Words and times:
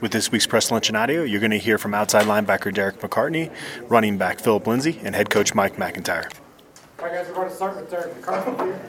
With 0.00 0.12
this 0.12 0.30
week's 0.30 0.46
press 0.46 0.70
lunch 0.70 0.88
and 0.88 0.96
audio, 0.96 1.24
you're 1.24 1.40
going 1.40 1.50
to 1.50 1.58
hear 1.58 1.76
from 1.76 1.92
outside 1.92 2.26
linebacker 2.26 2.72
Derek 2.72 3.00
McCartney, 3.00 3.52
running 3.88 4.16
back 4.16 4.38
Phillip 4.38 4.64
Lindsay, 4.64 5.00
and 5.02 5.12
head 5.12 5.28
coach 5.28 5.56
Mike 5.56 5.76
MacIntyre. 5.76 6.28
All 7.00 7.06
right, 7.06 7.14
guys, 7.14 7.26
we're 7.26 7.34
going 7.34 7.48
to 7.48 7.54
start 7.54 7.76
with 7.76 7.90
Derek 7.90 8.14
McCartney 8.20 8.64
here. 8.64 8.80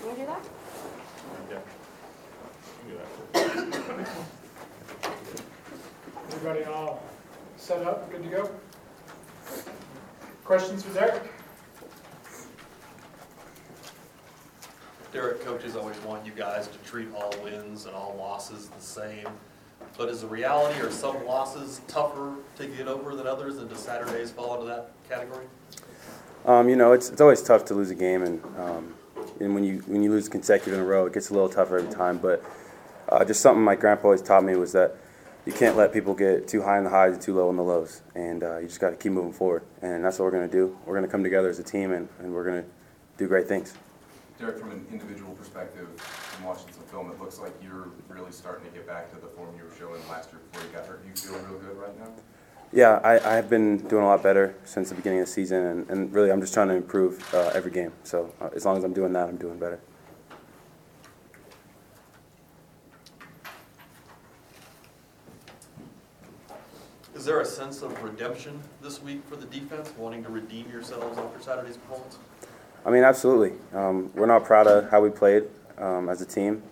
Can 0.00 0.08
you 0.08 0.16
do 0.16 0.26
that? 0.26 0.48
Everybody 6.32 6.64
all 6.64 7.02
set 7.58 7.82
up, 7.82 8.10
good 8.10 8.22
to 8.22 8.28
go? 8.30 8.50
Questions 10.44 10.82
for 10.82 10.94
Derek? 10.94 11.22
Derek, 15.12 15.42
coaches 15.42 15.76
always 15.76 15.98
want 16.04 16.24
you 16.24 16.32
guys 16.32 16.68
to 16.68 16.78
treat 16.78 17.06
all 17.14 17.34
wins 17.44 17.84
and 17.84 17.94
all 17.94 18.16
losses 18.18 18.68
the 18.68 18.80
same. 18.92 19.26
But 19.98 20.08
is 20.08 20.22
the 20.22 20.26
reality, 20.26 20.80
are 20.80 20.90
some 20.90 21.26
losses 21.26 21.80
tougher 21.86 22.34
to 22.56 22.66
get 22.66 22.88
over 22.88 23.14
than 23.14 23.26
others, 23.26 23.58
and 23.58 23.68
does 23.68 23.80
Saturdays 23.80 24.30
fall 24.30 24.54
into 24.54 24.66
that 24.66 24.90
category? 25.08 25.46
Um, 26.46 26.68
you 26.68 26.76
know, 26.76 26.92
it's, 26.92 27.10
it's 27.10 27.20
always 27.20 27.42
tough 27.42 27.64
to 27.66 27.74
lose 27.74 27.90
a 27.90 27.94
game, 27.94 28.22
and 28.22 28.42
um, 28.58 28.94
and 29.38 29.54
when 29.54 29.64
you 29.64 29.78
when 29.86 30.02
you 30.02 30.10
lose 30.10 30.28
consecutive 30.28 30.74
in 30.74 30.80
a 30.80 30.84
row, 30.84 31.06
it 31.06 31.12
gets 31.12 31.30
a 31.30 31.34
little 31.34 31.48
tougher 31.48 31.78
every 31.78 31.92
time. 31.92 32.18
But 32.18 32.42
uh, 33.08 33.24
just 33.24 33.40
something 33.40 33.62
my 33.62 33.76
grandpa 33.76 34.04
always 34.04 34.22
taught 34.22 34.44
me 34.44 34.56
was 34.56 34.72
that 34.72 34.96
you 35.44 35.52
can't 35.52 35.76
let 35.76 35.92
people 35.92 36.14
get 36.14 36.48
too 36.48 36.62
high 36.62 36.78
in 36.78 36.84
the 36.84 36.90
highs 36.90 37.12
and 37.12 37.22
too 37.22 37.34
low 37.34 37.50
in 37.50 37.56
the 37.56 37.62
lows, 37.62 38.02
and 38.14 38.42
uh, 38.42 38.58
you 38.58 38.66
just 38.66 38.80
got 38.80 38.90
to 38.90 38.96
keep 38.96 39.12
moving 39.12 39.32
forward. 39.32 39.62
And 39.82 40.04
that's 40.04 40.18
what 40.18 40.26
we're 40.26 40.32
going 40.32 40.48
to 40.48 40.52
do. 40.52 40.76
We're 40.86 40.94
going 40.94 41.04
to 41.04 41.10
come 41.10 41.22
together 41.22 41.48
as 41.48 41.58
a 41.58 41.64
team, 41.64 41.92
and, 41.92 42.08
and 42.20 42.32
we're 42.32 42.44
going 42.44 42.62
to 42.62 42.68
do 43.18 43.28
great 43.28 43.46
things. 43.46 43.74
Derek, 44.38 44.58
from 44.58 44.72
an 44.72 44.86
individual 44.90 45.32
perspective, 45.34 45.88
from 46.00 46.44
watching 46.44 46.72
some 46.72 46.82
film, 46.84 47.10
it 47.10 47.20
looks 47.20 47.38
like 47.38 47.52
you're 47.62 47.88
really 48.08 48.32
starting 48.32 48.68
to 48.68 48.72
get 48.76 48.86
back 48.86 49.10
to 49.12 49.20
the 49.20 49.28
form 49.28 49.54
you 49.56 49.64
were 49.64 49.74
showing 49.78 50.00
last 50.08 50.32
year 50.32 50.40
before 50.50 50.66
you 50.66 50.74
got 50.74 50.86
hurt. 50.86 51.02
Do 51.02 51.08
you 51.08 51.14
feel 51.14 51.48
real 51.48 51.60
good 51.60 51.76
right 51.76 51.98
now? 51.98 52.08
Yeah, 52.72 53.00
I, 53.04 53.18
I 53.18 53.34
have 53.34 53.50
been 53.50 53.76
doing 53.88 54.02
a 54.02 54.06
lot 54.06 54.22
better 54.22 54.54
since 54.64 54.88
the 54.88 54.94
beginning 54.94 55.20
of 55.20 55.26
the 55.26 55.32
season, 55.32 55.64
and, 55.64 55.90
and 55.90 56.14
really 56.14 56.32
I'm 56.32 56.40
just 56.40 56.54
trying 56.54 56.68
to 56.68 56.74
improve 56.74 57.22
uh, 57.34 57.50
every 57.54 57.70
game. 57.70 57.92
So 58.02 58.32
uh, 58.40 58.48
as 58.56 58.64
long 58.64 58.78
as 58.78 58.84
I'm 58.84 58.94
doing 58.94 59.12
that, 59.12 59.28
I'm 59.28 59.36
doing 59.36 59.58
better. 59.58 59.78
Is 67.14 67.26
there 67.26 67.40
a 67.40 67.44
sense 67.44 67.82
of 67.82 68.02
redemption 68.02 68.60
this 68.82 69.00
week 69.00 69.22
for 69.28 69.36
the 69.36 69.46
defense, 69.46 69.92
wanting 69.96 70.24
to 70.24 70.30
redeem 70.30 70.68
yourselves 70.68 71.18
after 71.18 71.40
Saturday's 71.40 71.76
performance? 71.76 72.18
I 72.84 72.90
mean, 72.90 73.04
absolutely. 73.04 73.52
Um, 73.72 74.10
we're 74.14 74.26
not 74.26 74.44
proud 74.44 74.66
of 74.66 74.90
how 74.90 75.00
we 75.00 75.10
played 75.10 75.44
um, 75.78 76.08
as 76.08 76.20
a 76.20 76.26
team 76.26 76.62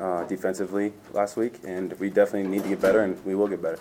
uh, 0.00 0.24
defensively 0.24 0.92
last 1.12 1.36
week, 1.36 1.60
and 1.64 1.92
we 2.00 2.10
definitely 2.10 2.50
need 2.50 2.64
to 2.64 2.68
get 2.70 2.80
better, 2.80 3.00
and 3.00 3.24
we 3.24 3.34
will 3.34 3.46
get 3.46 3.62
better. 3.62 3.78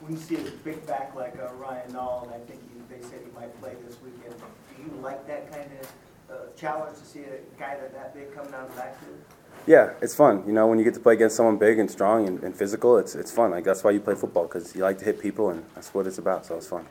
When 0.00 0.12
you 0.12 0.18
see 0.18 0.36
a 0.36 0.50
big 0.64 0.86
back 0.86 1.14
like 1.14 1.38
uh, 1.40 1.52
Ryan 1.54 1.92
Nall, 1.92 2.24
and 2.24 2.34
I 2.34 2.38
think 2.46 2.60
you, 2.74 2.82
they 2.88 3.02
said 3.02 3.20
he 3.24 3.32
might 3.38 3.58
play 3.60 3.74
this 3.86 3.96
weekend, 4.02 4.34
do 4.76 4.82
you 4.82 5.00
like 5.00 5.26
that 5.26 5.50
kind 5.52 5.70
of 5.80 5.92
uh, 6.30 6.34
challenge 6.56 6.98
to 6.98 7.04
see 7.04 7.20
a 7.20 7.58
guy 7.58 7.76
that 7.76 7.92
that 7.94 8.14
big 8.14 8.34
coming 8.34 8.52
out 8.54 8.68
of 8.68 8.74
the 8.74 8.80
backfield? 8.80 9.18
Yeah, 9.66 9.92
it's 10.00 10.14
fun. 10.14 10.42
You 10.46 10.52
know, 10.52 10.66
when 10.66 10.78
you 10.78 10.84
get 10.84 10.94
to 10.94 11.00
play 11.00 11.14
against 11.14 11.36
someone 11.36 11.58
big 11.58 11.78
and 11.78 11.90
strong 11.90 12.26
and, 12.26 12.42
and 12.42 12.54
physical, 12.54 12.96
it's 12.98 13.14
it's 13.14 13.30
fun. 13.30 13.50
Like 13.50 13.64
that's 13.64 13.84
why 13.84 13.90
you 13.90 14.00
play 14.00 14.14
football 14.14 14.44
because 14.44 14.74
you 14.74 14.82
like 14.82 14.98
to 14.98 15.04
hit 15.04 15.20
people, 15.20 15.50
and 15.50 15.64
that's 15.74 15.92
what 15.94 16.06
it's 16.06 16.18
about. 16.18 16.46
So 16.46 16.56
it's 16.56 16.66
fun. 16.66 16.86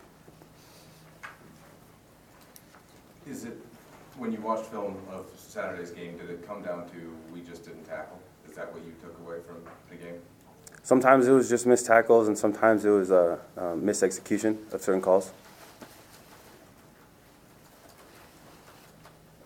Is 3.30 3.46
it, 3.46 3.58
when 4.18 4.32
you 4.32 4.42
watched 4.42 4.66
film 4.72 4.98
of 5.12 5.28
Saturday's 5.38 5.92
game, 5.92 6.18
did 6.18 6.32
it 6.32 6.48
come 6.48 6.64
down 6.64 6.90
to 6.90 7.16
we 7.32 7.42
just 7.42 7.64
didn't 7.64 7.84
tackle? 7.84 8.20
Is 8.50 8.56
that 8.56 8.74
what 8.74 8.84
you 8.84 8.94
took 9.04 9.16
away 9.20 9.38
from 9.46 9.58
the 9.90 10.04
game? 10.04 10.20
Sometimes 10.82 11.28
it 11.28 11.32
was 11.32 11.48
just 11.48 11.68
missed 11.68 11.86
tackles, 11.86 12.28
and 12.28 12.36
sometimes 12.36 12.86
it 12.86 12.90
was 12.90 13.12
a 13.12 13.40
uh, 13.56 13.62
uh, 13.62 13.76
missed 13.76 14.02
execution 14.02 14.58
of 14.72 14.82
certain 14.82 15.02
calls. 15.02 15.32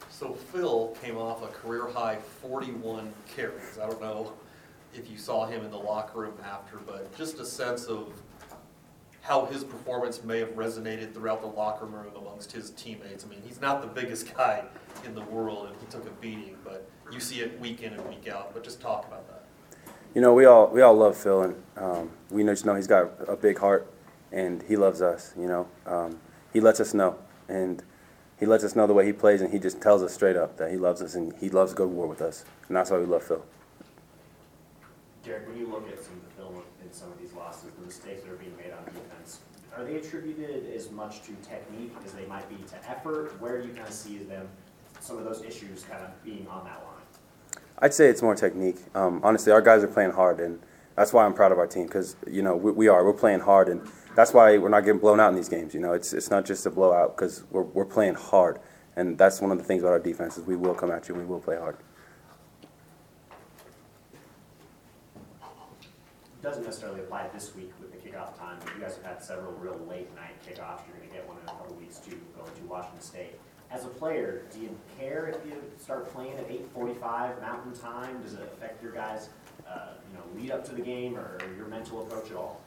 So 0.09 0.33
Phil 0.33 0.95
came 1.01 1.17
off 1.17 1.43
a 1.43 1.47
career-high 1.47 2.19
41 2.41 3.11
carries. 3.35 3.77
I 3.81 3.87
don't 3.87 3.99
know 3.99 4.31
if 4.93 5.11
you 5.11 5.17
saw 5.17 5.45
him 5.45 5.65
in 5.65 5.71
the 5.71 5.77
locker 5.77 6.21
room 6.21 6.37
after, 6.45 6.77
but 6.77 7.13
just 7.17 7.39
a 7.39 7.45
sense 7.45 7.85
of 7.85 8.13
how 9.23 9.45
his 9.45 9.63
performance 9.63 10.21
may 10.21 10.39
have 10.39 10.49
resonated 10.49 11.13
throughout 11.13 11.39
the 11.39 11.47
locker 11.47 11.85
room 11.85 12.11
amongst 12.17 12.51
his 12.51 12.71
teammates. 12.71 13.25
I 13.25 13.29
mean, 13.29 13.41
he's 13.45 13.61
not 13.61 13.81
the 13.81 13.87
biggest 13.87 14.35
guy 14.35 14.65
in 15.05 15.15
the 15.15 15.21
world, 15.21 15.67
and 15.67 15.75
he 15.79 15.85
took 15.87 16.05
a 16.05 16.11
beating, 16.21 16.57
but 16.63 16.89
you 17.09 17.21
see 17.21 17.39
it 17.39 17.57
week 17.59 17.83
in 17.83 17.93
and 17.93 18.05
week 18.09 18.27
out. 18.27 18.53
But 18.53 18.65
just 18.65 18.81
talk 18.81 19.07
about 19.07 19.27
that. 19.29 19.43
You 20.13 20.21
know, 20.21 20.33
we 20.33 20.43
all 20.45 20.67
we 20.67 20.81
all 20.81 20.93
love 20.93 21.17
Phil, 21.17 21.41
and 21.41 21.55
um, 21.77 22.11
we 22.29 22.43
just 22.43 22.65
know 22.65 22.75
he's 22.75 22.85
got 22.85 23.11
a 23.27 23.37
big 23.37 23.57
heart, 23.57 23.91
and 24.33 24.61
he 24.63 24.75
loves 24.75 25.01
us. 25.01 25.33
You 25.39 25.47
know, 25.47 25.67
um, 25.85 26.19
he 26.51 26.59
lets 26.59 26.81
us 26.81 26.93
know, 26.93 27.17
and 27.47 27.81
he 28.37 28.45
lets 28.45 28.65
us 28.65 28.75
know 28.75 28.87
the 28.87 28.93
way 28.93 29.05
he 29.05 29.13
plays, 29.13 29.41
and 29.41 29.53
he 29.53 29.57
just 29.57 29.81
tells 29.81 30.03
us 30.03 30.13
straight 30.13 30.35
up 30.35 30.57
that 30.57 30.69
he 30.69 30.75
loves 30.75 31.01
us 31.01 31.15
and 31.15 31.33
he 31.39 31.47
loves 31.47 31.71
to 31.71 31.77
go 31.77 31.85
to 31.85 31.89
war 31.89 32.07
with 32.07 32.21
us, 32.21 32.43
and 32.67 32.75
that's 32.75 32.91
why 32.91 32.97
we 32.97 33.05
love 33.05 33.23
Phil. 33.23 33.43
Derek, 35.23 35.47
when 35.47 35.57
you 35.57 35.67
look 35.67 35.87
at 35.89 36.03
some 36.03 36.13
of 36.15 36.23
the 36.25 36.29
film 36.31 36.32
in 36.93 36.99
some 36.99 37.11
of 37.11 37.19
these 37.19 37.33
losses, 37.33 37.71
the 37.79 37.85
mistakes 37.85 38.23
that 38.23 38.31
are 38.31 38.35
being 38.35 38.55
made 38.57 38.71
on 38.71 38.85
defense, 38.85 39.39
are 39.75 39.83
they 39.83 39.95
attributed 39.95 40.71
as 40.75 40.91
much 40.91 41.21
to 41.23 41.33
technique 41.47 41.93
as 42.05 42.13
they 42.13 42.25
might 42.25 42.47
be 42.49 42.55
to 42.67 42.89
effort? 42.89 43.39
Where 43.41 43.61
do 43.61 43.67
you 43.67 43.73
kind 43.73 43.87
of 43.87 43.93
see 43.93 44.17
them, 44.19 44.47
some 44.99 45.17
of 45.17 45.25
those 45.25 45.43
issues 45.43 45.83
kind 45.83 46.03
of 46.03 46.23
being 46.23 46.47
on 46.47 46.63
that 46.65 46.83
line? 46.83 47.61
I'd 47.79 47.93
say 47.93 48.07
it's 48.07 48.21
more 48.21 48.35
technique. 48.35 48.77
Um, 48.93 49.19
honestly, 49.23 49.51
our 49.51 49.61
guys 49.61 49.83
are 49.83 49.87
playing 49.87 50.11
hard, 50.11 50.39
and 50.39 50.59
that's 50.95 51.11
why 51.11 51.25
I'm 51.25 51.33
proud 51.33 51.51
of 51.51 51.57
our 51.57 51.67
team 51.67 51.87
because 51.87 52.15
you 52.29 52.43
know 52.43 52.55
we, 52.55 52.71
we 52.71 52.87
are 52.87 53.03
we're 53.03 53.13
playing 53.13 53.39
hard, 53.39 53.67
and 53.67 53.81
that's 54.15 54.31
why 54.31 54.57
we're 54.57 54.69
not 54.69 54.81
getting 54.81 55.01
blown 55.01 55.19
out 55.19 55.29
in 55.29 55.35
these 55.35 55.49
games. 55.49 55.73
You 55.73 55.79
know, 55.79 55.93
it's 55.93 56.13
it's 56.13 56.29
not 56.29 56.45
just 56.45 56.65
a 56.67 56.69
blowout 56.69 57.17
because 57.17 57.43
we're 57.49 57.63
we're 57.63 57.85
playing 57.85 58.13
hard, 58.13 58.59
and 58.95 59.17
that's 59.17 59.41
one 59.41 59.51
of 59.51 59.57
the 59.57 59.63
things 59.63 59.81
about 59.81 59.93
our 59.93 59.99
defense 59.99 60.37
is 60.37 60.45
we 60.45 60.55
will 60.55 60.75
come 60.75 60.91
at 60.91 61.09
you 61.09 61.15
and 61.15 61.23
we 61.23 61.29
will 61.29 61.41
play 61.41 61.57
hard. 61.57 61.77
Doesn't 66.43 66.65
necessarily 66.65 66.99
apply 66.99 67.29
this 67.33 67.55
week 67.55 67.71
with 67.79 67.91
the 67.91 67.97
kickoff 67.97 68.37
time, 68.37 68.57
but 68.59 68.75
you 68.75 68.81
guys 68.81 68.95
have 68.95 69.05
had 69.05 69.23
several 69.23 69.53
real 69.53 69.79
late 69.89 70.13
night 70.13 70.35
kickoffs. 70.45 70.81
You're 70.85 70.97
going 70.97 71.07
to 71.09 71.15
get 71.15 71.25
one 71.25 71.37
in 71.37 71.43
a 71.43 71.51
couple 71.53 71.73
weeks 71.77 71.99
too, 71.99 72.19
going 72.37 72.51
to 72.51 72.63
Washington 72.67 72.99
State. 73.01 73.39
As 73.71 73.85
a 73.85 73.87
player, 73.87 74.43
do 74.53 74.59
you 74.59 74.77
care 74.99 75.27
if 75.27 75.49
you 75.49 75.63
start 75.79 76.13
playing 76.13 76.33
at 76.33 76.49
8:45 76.49 77.41
Mountain 77.41 77.73
Time? 77.79 78.21
Does 78.21 78.33
it 78.33 78.41
affect 78.41 78.83
your 78.83 78.91
guys, 78.91 79.29
uh, 79.67 79.93
you 80.11 80.17
know, 80.17 80.41
lead 80.41 80.51
up 80.51 80.65
to 80.65 80.75
the 80.75 80.81
game 80.81 81.17
or 81.17 81.37
your 81.57 81.67
mental 81.67 82.01
approach 82.01 82.29
at 82.29 82.35
all? 82.35 82.59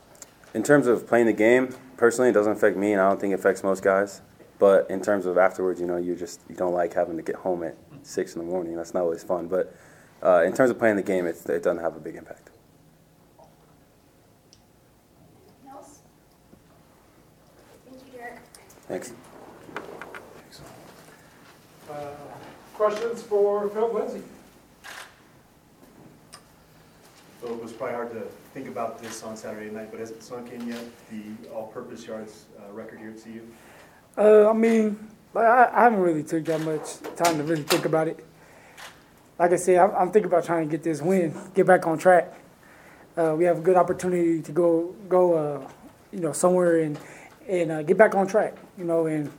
In 0.55 0.63
terms 0.63 0.87
of 0.87 1.07
playing 1.07 1.27
the 1.27 1.35
game, 1.35 1.75
personally, 1.99 2.31
it 2.31 2.33
doesn't 2.33 2.53
affect 2.53 2.79
me, 2.79 2.93
and 2.93 3.01
I 3.03 3.09
don't 3.09 3.21
think 3.21 3.33
it 3.33 3.39
affects 3.41 3.63
most 3.63 3.83
guys. 3.85 4.23
But 4.59 4.91
in 4.91 5.03
terms 5.03 5.27
of 5.27 5.37
afterwards, 5.37 5.81
you 5.81 5.87
know, 5.87 5.99
you 5.99 6.17
just 6.17 6.41
you 6.49 6.57
don't 6.57 6.73
like 6.73 6.95
having 6.95 7.17
to 7.19 7.23
get 7.23 7.37
home 7.37 7.63
at 7.63 7.77
six 8.03 8.35
in 8.35 8.39
the 8.45 8.51
morning. 8.51 8.75
That's 8.75 8.95
not 8.95 9.03
always 9.03 9.23
fun. 9.23 9.49
But 9.49 9.77
uh, 10.23 10.45
in 10.45 10.55
terms 10.55 10.71
of 10.71 10.79
playing 10.79 10.97
the 10.97 11.03
game, 11.03 11.27
it, 11.27 11.37
it 11.47 11.63
doesn't 11.63 11.83
have 11.83 11.95
a 11.95 12.01
big 12.01 12.15
impact. 12.17 12.51
Anything 15.47 15.71
else? 15.71 15.99
Thank 17.89 18.01
you, 18.07 18.19
Derek. 18.19 18.39
Thanks. 18.89 19.13
Uh, 21.91 21.95
Questions 22.75 23.23
for 23.23 23.69
Phil 23.71 23.93
Lindsay? 23.93 24.23
So 27.41 27.49
it 27.49 27.63
was 27.63 27.73
probably 27.73 27.95
hard 27.95 28.13
to 28.13 28.21
think 28.53 28.69
about 28.69 29.01
this 29.01 29.23
on 29.23 29.37
Saturday 29.37 29.71
night, 29.71 29.91
but 29.91 30.01
has 30.01 30.11
it 30.11 30.23
sunk 30.23 30.53
in 30.53 30.69
yet, 30.69 30.85
the 31.11 31.49
all-purpose 31.51 32.07
yards 32.07 32.45
uh, 32.59 32.73
record 32.73 32.99
here 32.99 33.11
at 33.11 33.23
CU? 33.23 33.41
Uh, 34.19 34.51
I 34.51 34.53
mean, 34.53 35.09
like, 35.33 35.47
I, 35.47 35.71
I 35.73 35.83
haven't 35.85 36.01
really 36.01 36.23
took 36.23 36.45
that 36.45 36.61
much 36.61 37.01
time 37.17 37.39
to 37.39 37.45
really 37.45 37.63
think 37.63 37.87
about 37.87 38.09
it. 38.09 38.25
Like 39.39 39.53
I 39.53 39.57
said, 39.57 39.79
I'm, 39.79 39.91
I'm 39.95 40.11
thinking 40.11 40.31
about 40.31 40.45
trying 40.45 40.69
to 40.69 40.71
get 40.71 40.83
this 40.83 41.01
win, 41.01 41.35
get 41.55 41.67
back 41.67 41.87
on 41.87 41.97
track. 41.97 42.33
Uh, 43.17 43.35
we 43.37 43.45
have 43.45 43.59
a 43.59 43.63
good 43.63 43.77
opportunity 43.77 44.43
to 44.43 44.53
go, 44.53 44.95
go, 45.09 45.35
uh, 45.35 45.71
you 46.13 46.21
know, 46.21 46.33
somewhere 46.33 46.81
and 46.81 46.99
and 47.49 47.73
uh, 47.73 47.83
get 47.83 47.97
back 47.97 48.15
on 48.15 48.27
track. 48.27 48.57
You 48.79 48.85
know, 48.85 49.07
and 49.07 49.31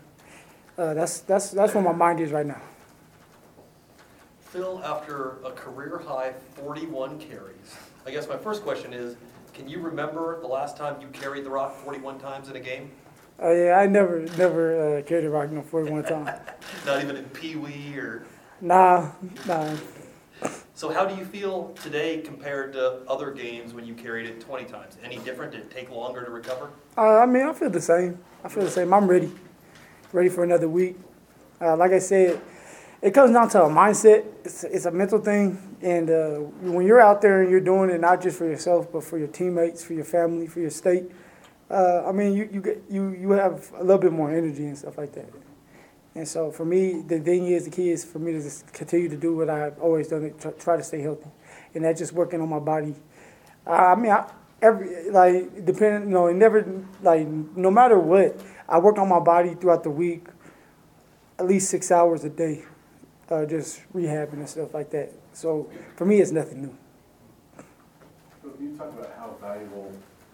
uh, 0.77 0.93
that's 0.93 1.19
that's 1.19 1.51
that's 1.51 1.73
where 1.73 1.83
my 1.83 1.91
mind 1.93 2.19
is 2.19 2.31
right 2.31 2.45
now. 2.45 2.61
Phil, 4.41 4.81
after 4.83 5.37
a 5.43 5.51
career-high 5.51 6.31
41 6.55 7.19
carries, 7.19 7.75
I 8.05 8.11
guess 8.11 8.29
my 8.29 8.37
first 8.37 8.63
question 8.63 8.93
is, 8.93 9.17
can 9.53 9.67
you 9.67 9.79
remember 9.79 10.39
the 10.39 10.47
last 10.47 10.77
time 10.77 11.01
you 11.01 11.07
carried 11.07 11.43
the 11.43 11.49
rock 11.49 11.75
41 11.75 12.17
times 12.19 12.49
in 12.49 12.55
a 12.55 12.59
game? 12.59 12.89
Uh, 13.41 13.51
yeah, 13.51 13.77
I 13.77 13.85
never 13.85 14.21
never 14.37 14.97
uh, 14.97 15.01
carried 15.03 15.25
the 15.25 15.29
rock 15.29 15.51
no 15.51 15.61
41 15.61 16.03
time. 16.03 16.25
Not 16.85 17.03
even 17.03 17.17
in 17.17 17.25
Pee 17.25 17.55
Wee 17.55 17.95
or. 17.97 18.25
Nah, 18.61 19.11
nah. 19.45 19.75
So, 20.77 20.93
how 20.93 21.07
do 21.07 21.15
you 21.15 21.25
feel 21.25 21.73
today 21.81 22.21
compared 22.21 22.71
to 22.73 23.01
other 23.07 23.31
games 23.31 23.73
when 23.73 23.83
you 23.83 23.95
carried 23.95 24.27
it 24.27 24.39
20 24.39 24.65
times? 24.65 24.95
Any 25.03 25.17
different? 25.17 25.51
Did 25.51 25.61
it 25.61 25.71
take 25.71 25.89
longer 25.89 26.23
to 26.23 26.29
recover? 26.29 26.69
Uh, 26.95 27.17
I 27.17 27.25
mean, 27.25 27.47
I 27.47 27.53
feel 27.53 27.71
the 27.71 27.81
same. 27.81 28.19
I 28.43 28.47
feel 28.47 28.63
the 28.63 28.69
same. 28.69 28.93
I'm 28.93 29.07
ready, 29.07 29.31
ready 30.13 30.29
for 30.29 30.43
another 30.43 30.69
week. 30.69 30.95
Uh, 31.59 31.75
like 31.75 31.93
I 31.93 31.97
said, 31.97 32.39
it 33.01 33.09
comes 33.09 33.31
down 33.31 33.49
to 33.49 33.63
a 33.63 33.69
mindset. 33.71 34.25
It's, 34.45 34.65
it's 34.65 34.85
a 34.85 34.91
mental 34.91 35.17
thing, 35.17 35.57
and 35.81 36.11
uh, 36.11 36.35
when 36.61 36.85
you're 36.85 37.01
out 37.01 37.23
there 37.23 37.41
and 37.41 37.49
you're 37.49 37.59
doing 37.59 37.89
it 37.89 37.99
not 37.99 38.21
just 38.21 38.37
for 38.37 38.45
yourself, 38.45 38.91
but 38.93 39.03
for 39.03 39.17
your 39.17 39.29
teammates, 39.29 39.83
for 39.83 39.93
your 39.93 40.05
family, 40.05 40.45
for 40.45 40.59
your 40.59 40.69
state. 40.69 41.05
Uh, 41.71 42.03
I 42.05 42.11
mean, 42.11 42.33
you 42.33 42.49
you 42.51 42.61
get 42.61 42.83
you 42.87 43.15
you 43.19 43.31
have 43.31 43.71
a 43.79 43.81
little 43.81 43.97
bit 43.97 44.11
more 44.11 44.29
energy 44.29 44.67
and 44.67 44.77
stuff 44.77 44.99
like 44.99 45.13
that. 45.13 45.25
And 46.17 46.27
so 46.27 46.49
for 46.51 46.65
me, 46.65 47.03
the 47.05 47.19
thing 47.19 47.45
is, 47.45 47.65
the 47.65 47.69
key 47.71 47.91
is 47.91 48.03
for 48.03 48.17
me 48.17 48.31
to 48.31 48.41
just 48.41 48.73
continue 48.73 49.07
to 49.07 49.15
do 49.15 49.35
what 49.35 49.51
I've 49.51 49.77
always 49.79 50.07
done, 50.07 50.33
try, 50.39 50.51
try 50.53 50.77
to 50.77 50.83
stay 50.83 50.99
healthy, 50.99 51.29
and 51.75 51.85
that's 51.85 51.99
just 51.99 52.11
working 52.11 52.41
on 52.41 52.49
my 52.49 52.57
body. 52.57 52.95
I 53.67 53.93
mean, 53.93 54.11
I, 54.11 54.27
every 54.59 55.11
like 55.11 55.63
depending, 55.63 56.09
you 56.09 56.15
know, 56.15 56.25
it 56.25 56.33
never 56.33 56.65
like 57.03 57.27
no 57.27 57.69
matter 57.69 57.99
what, 57.99 58.41
I 58.67 58.79
work 58.79 58.97
on 58.97 59.07
my 59.09 59.19
body 59.19 59.53
throughout 59.53 59.83
the 59.83 59.91
week, 59.91 60.25
at 61.37 61.45
least 61.45 61.69
six 61.69 61.91
hours 61.91 62.23
a 62.23 62.29
day, 62.29 62.63
uh, 63.29 63.45
just 63.45 63.81
rehabbing 63.93 64.33
and 64.33 64.49
stuff 64.49 64.73
like 64.73 64.89
that. 64.89 65.11
So 65.33 65.69
for 65.97 66.05
me, 66.05 66.19
it's 66.19 66.31
nothing 66.31 66.63
new. 66.63 66.77
So 68.41 68.49
You 68.59 68.75
talked 68.75 68.97
about 68.97 69.13
how 69.19 69.35
valuable 69.39 69.91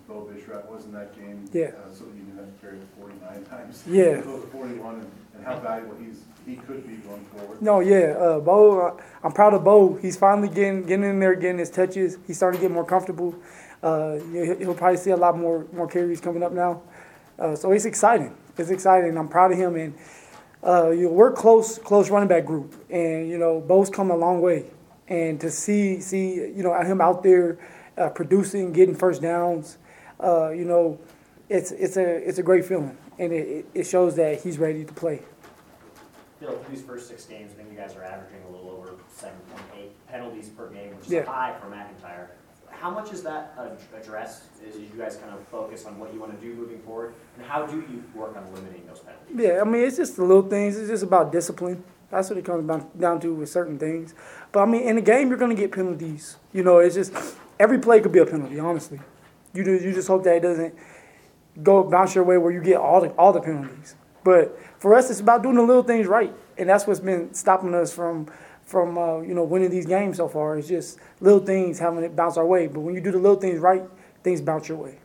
Beau 0.07 0.29
Bisharat 0.31 0.65
was 0.71 0.85
in 0.85 0.93
that 0.93 1.13
game. 1.13 1.43
Yeah. 1.51 1.71
uh, 1.75 1.91
So 1.91 2.05
you 2.05 2.23
didn't 2.23 2.37
have 2.37 2.45
to 2.55 2.61
carry 2.65 2.77
it 2.77 2.87
forty-nine 2.97 3.43
times. 3.43 3.83
Yeah. 3.85 4.03
As 4.05 4.19
opposed 4.25 4.47
forty-one, 4.47 5.11
and- 5.35 5.45
how 5.45 5.59
valuable 5.59 5.95
he's, 5.95 6.23
he 6.45 6.55
could 6.55 6.85
be 6.87 6.95
going 6.97 7.23
forward. 7.25 7.61
No, 7.61 7.79
yeah, 7.79 8.15
uh, 8.17 8.39
Beau. 8.39 8.79
Uh, 8.79 9.01
I'm 9.23 9.31
proud 9.31 9.53
of 9.53 9.63
Beau. 9.63 9.95
He's 10.01 10.17
finally 10.17 10.49
getting 10.49 10.83
getting 10.83 11.05
in 11.05 11.19
there, 11.19 11.35
getting 11.35 11.57
his 11.59 11.69
touches. 11.69 12.17
He's 12.27 12.37
starting 12.37 12.59
to 12.59 12.67
get 12.67 12.71
more 12.71 12.85
comfortable. 12.85 13.35
Uh, 13.81 14.15
he'll 14.31 14.73
probably 14.75 14.97
see 14.97 15.11
a 15.11 15.17
lot 15.17 15.37
more 15.37 15.65
more 15.73 15.87
carries 15.87 16.21
coming 16.21 16.43
up 16.43 16.51
now. 16.51 16.81
Uh, 17.39 17.55
so 17.55 17.71
it's 17.71 17.85
exciting. 17.85 18.35
It's 18.57 18.69
exciting. 18.69 19.17
I'm 19.17 19.27
proud 19.27 19.51
of 19.51 19.57
him. 19.57 19.75
And 19.75 19.93
uh, 20.65 20.89
you 20.91 21.03
know, 21.03 21.11
we're 21.11 21.31
close 21.31 21.77
close 21.79 22.09
running 22.09 22.29
back 22.29 22.45
group, 22.45 22.75
and 22.89 23.29
you 23.29 23.37
know 23.37 23.59
Beau's 23.61 23.89
come 23.89 24.11
a 24.11 24.15
long 24.15 24.41
way. 24.41 24.65
And 25.07 25.39
to 25.41 25.51
see 25.51 25.99
see 25.99 26.35
you 26.35 26.63
know 26.63 26.73
him 26.81 27.01
out 27.01 27.23
there 27.23 27.57
uh, 27.97 28.09
producing, 28.09 28.71
getting 28.71 28.95
first 28.95 29.21
downs, 29.21 29.77
uh, 30.23 30.49
you 30.49 30.65
know, 30.65 30.99
it's 31.53 31.71
it's 31.71 31.97
a 31.97 32.27
it's 32.27 32.39
a 32.39 32.43
great 32.43 32.65
feeling, 32.65 32.97
and 33.19 33.31
it, 33.31 33.65
it 33.75 33.83
shows 33.85 34.15
that 34.15 34.41
he's 34.41 34.57
ready 34.57 34.83
to 34.83 34.93
play. 34.93 35.21
Phil, 36.39 36.57
through 36.57 36.75
these 36.75 36.83
first 36.83 37.07
six 37.07 37.25
games, 37.25 37.51
I 37.53 37.57
think 37.57 37.71
you 37.71 37.77
guys 37.77 37.95
are 37.95 38.03
averaging 38.03 38.39
a 38.49 38.51
little 38.51 38.71
over 38.71 38.93
seven 39.15 39.37
point 39.51 39.63
eight 39.77 40.07
penalties 40.07 40.49
per 40.49 40.69
game, 40.69 40.95
which 40.97 41.05
is 41.05 41.11
Yeah. 41.13 41.25
high 41.25 41.55
for 41.61 41.69
MacIntyre. 41.69 42.31
How 42.71 42.89
much 42.89 43.13
is 43.13 43.21
that 43.23 43.53
addressed, 43.95 44.43
as 44.67 44.75
you 44.77 44.87
guys 44.97 45.15
kind 45.15 45.31
of 45.31 45.47
focus 45.47 45.85
on 45.85 45.99
what 45.99 46.11
you 46.11 46.19
want 46.19 46.37
to 46.37 46.45
do 46.45 46.53
moving 46.55 46.79
forward? 46.79 47.13
And 47.37 47.45
how 47.45 47.65
do 47.67 47.77
you 47.77 48.03
work 48.15 48.35
on 48.35 48.43
limiting 48.53 48.85
those 48.87 48.99
penalties? 48.99 49.35
Yeah, 49.37 49.61
I 49.61 49.63
mean, 49.63 49.83
it's 49.83 49.95
just 49.97 50.17
the 50.17 50.23
little 50.25 50.49
things. 50.49 50.75
It's 50.75 50.89
just 50.89 51.03
about 51.03 51.31
discipline. 51.31 51.83
That's 52.09 52.29
what 52.29 52.39
it 52.39 52.45
comes 52.45 52.67
down, 52.67 52.89
down 52.99 53.19
to 53.21 53.33
with 53.33 53.49
certain 53.49 53.77
things. 53.77 54.15
But 54.51 54.63
I 54.63 54.65
mean, 54.65 54.81
in 54.81 54.95
the 54.95 55.01
game, 55.01 55.29
you're 55.29 55.37
going 55.37 55.55
to 55.55 55.61
get 55.61 55.71
penalties. 55.71 56.37
You 56.51 56.63
know, 56.63 56.79
it's 56.79 56.95
just 56.95 57.13
every 57.59 57.77
play 57.77 58.01
could 58.01 58.11
be 58.11 58.19
a 58.19 58.25
penalty. 58.25 58.59
Honestly, 58.59 58.99
you 59.53 59.63
do, 59.63 59.73
you 59.75 59.93
just 59.93 60.07
hope 60.07 60.23
that 60.23 60.35
it 60.37 60.41
doesn't 60.41 60.73
go 61.61 61.83
bounce 61.83 62.15
your 62.15 62.23
way 62.23 62.37
where 62.37 62.51
you 62.51 62.61
get 62.61 62.77
all 62.77 63.01
the 63.01 63.09
all 63.11 63.31
the 63.33 63.41
penalties. 63.41 63.95
But 64.23 64.57
for 64.79 64.95
us, 64.95 65.09
it's 65.09 65.19
about 65.19 65.43
doing 65.43 65.55
the 65.55 65.61
little 65.61 65.83
things 65.83 66.07
right, 66.07 66.33
and 66.57 66.67
that's 66.69 66.87
what's 66.87 66.99
been 67.01 67.33
stopping 67.33 67.73
us 67.75 67.93
from 67.93 68.27
from 68.63 68.97
uh, 68.97 69.19
you 69.19 69.33
know 69.33 69.43
winning 69.43 69.69
these 69.69 69.85
games 69.85 70.17
so 70.17 70.27
far. 70.27 70.57
It's 70.57 70.67
just 70.67 70.97
little 71.19 71.39
things 71.41 71.77
having 71.79 72.03
it 72.03 72.15
bounce 72.15 72.37
our 72.37 72.45
way. 72.45 72.67
But 72.67 72.79
when 72.81 72.95
you 72.95 73.01
do 73.01 73.11
the 73.11 73.17
little 73.19 73.39
things 73.39 73.59
right, 73.59 73.83
things 74.23 74.41
bounce 74.41 74.69
your 74.69 74.77
way. 74.77 74.97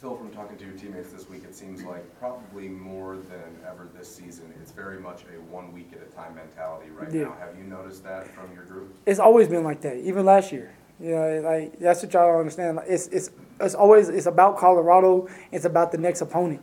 Phil, 0.00 0.16
from 0.16 0.30
talking 0.32 0.58
to 0.58 0.64
your 0.66 0.74
teammates 0.74 1.12
this 1.12 1.28
week, 1.30 1.44
it 1.44 1.54
seems 1.54 1.82
like 1.82 2.04
probably 2.18 2.68
more 2.68 3.16
than 3.16 3.56
ever 3.66 3.88
this 3.96 4.14
season, 4.14 4.52
it's 4.60 4.70
very 4.70 5.00
much 5.00 5.22
a 5.34 5.40
one 5.50 5.72
week 5.72 5.90
at 5.94 6.06
a 6.06 6.10
time 6.14 6.34
mentality 6.34 6.90
right 6.90 7.10
Yeah. 7.10 7.22
now. 7.24 7.36
Have 7.40 7.56
you 7.56 7.64
noticed 7.64 8.04
that 8.04 8.26
from 8.34 8.52
your 8.54 8.64
group? 8.64 8.94
it's 9.06 9.18
always 9.18 9.48
been 9.48 9.64
like 9.64 9.80
that, 9.80 9.96
even 9.96 10.26
last 10.26 10.52
year. 10.52 10.72
You 11.00 11.10
know, 11.10 11.40
like 11.40 11.78
that's 11.78 12.02
what 12.02 12.12
y'all 12.12 12.30
don't 12.30 12.40
understand. 12.40 12.76
Like, 12.76 12.86
It's 12.88 13.08
it's 13.08 13.30
it's 13.60 13.74
always 13.74 14.08
it's 14.08 14.26
about 14.26 14.58
Colorado. 14.58 15.28
It's 15.50 15.64
about 15.64 15.92
the 15.92 15.98
next 15.98 16.20
opponent. 16.20 16.60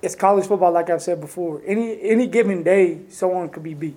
It's 0.00 0.14
college 0.14 0.46
football, 0.46 0.72
like 0.72 0.90
I've 0.90 1.02
said 1.02 1.20
before. 1.20 1.62
Any 1.66 2.00
any 2.02 2.26
given 2.26 2.62
day, 2.62 3.00
someone 3.08 3.48
could 3.48 3.62
be 3.62 3.74
beat, 3.74 3.96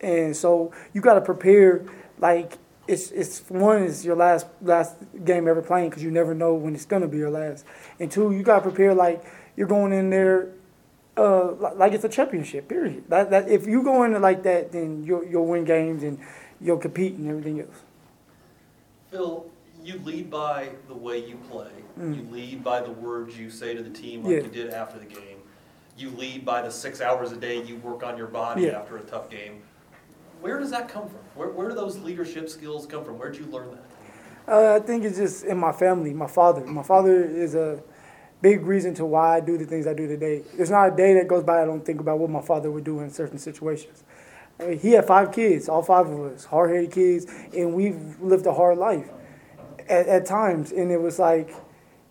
and 0.00 0.36
so 0.36 0.72
you 0.92 1.00
got 1.00 1.14
to 1.14 1.20
prepare. 1.20 1.84
Like 2.18 2.58
it's 2.88 3.10
it's 3.12 3.48
one 3.48 3.82
is 3.84 4.04
your 4.04 4.16
last 4.16 4.46
last 4.62 4.96
game 5.24 5.46
ever 5.46 5.62
playing 5.62 5.90
because 5.90 6.02
you 6.02 6.10
never 6.10 6.34
know 6.34 6.54
when 6.54 6.74
it's 6.74 6.86
gonna 6.86 7.06
be 7.06 7.18
your 7.18 7.30
last, 7.30 7.64
and 8.00 8.10
two 8.10 8.32
you 8.32 8.42
got 8.42 8.56
to 8.56 8.62
prepare 8.62 8.94
like 8.94 9.22
you're 9.56 9.68
going 9.68 9.92
in 9.92 10.10
there. 10.10 10.52
Uh, 11.16 11.52
like 11.74 11.92
it's 11.92 12.04
a 12.04 12.08
championship. 12.08 12.68
Period. 12.68 13.04
That, 13.08 13.30
that 13.30 13.48
if 13.48 13.66
you 13.66 13.82
go 13.82 14.04
in 14.04 14.20
like 14.22 14.44
that, 14.44 14.72
then 14.72 15.04
you'll 15.04 15.24
you'll 15.24 15.46
win 15.46 15.64
games 15.64 16.02
and 16.02 16.18
you'll 16.60 16.78
compete 16.78 17.14
and 17.14 17.28
everything 17.28 17.60
else. 17.60 17.82
Phil, 19.10 19.46
you 19.82 19.98
lead 20.04 20.30
by 20.30 20.70
the 20.88 20.94
way 20.94 21.18
you 21.26 21.36
play. 21.50 21.70
You 21.98 22.26
lead 22.30 22.62
by 22.62 22.80
the 22.80 22.92
words 22.92 23.36
you 23.38 23.50
say 23.50 23.74
to 23.74 23.82
the 23.82 23.90
team 23.90 24.22
like 24.22 24.32
Mm. 24.32 24.36
Yeah. 24.36 24.42
you 24.44 24.50
did 24.50 24.70
after 24.72 24.98
the 24.98 25.04
game. 25.06 25.38
You 25.96 26.10
lead 26.10 26.44
by 26.44 26.62
the 26.62 26.70
six 26.70 27.00
hours 27.00 27.32
a 27.32 27.36
day 27.36 27.60
you 27.62 27.76
work 27.76 28.04
on 28.04 28.16
your 28.16 28.28
body 28.28 28.62
Yeah. 28.62 28.78
after 28.78 28.96
a 28.96 29.00
tough 29.02 29.28
game. 29.30 29.62
Where 30.40 30.58
does 30.60 30.70
that 30.70 30.88
come 30.88 31.08
from? 31.08 31.18
Where, 31.34 31.48
where 31.48 31.68
do 31.68 31.74
those 31.74 31.98
leadership 31.98 32.48
skills 32.48 32.86
come 32.86 33.04
from? 33.04 33.18
Where'd 33.18 33.36
you 33.36 33.46
learn 33.46 33.70
that? 33.72 34.52
Uh, 34.52 34.76
I 34.76 34.78
think 34.80 35.04
it's 35.04 35.16
just 35.16 35.44
in 35.44 35.58
my 35.58 35.72
family. 35.72 36.12
My 36.14 36.28
father. 36.28 36.64
My 36.64 36.84
father 36.84 37.24
is 37.24 37.54
a 37.56 37.82
big 38.40 38.64
reason 38.64 38.94
to 38.94 39.04
why 39.04 39.36
I 39.38 39.40
do 39.40 39.58
the 39.58 39.64
things 39.66 39.86
I 39.88 39.94
do 39.94 40.06
today. 40.06 40.42
There's 40.56 40.70
not 40.70 40.92
a 40.92 40.96
day 40.96 41.14
that 41.14 41.26
goes 41.26 41.42
by 41.42 41.60
I 41.60 41.64
don't 41.64 41.84
think 41.84 42.00
about 42.00 42.20
what 42.20 42.30
my 42.30 42.40
father 42.40 42.70
would 42.70 42.84
do 42.84 43.00
in 43.00 43.10
certain 43.10 43.38
situations. 43.38 44.04
He 44.80 44.92
had 44.92 45.06
five 45.06 45.32
kids, 45.32 45.68
all 45.68 45.82
five 45.82 46.08
of 46.08 46.20
us, 46.32 46.44
hard-headed 46.44 46.90
kids, 46.90 47.26
and 47.56 47.74
we've 47.74 48.20
lived 48.20 48.46
a 48.46 48.52
hard 48.52 48.78
life 48.78 49.08
at, 49.88 50.08
at 50.08 50.26
times. 50.26 50.72
And 50.72 50.90
it 50.90 51.00
was 51.00 51.18
like 51.18 51.54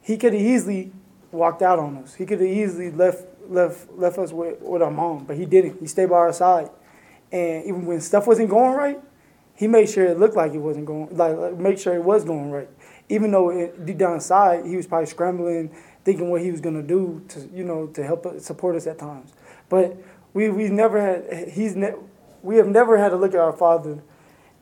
he 0.01 0.17
could 0.17 0.33
have 0.33 0.41
easily 0.41 0.91
walked 1.31 1.61
out 1.61 1.77
on 1.77 1.97
us. 1.97 2.15
He 2.15 2.25
could 2.25 2.39
have 2.39 2.49
easily 2.49 2.91
left 2.91 3.25
left 3.49 3.91
left 3.91 4.17
us 4.17 4.31
with, 4.31 4.61
with 4.61 4.81
our 4.81 4.91
mom, 4.91 5.25
but 5.25 5.37
he 5.37 5.45
didn't. 5.45 5.79
He 5.79 5.87
stayed 5.87 6.09
by 6.09 6.17
our 6.17 6.33
side, 6.33 6.69
and 7.31 7.65
even 7.65 7.85
when 7.85 8.01
stuff 8.01 8.27
wasn't 8.27 8.49
going 8.49 8.75
right, 8.75 8.99
he 9.57 9.67
made 9.67 9.89
sure 9.89 10.05
it 10.05 10.19
looked 10.19 10.35
like 10.35 10.53
it 10.53 10.59
wasn't 10.59 10.85
going 10.85 11.09
like, 11.11 11.35
like 11.35 11.57
make 11.57 11.79
sure 11.79 11.95
it 11.95 12.03
was 12.03 12.23
going 12.23 12.51
right 12.51 12.69
even 13.09 13.31
though 13.31 13.49
it, 13.49 13.85
deep 13.85 13.97
down 13.97 14.13
inside 14.13 14.65
he 14.65 14.77
was 14.77 14.87
probably 14.87 15.07
scrambling 15.07 15.75
thinking 16.05 16.29
what 16.29 16.41
he 16.41 16.51
was 16.51 16.61
to 16.61 16.81
do 16.81 17.21
to 17.27 17.49
you 17.53 17.63
know 17.63 17.87
to 17.87 18.03
help 18.03 18.25
support 18.39 18.75
us 18.75 18.87
at 18.87 18.97
times 18.97 19.33
but 19.67 19.97
we 20.33 20.49
we 20.49 20.69
never 20.69 21.01
had 21.01 21.49
he's 21.49 21.75
ne- 21.75 21.95
we 22.41 22.57
have 22.57 22.67
never 22.67 22.97
had 22.97 23.09
to 23.09 23.15
look 23.15 23.33
at 23.33 23.39
our 23.39 23.53
father 23.53 24.03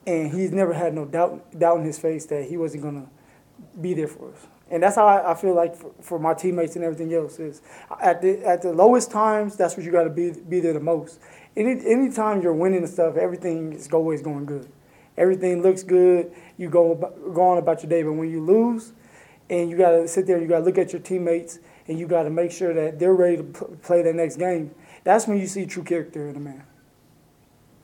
and 0.08 0.32
he's 0.32 0.52
never 0.52 0.74
had 0.74 0.94
no 0.94 1.06
doubt 1.06 1.58
doubt 1.58 1.80
in 1.80 1.86
his 1.86 1.98
face 1.98 2.26
that 2.26 2.46
he 2.46 2.58
wasn't 2.58 2.82
going 2.82 3.02
to 3.02 3.10
be 3.80 3.94
there 3.94 4.08
for 4.08 4.32
us 4.32 4.48
and 4.70 4.82
that's 4.82 4.96
how 4.96 5.06
I, 5.06 5.32
I 5.32 5.36
feel 5.36 5.54
like 5.54 5.76
for, 5.76 5.92
for 6.02 6.20
my 6.20 6.34
teammates 6.34 6.76
and 6.76 6.84
everything 6.84 7.14
else 7.14 7.40
is 7.40 7.62
at 8.02 8.22
the 8.22 8.46
at 8.46 8.62
the 8.62 8.74
lowest 8.74 9.12
times 9.12 9.56
that's 9.56 9.76
what 9.76 9.86
you 9.86 9.92
got 9.92 10.04
to 10.04 10.10
be 10.10 10.32
be 10.32 10.60
there 10.60 10.74
the 10.74 10.80
most 10.80 11.20
any 11.56 11.72
anytime 11.86 12.42
you're 12.42 12.54
winning 12.54 12.80
and 12.80 12.90
stuff 12.90 13.16
everything 13.16 13.74
is 13.74 13.92
always 13.92 14.22
going 14.22 14.46
good 14.46 14.70
everything 15.18 15.62
looks 15.62 15.84
good, 15.84 16.32
you 16.58 16.70
go 16.70 16.96
go 17.34 17.42
on 17.42 17.58
about 17.58 17.84
your 17.84 17.90
day. 17.90 18.04
But 18.04 18.14
when 18.14 18.30
you 18.30 18.44
lose, 18.44 18.94
and 19.50 19.70
you 19.70 19.78
got 19.78 19.92
to 19.92 20.08
sit 20.08 20.28
there, 20.28 20.42
you 20.42 20.48
got 20.48 20.60
to 20.60 20.66
look 20.66 20.78
at 20.78 20.92
your 20.92 21.02
teammates, 21.02 21.60
and 21.88 22.00
you 22.00 22.08
got 22.08 22.24
to 22.24 22.30
make 22.30 22.52
sure 22.52 22.74
that 22.74 23.00
they're 23.00 23.14
ready 23.14 23.38
to 23.38 23.44
p- 23.44 23.76
play 23.82 24.02
the 24.02 24.14
next 24.14 24.38
game. 24.38 24.74
That's 25.04 25.28
when 25.28 25.38
you 25.38 25.48
see 25.48 25.66
true 25.66 25.84
character 25.84 26.28
in 26.30 26.36
a 26.36 26.40
man. 26.40 26.64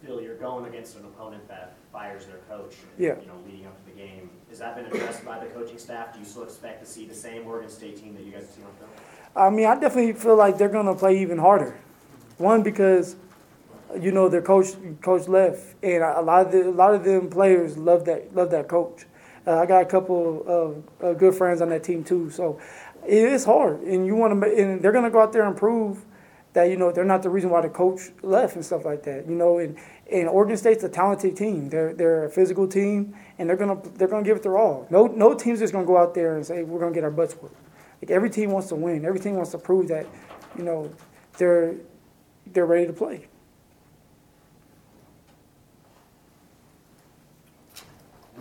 Phil, 0.04 0.22
you're 0.22 0.36
going 0.36 0.66
against 0.66 0.98
an 0.98 1.06
opponent 1.06 1.48
that 1.48 1.76
fires 1.94 2.26
their 2.26 2.38
coach, 2.50 2.76
Yeah. 2.98 3.16
you 3.22 3.28
know, 3.28 3.34
leading 3.46 3.68
up 3.68 3.78
to 3.78 3.92
the 3.92 3.98
game. 3.98 4.30
Has 4.50 4.60
that 4.60 4.76
been 4.76 4.86
addressed 4.86 5.24
by 5.24 5.40
the 5.40 5.46
coaching 5.48 5.78
staff? 5.78 6.14
Do 6.14 6.20
you 6.20 6.26
still 6.26 6.44
expect 6.44 6.84
to 6.84 6.90
see 6.90 7.06
the 7.06 7.14
same 7.14 7.46
Oregon 7.46 7.70
State 7.70 7.98
team 7.98 8.16
that 8.16 8.24
you 8.24 8.32
guys 8.32 8.42
have 8.42 8.50
seen 8.52 8.64
on 8.66 8.72
film? 8.74 8.90
I 9.36 9.50
mean, 9.50 9.68
I 9.68 9.76
definitely 9.80 10.14
feel 10.14 10.36
like 10.36 10.58
they're 10.58 10.70
gonna 10.70 10.96
play 10.96 11.20
even 11.20 11.38
harder. 11.38 11.76
One 12.38 12.64
because, 12.64 13.16
you 14.00 14.12
know, 14.12 14.28
their 14.28 14.42
coach 14.42 14.68
coach 15.02 15.28
left, 15.28 15.76
and 15.84 16.04
a 16.04 16.22
lot 16.22 16.48
of 16.48 16.52
the, 16.52 16.70
a 16.70 16.72
lot 16.72 16.96
of 16.96 17.04
them 17.04 17.30
players 17.30 17.78
love 17.78 18.06
that 18.06 18.36
love 18.36 18.50
that 18.52 18.68
coach. 18.68 19.06
Uh, 19.46 19.58
I 19.60 19.66
got 19.66 19.84
a 19.84 19.86
couple 19.86 20.44
of 20.48 20.84
uh, 21.04 21.14
good 21.14 21.36
friends 21.36 21.62
on 21.62 21.70
that 21.70 21.84
team 21.84 22.04
too, 22.04 22.30
so 22.32 22.60
it 23.08 23.24
is 23.24 23.46
hard, 23.46 23.82
and 23.82 24.06
you 24.06 24.16
want 24.16 24.42
to, 24.42 24.56
and 24.56 24.82
they're 24.82 24.92
gonna 24.92 25.10
go 25.12 25.22
out 25.22 25.32
there 25.32 25.44
and 25.44 25.56
prove 25.56 26.04
that 26.54 26.70
you 26.70 26.78
know 26.78 26.92
they're 26.92 27.06
not 27.06 27.24
the 27.24 27.30
reason 27.30 27.50
why 27.50 27.62
the 27.62 27.70
coach 27.70 28.02
left 28.22 28.56
and 28.56 28.66
stuff 28.66 28.86
like 28.86 29.04
that. 29.04 29.28
You 29.28 29.36
know, 29.36 29.60
and 29.60 29.78
and 30.12 30.28
Oregon 30.28 30.58
State's 30.58 30.84
a 30.84 30.90
talented 30.90 31.36
team. 31.38 31.70
They're 31.70 31.94
they're 31.94 32.26
a 32.26 32.30
physical 32.30 32.68
team, 32.68 33.16
and 33.38 33.50
they're 33.50 33.58
gonna 33.58 33.82
they're 33.96 34.08
gonna 34.08 34.24
give 34.24 34.38
it 34.38 34.44
their 34.44 34.58
all. 34.58 34.88
No 34.90 35.08
no 35.08 35.34
team's 35.34 35.60
just 35.60 35.74
gonna 35.74 35.86
go 35.86 35.98
out 35.98 36.14
there 36.14 36.36
and 36.36 36.46
say 36.46 36.64
we're 36.64 36.80
gonna 36.80 36.94
get 36.94 37.04
our 37.04 37.12
butts 37.12 37.34
whooped. 37.34 37.56
Like 38.02 38.12
every 38.12 38.30
team 38.30 38.52
wants 38.52 38.70
to 38.70 38.76
win. 38.76 39.06
Every 39.06 39.20
team 39.20 39.36
wants 39.36 39.52
to 39.52 39.60
prove 39.60 39.88
that, 39.90 40.08
you 40.58 40.64
know, 40.64 40.92
they're 41.38 41.76
they're 42.48 42.66
ready 42.66 42.88
to 42.88 42.94
play. 42.94 43.28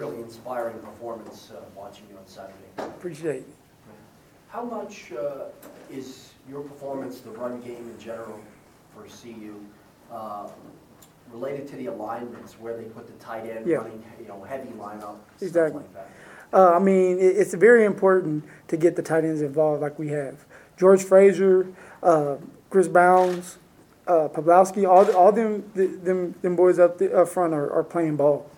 really 0.00 0.20
inspiring 0.20 0.78
performance 0.78 1.50
uh, 1.54 1.60
watching 1.76 2.06
you 2.10 2.16
on 2.16 2.26
Saturday. 2.26 2.54
Appreciate 2.78 3.40
it. 3.40 3.48
How 4.48 4.64
much 4.64 5.12
uh, 5.12 5.44
is 5.90 6.29
your 6.50 6.62
performance, 6.62 7.20
the 7.20 7.30
run 7.30 7.60
game 7.60 7.88
in 7.88 7.98
general 7.98 8.38
for 8.94 9.04
CU, 9.04 9.54
uh, 10.12 10.48
related 11.32 11.68
to 11.68 11.76
the 11.76 11.86
alignments, 11.86 12.54
where 12.60 12.76
they 12.76 12.84
put 12.84 13.06
the 13.06 13.12
tight 13.24 13.46
end 13.46 13.66
Yeah. 13.66 13.76
running, 13.78 14.02
you 14.20 14.26
know, 14.26 14.42
heavy 14.42 14.70
lineup, 14.70 14.98
stuff 15.36 15.42
Exactly. 15.42 15.82
like 15.82 15.94
that. 15.94 16.08
Uh, 16.52 16.72
I 16.74 16.78
mean, 16.80 17.18
it, 17.18 17.36
it's 17.36 17.54
very 17.54 17.84
important 17.84 18.44
to 18.68 18.76
get 18.76 18.96
the 18.96 19.02
tight 19.02 19.24
ends 19.24 19.40
involved 19.40 19.80
like 19.80 19.98
we 19.98 20.08
have. 20.08 20.44
George 20.76 21.04
Frazier, 21.04 21.68
uh, 22.02 22.36
Chris 22.68 22.88
Bounis, 22.88 23.58
uh, 24.08 24.28
all, 24.88 25.16
all 25.16 25.30
them, 25.30 25.70
them, 25.74 26.34
them 26.42 26.56
boys 26.56 26.80
up, 26.80 26.98
the, 26.98 27.16
up 27.16 27.28
front 27.28 27.54
are, 27.54 27.70
are 27.72 27.84
playing 27.84 28.16
ball. 28.16 28.50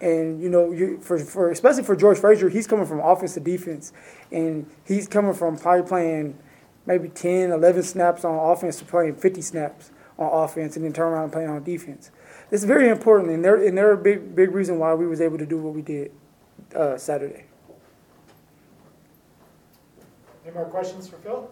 And, 0.00 0.42
you 0.42 0.48
know, 0.50 0.72
you, 0.72 0.98
for, 1.00 1.18
for, 1.18 1.50
especially 1.50 1.84
for 1.84 1.94
George 1.94 2.18
Frazier, 2.18 2.48
he's 2.48 2.66
coming 2.66 2.86
from 2.86 2.98
offense 3.00 3.34
to 3.34 3.40
defense. 3.40 3.92
And 4.32 4.66
he's 4.84 5.06
coming 5.06 5.32
from 5.32 5.56
probably 5.56 5.86
playing 5.86 6.38
maybe 6.86 7.08
10, 7.08 7.50
11 7.50 7.82
snaps 7.82 8.24
on 8.24 8.34
offense 8.34 8.78
to 8.78 8.84
playing 8.84 9.16
50 9.16 9.42
snaps 9.42 9.90
on 10.18 10.44
offense 10.44 10.76
and 10.76 10.84
then 10.84 10.92
turn 10.92 11.12
around 11.12 11.24
and 11.24 11.32
playing 11.32 11.50
on 11.50 11.62
defense. 11.62 12.10
It's 12.50 12.64
very 12.64 12.88
important, 12.88 13.30
and 13.32 13.44
they're, 13.44 13.56
and 13.56 13.76
they're 13.76 13.92
a 13.92 13.96
big, 13.96 14.34
big 14.34 14.52
reason 14.52 14.78
why 14.78 14.94
we 14.94 15.06
was 15.06 15.20
able 15.20 15.38
to 15.38 15.46
do 15.46 15.58
what 15.58 15.74
we 15.74 15.82
did 15.82 16.12
uh, 16.74 16.96
Saturday. 16.96 17.44
Any 20.44 20.54
more 20.54 20.66
questions 20.66 21.08
for 21.08 21.16
Phil? 21.16 21.50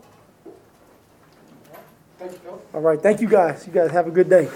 Thank 2.19 2.33
you, 2.33 2.39
Phil. 2.39 2.63
All 2.73 2.81
right, 2.81 3.01
thank 3.01 3.21
you 3.21 3.29
guys. 3.29 3.67
You 3.67 3.73
guys 3.73 3.91
have 3.91 4.07
a 4.07 4.11
good 4.11 4.31
day. 4.31 4.49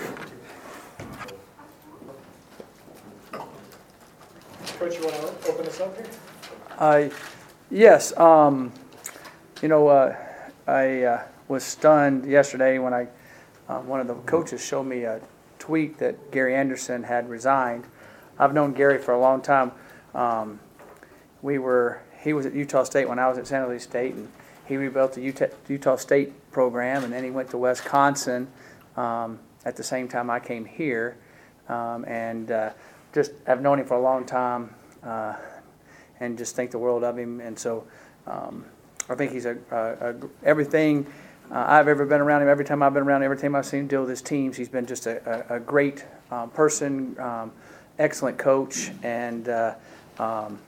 Coach, 4.78 4.94
you 4.96 5.02
want 5.02 5.14
to 5.14 5.50
open 5.50 5.64
this 5.64 5.80
up 5.80 5.96
here? 5.96 6.06
Uh, 6.78 7.08
Yes, 7.70 8.16
um, 8.16 8.72
you 9.60 9.68
know, 9.68 9.88
uh, 9.88 10.16
I 10.68 11.02
uh, 11.02 11.22
was 11.48 11.64
stunned 11.64 12.26
yesterday 12.26 12.78
when 12.78 12.92
I, 12.92 13.08
uh, 13.68 13.80
one 13.80 14.00
of 14.00 14.06
the 14.06 14.14
coaches 14.14 14.62
showed 14.62 14.82
me 14.84 15.04
a 15.04 15.18
tweet 15.58 15.98
that 15.98 16.30
Gary 16.30 16.54
Anderson 16.54 17.04
had 17.04 17.30
resigned. 17.30 17.86
I've 18.38 18.52
known 18.52 18.74
Gary 18.74 18.98
for 18.98 19.14
a 19.14 19.18
long 19.18 19.40
time. 19.40 19.72
Um, 20.14 20.60
We 21.40 21.58
were, 21.58 22.02
he 22.22 22.34
was 22.34 22.44
at 22.44 22.52
Utah 22.52 22.84
State 22.84 23.08
when 23.08 23.18
I 23.18 23.28
was 23.28 23.38
at 23.38 23.46
San 23.46 23.62
Jose 23.62 23.78
State, 23.78 24.14
and 24.14 24.28
he 24.66 24.76
rebuilt 24.76 25.14
the 25.14 25.22
Utah, 25.22 25.46
Utah 25.68 25.96
State 25.96 26.50
program, 26.52 27.02
and 27.02 27.12
then 27.12 27.24
he 27.24 27.30
went 27.30 27.48
to 27.50 27.58
Wisconsin 27.58 28.48
um, 28.96 29.38
at 29.64 29.76
the 29.76 29.82
same 29.82 30.06
time 30.06 30.28
I 30.28 30.40
came 30.40 30.66
here. 30.66 31.16
Um, 31.68 32.04
And 32.04 32.50
uh, 32.50 32.70
just, 33.14 33.32
I've 33.46 33.62
known 33.62 33.78
him 33.78 33.86
for 33.86 33.94
a 33.94 34.02
long 34.02 34.26
time. 34.26 34.74
Uh, 35.02 35.36
and 36.20 36.36
just 36.36 36.56
think 36.56 36.72
the 36.72 36.78
world 36.78 37.04
of 37.04 37.16
him. 37.16 37.40
And 37.40 37.56
so 37.58 37.84
um, 38.26 38.64
I 39.08 39.14
think 39.14 39.32
he's 39.32 39.46
a, 39.46 39.56
a, 39.70 40.10
a 40.10 40.14
everything 40.44 41.06
uh, 41.50 41.64
I've 41.66 41.88
ever 41.88 42.04
been 42.04 42.20
around 42.20 42.42
him. 42.42 42.48
Every 42.48 42.64
time 42.64 42.82
I've 42.82 42.92
been 42.92 43.04
around 43.04 43.22
him, 43.22 43.30
every 43.30 43.38
time 43.38 43.54
I've 43.54 43.66
seen 43.66 43.80
him 43.80 43.86
deal 43.86 44.00
with 44.00 44.10
his 44.10 44.22
teams, 44.22 44.56
he's 44.56 44.68
been 44.68 44.86
just 44.86 45.06
a, 45.06 45.54
a, 45.54 45.58
great 45.58 46.04
um, 46.30 46.50
person, 46.50 47.18
um, 47.18 47.52
excellent 47.98 48.36
coach, 48.36 48.90
and 49.02 49.48
uh, 49.48 49.74
um, 50.18 50.58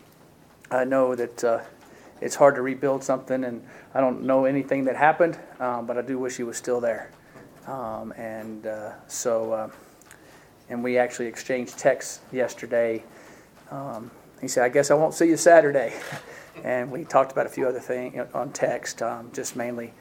I 0.70 0.84
know 0.84 1.14
that 1.14 1.44
uh, 1.44 1.60
it's 2.20 2.34
hard 2.34 2.54
to 2.54 2.62
rebuild 2.62 3.04
something, 3.04 3.44
and 3.44 3.62
I 3.94 4.00
don't 4.00 4.22
know 4.22 4.46
anything 4.46 4.84
that 4.84 4.96
happened, 4.96 5.38
um, 5.58 5.86
but 5.86 5.98
I 5.98 6.02
do 6.02 6.18
wish 6.18 6.36
he 6.36 6.44
was 6.44 6.56
still 6.56 6.80
there. 6.80 7.10
Um, 7.66 8.12
and 8.12 8.66
uh, 8.66 8.92
so, 9.06 9.52
uh, 9.52 9.70
and 10.70 10.82
we 10.82 10.96
actually 10.96 11.26
exchanged 11.26 11.78
texts 11.78 12.20
yesterday. 12.32 13.04
Um, 13.70 14.10
he 14.40 14.48
said, 14.48 14.64
"I 14.64 14.70
guess 14.70 14.90
I 14.90 14.94
won't 14.94 15.12
see 15.12 15.28
you 15.28 15.36
Saturday," 15.36 15.92
and 16.64 16.90
we 16.90 17.04
talked 17.04 17.32
about 17.32 17.46
a 17.46 17.48
few 17.48 17.66
other 17.66 17.80
things 17.80 18.16
on 18.34 18.52
text, 18.52 19.02
um, 19.02 19.30
just 19.32 19.56
mainly 19.56 19.92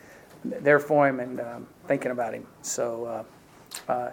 there 0.43 0.79
for 0.79 1.07
him 1.07 1.19
and 1.19 1.39
um, 1.39 1.67
thinking 1.87 2.11
about 2.11 2.33
him. 2.33 2.45
So, 2.61 3.05
uh, 3.87 3.91
uh, 3.91 4.11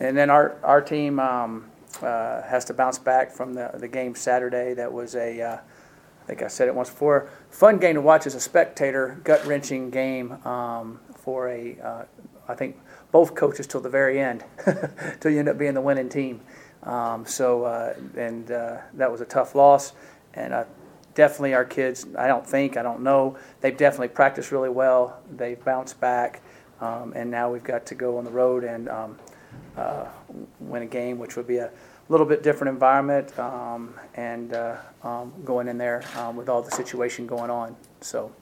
and 0.00 0.16
then 0.16 0.30
our 0.30 0.56
our 0.62 0.80
team 0.80 1.18
um, 1.20 1.66
uh, 2.02 2.42
has 2.42 2.64
to 2.66 2.74
bounce 2.74 2.98
back 2.98 3.30
from 3.30 3.54
the 3.54 3.70
the 3.74 3.88
game 3.88 4.14
Saturday. 4.14 4.74
That 4.74 4.92
was 4.92 5.14
a 5.14 5.40
uh, 5.40 5.56
I 6.24 6.26
think 6.26 6.42
I 6.42 6.48
said 6.48 6.68
it 6.68 6.74
once 6.74 6.90
before. 6.90 7.28
Fun 7.50 7.78
game 7.78 7.94
to 7.94 8.00
watch 8.00 8.26
as 8.26 8.34
a 8.34 8.40
spectator, 8.40 9.20
gut 9.24 9.44
wrenching 9.46 9.90
game 9.90 10.32
um, 10.46 11.00
for 11.16 11.50
a, 11.50 11.78
uh, 11.80 12.04
I 12.48 12.54
think 12.54 12.78
both 13.12 13.34
coaches 13.34 13.66
till 13.66 13.82
the 13.82 13.90
very 13.90 14.18
end, 14.18 14.42
till 15.20 15.30
you 15.30 15.38
end 15.38 15.50
up 15.50 15.58
being 15.58 15.74
the 15.74 15.82
winning 15.82 16.08
team. 16.08 16.40
Um, 16.82 17.26
so, 17.26 17.64
uh, 17.64 17.94
and 18.16 18.46
that 18.46 19.12
was 19.12 19.20
a 19.20 19.26
tough 19.26 19.54
loss. 19.54 19.92
And 20.32 20.54
uh, 20.54 20.64
definitely 21.14 21.54
our 21.54 21.64
kids, 21.64 22.06
I 22.16 22.26
don't 22.26 22.46
think, 22.46 22.76
I 22.76 22.82
don't 22.82 23.02
know, 23.02 23.36
they've 23.60 23.76
definitely 23.76 24.08
practiced 24.08 24.50
really 24.52 24.68
well. 24.68 25.20
They've 25.30 25.62
bounced 25.64 26.00
back. 26.00 26.42
Um, 26.80 27.12
and 27.14 27.30
now 27.30 27.50
we've 27.50 27.64
got 27.64 27.86
to 27.86 27.94
go 27.94 28.18
on 28.18 28.24
the 28.24 28.30
road 28.30 28.64
and 28.64 28.88
um, 28.88 29.18
uh, 29.76 30.06
win 30.60 30.82
a 30.82 30.86
game, 30.86 31.18
which 31.18 31.36
would 31.36 31.46
be 31.46 31.58
a 31.58 31.70
little 32.08 32.26
bit 32.26 32.42
different 32.42 32.68
environment 32.70 33.36
um, 33.38 33.94
and 34.14 34.52
uh, 34.52 34.76
um, 35.02 35.32
going 35.44 35.68
in 35.68 35.78
there 35.78 36.02
um, 36.18 36.36
with 36.36 36.48
all 36.48 36.62
the 36.62 36.70
situation 36.70 37.26
going 37.26 37.50
on. 37.50 37.76
So 38.00 38.32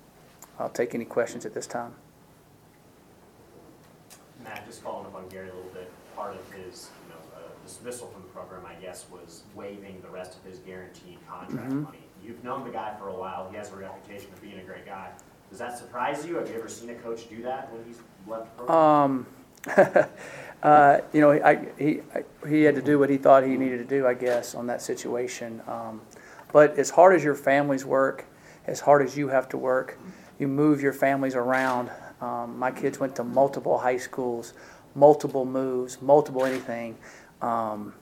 I'll 0.59 0.71
take 0.71 0.95
any 0.95 1.05
questions 1.05 1.47
at 1.47 1.55
this 1.55 1.67
time. 1.67 1.95
Matt, 4.43 4.67
just 4.67 4.83
following 4.83 5.07
up 5.07 5.15
on 5.15 5.29
Gary 5.29 5.51
a 5.51 5.55
little 5.55 5.71
bit, 5.71 5.91
part 6.17 6.35
of 6.35 6.53
his, 6.53 6.89
you 7.07 7.15
know, 7.15 7.21
uh, 7.37 7.49
dismissal 7.65 8.09
from 8.09 8.23
the 8.23 8.29
program, 8.29 8.63
I 8.67 8.75
guess, 8.75 9.05
was 9.13 9.43
waiving 9.55 10.01
the 10.03 10.09
rest 10.09 10.37
of 10.37 10.45
his 10.45 10.59
guaranteed 10.59 11.19
contract 11.29 11.71
Mhm. 11.71 11.85
money. 11.85 11.99
You've 12.25 12.43
known 12.45 12.65
the 12.65 12.71
guy 12.71 12.95
for 12.99 13.09
a 13.09 13.15
while, 13.15 13.49
he 13.51 13.57
has 13.57 13.71
a 13.73 13.77
reputation 13.77 14.33
of 14.33 14.41
being 14.41 14.59
a 14.59 14.63
great 14.63 14.87
guy. 14.87 15.11
Does 15.51 15.59
that 15.59 15.77
surprise 15.77 16.25
you? 16.25 16.37
Have 16.37 16.49
you 16.49 16.55
ever 16.57 16.69
seen 16.69 16.91
a 16.91 16.95
coach 16.95 17.29
do 17.29 17.43
that 17.43 17.71
when 17.73 17.85
he's 17.85 17.99
left 18.27 18.57
the 18.57 18.65
program? 18.65 18.79
Um, 18.79 19.27
uh, 20.63 21.01
you 21.13 21.21
know, 21.21 21.33
I, 21.33 21.67
he, 21.79 22.01
I, 22.15 22.49
he 22.49 22.63
had 22.63 22.75
to 22.77 22.83
do 22.83 22.99
what 22.99 23.11
he 23.11 23.19
thought 23.19 23.45
he 23.45 23.57
needed 23.57 23.79
to 23.79 23.85
do, 23.85 24.07
I 24.07 24.15
guess, 24.15 24.55
on 24.55 24.67
that 24.69 24.81
situation. 24.81 25.61
Um, 25.67 26.01
but 26.53 26.79
as 26.79 26.91
hard 26.91 27.15
as 27.15 27.25
your 27.25 27.35
families 27.35 27.85
work, 27.85 28.25
as 28.67 28.81
hard 28.81 29.03
as 29.03 29.17
you 29.17 29.29
have 29.29 29.49
to 29.51 29.59
work, 29.59 29.99
you 30.39 30.49
move 30.49 30.81
your 30.81 30.93
families 30.93 31.35
around. 31.35 31.91
Um, 32.21 32.59
my 32.59 32.71
kids 32.71 32.99
went 32.99 33.17
to 33.17 33.25
multiple 33.25 33.79
high 33.79 33.99
schools, 33.99 34.55
multiple 34.95 35.45
moves, 35.45 36.01
multiple 36.01 36.45
anything. 36.45 36.97
Um, 37.41 37.95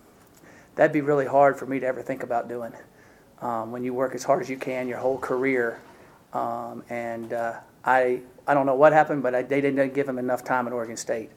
that'd 0.77 0.93
be 0.93 1.00
really 1.00 1.27
hard 1.27 1.59
for 1.59 1.67
me 1.67 1.81
to 1.81 1.87
ever 1.87 2.03
think 2.03 2.23
about 2.23 2.49
doing. 2.49 2.73
Um, 3.40 3.73
when 3.73 3.82
you 3.82 3.94
work 3.94 4.14
as 4.14 4.23
hard 4.23 4.42
as 4.42 4.50
you 4.50 4.59
can 4.59 4.87
your 4.87 4.99
whole 4.99 5.18
career, 5.18 5.80
um, 6.32 6.85
and 6.90 7.32
uh, 7.32 7.54
I, 7.85 8.20
I 8.47 8.54
don't 8.54 8.66
know 8.66 8.75
what 8.75 8.92
happened, 8.92 9.23
but 9.23 9.35
I, 9.35 9.42
they 9.42 9.61
didn't 9.61 9.94
give 9.94 10.09
him 10.09 10.18
enough 10.18 10.44
time 10.44 10.66
at 10.66 10.73
Oregon 10.73 10.97
State. 10.97 11.30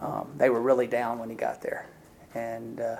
Um, 0.00 0.28
they 0.36 0.50
were 0.50 0.60
really 0.60 0.86
down 0.86 1.18
when 1.18 1.30
he 1.30 1.36
got 1.36 1.62
there. 1.62 1.86
And 2.34 2.80
uh, 2.80 2.96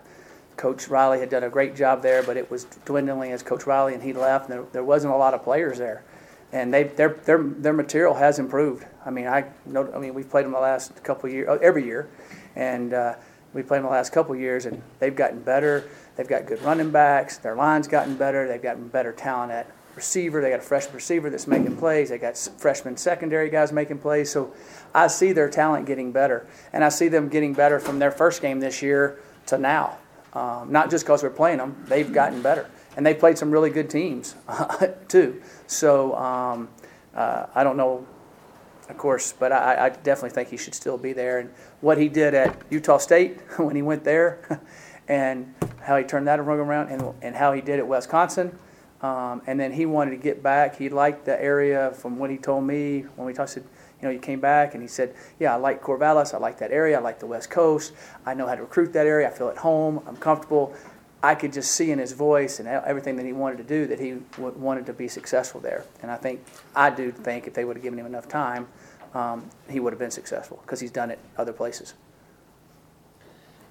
Coach 0.57 0.89
Riley 0.89 1.19
had 1.19 1.29
done 1.29 1.45
a 1.45 1.51
great 1.51 1.75
job 1.75 2.03
there, 2.03 2.23
but 2.23 2.37
it 2.37 2.51
was 2.51 2.65
dwindling 2.85 3.33
as 3.33 3.43
Coach 3.43 3.67
Riley 3.67 3.95
and 3.95 4.03
he 4.03 4.13
left, 4.13 4.49
and 4.49 4.59
there, 4.59 4.67
there 4.73 4.85
wasn't 4.85 5.13
a 5.13 5.17
lot 5.17 5.35
of 5.35 5.43
players 5.43 5.79
there. 5.79 6.05
And 6.53 6.73
they, 6.73 6.85
their, 6.85 7.15
their, 7.25 7.43
their 7.43 7.73
material 7.73 8.15
has 8.15 8.39
improved. 8.39 8.87
I 9.05 9.11
mean, 9.11 9.27
I, 9.27 9.47
know, 9.67 9.91
I 9.95 9.99
mean, 9.99 10.15
we've 10.15 10.29
played 10.29 10.45
them 10.45 10.53
the 10.53 10.61
last 10.61 11.03
couple 11.03 11.29
years, 11.31 11.59
every 11.63 11.85
year, 11.85 12.09
and 12.55 12.93
uh, 12.93 13.15
we 13.55 13.63
played 13.63 13.79
them 13.79 13.85
the 13.85 13.91
last 13.91 14.13
couple 14.13 14.37
years, 14.37 14.67
and 14.67 14.83
they've 14.99 15.17
gotten 15.17 15.41
better. 15.41 15.89
They've 16.17 16.29
got 16.29 16.47
good 16.47 16.63
running 16.63 16.91
backs. 16.91 17.39
Their 17.39 17.55
line's 17.55 17.89
gotten 17.89 18.17
better. 18.17 18.47
They've 18.47 18.63
gotten 18.63 18.89
better 18.89 19.13
talent 19.13 19.53
at 19.53 19.67
receiver. 19.95 20.41
They 20.41 20.51
got 20.51 20.61
a 20.61 20.63
freshman 20.63 20.95
receiver 20.95 21.31
that's 21.31 21.47
making 21.47 21.77
plays. 21.77 22.11
They 22.11 22.19
got 22.19 22.37
freshman 22.37 22.97
secondary 22.97 23.51
guys 23.51 23.73
making 23.73 23.99
plays. 23.99 24.31
So 24.31 24.53
I 24.95 25.07
see 25.07 25.33
their 25.33 25.49
talent 25.49 25.87
getting 25.87 26.13
better, 26.13 26.47
and 26.73 26.85
I 26.85 26.89
see 26.89 27.09
them 27.09 27.29
getting 27.29 27.55
better 27.55 27.79
from 27.79 27.99
their 27.99 28.11
first 28.11 28.43
game 28.43 28.61
this 28.61 28.83
year 28.83 29.21
to 29.47 29.59
now. 29.59 29.99
Um, 30.35 30.73
not 30.73 30.91
just 30.91 31.05
because 31.05 31.23
we're 31.23 31.31
playing 31.31 31.59
them; 31.59 31.85
they've 31.89 32.11
gotten 32.11 32.43
better, 32.43 32.69
and 32.97 33.05
they 33.05 33.15
played 33.15 33.37
some 33.37 33.51
really 33.51 33.71
good 33.71 33.91
teams 33.91 34.35
too. 35.09 35.43
So 35.67 36.17
um, 36.17 36.69
uh, 37.15 37.47
I 37.55 37.63
don't 37.65 37.77
know, 37.77 38.07
of 38.89 38.97
course, 38.97 39.35
but 39.39 39.53
I, 39.53 39.87
I 39.87 39.89
definitely 39.91 40.31
think 40.31 40.49
he 40.49 40.57
should 40.57 40.75
still 40.75 40.97
be 40.97 41.13
there. 41.13 41.39
And 41.39 41.51
what 41.81 41.99
he 41.99 42.09
did 42.09 42.35
at 42.35 42.57
Utah 42.71 42.99
State 42.99 43.39
when 43.59 43.77
he 43.77 43.83
went 43.83 44.05
there, 44.05 44.61
and 45.09 45.55
how 45.83 45.97
he 45.97 46.05
turned 46.05 46.27
that 46.27 46.39
around, 46.39 46.89
and, 46.89 47.15
and 47.23 47.37
how 47.37 47.53
he 47.53 47.61
did 47.61 47.77
it 47.77 47.81
at 47.81 47.89
Wisconsin. 47.89 48.59
Um, 49.01 49.43
and 49.47 49.59
then 49.59 49.73
he 49.73 49.85
wanted 49.85 50.13
to 50.13 50.17
get 50.17 50.43
back. 50.43 50.77
He 50.77 50.89
liked 50.89 51.25
the 51.25 51.43
area 51.43 51.91
from 51.91 52.19
what 52.19 52.31
he 52.31 52.39
told 52.39 52.65
me 52.65 53.01
when 53.17 53.27
we 53.27 53.33
talked. 53.33 53.51
Said, 53.51 53.65
you 54.01 54.09
know, 54.09 54.11
you 54.11 54.21
came 54.21 54.41
back 54.41 54.75
and 54.75 54.83
he 54.83 54.89
said, 54.89 55.15
"Yeah, 55.39 55.55
I 55.55 55.57
like 55.57 55.83
Corvallis. 55.83 56.35
I 56.35 56.39
like 56.39 56.59
that 56.59 56.71
area. 56.71 56.99
I 56.99 57.01
like 57.01 57.19
the 57.19 57.27
West 57.27 57.51
Coast. 57.51 57.93
I 58.25 58.35
know 58.35 58.47
how 58.47 58.55
to 58.55 58.63
recruit 58.63 58.93
that 58.93 59.07
area. 59.07 59.29
I 59.29 59.31
feel 59.31 59.49
at 59.49 59.59
home. 59.59 60.03
I'm 60.07 60.17
comfortable." 60.17 60.75
I 61.23 61.37
could 61.37 61.53
just 61.53 61.73
see 61.73 61.93
in 61.93 62.01
his 62.01 62.13
voice 62.13 62.59
and 62.59 62.69
everything 62.69 63.15
that 63.17 63.25
he 63.25 63.33
wanted 63.33 63.59
to 63.59 63.65
do 63.65 63.87
that 63.87 64.01
he 64.01 64.15
w- 64.33 64.59
wanted 64.59 64.87
to 64.87 64.93
be 64.93 65.07
successful 65.07 65.61
there. 65.61 65.85
And 66.03 66.11
I 66.11 66.17
think 66.17 66.45
I 66.75 66.91
do 66.91 67.13
think 67.13 67.47
if 67.47 67.55
they 67.55 67.65
would 67.65 67.77
have 67.77 67.83
given 67.83 67.99
him 67.99 68.07
enough 68.07 68.27
time, 68.27 68.67
um, 69.15 69.49
he 69.71 69.79
would 69.79 69.93
have 69.93 70.01
been 70.01 70.11
successful 70.11 70.61
because 70.63 70.81
he's 70.81 70.91
done 70.91 71.13
it 71.13 71.21
other 71.39 71.53
places. 71.53 71.95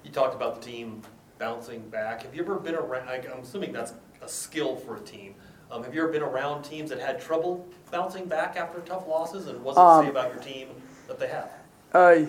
You 0.02 0.10
talked 0.10 0.34
about 0.34 0.60
the 0.60 0.66
team 0.66 1.02
bouncing 1.42 1.80
back. 1.90 2.22
Have 2.22 2.36
you 2.36 2.42
ever 2.42 2.54
been 2.54 2.76
around, 2.76 3.08
I- 3.08 3.16
I'm 3.16 3.40
assuming 3.42 3.72
that's 3.72 3.94
a 4.22 4.28
skill 4.28 4.76
for 4.76 4.94
a 4.94 5.00
team. 5.00 5.34
Um, 5.72 5.82
have 5.82 5.92
you 5.92 6.00
ever 6.00 6.12
been 6.12 6.22
around 6.22 6.62
teams 6.62 6.88
that 6.90 7.00
had 7.00 7.20
trouble 7.20 7.66
bouncing 7.90 8.26
back 8.26 8.56
after 8.56 8.78
tough 8.82 9.08
losses? 9.08 9.48
And 9.48 9.60
what's 9.64 9.76
it 9.76 9.80
Um, 9.80 10.04
say 10.04 10.10
about 10.10 10.32
your 10.32 10.40
team 10.40 10.68
that 11.08 11.18
they 11.18 11.26
have? 11.26 11.50
Uh, 11.92 12.26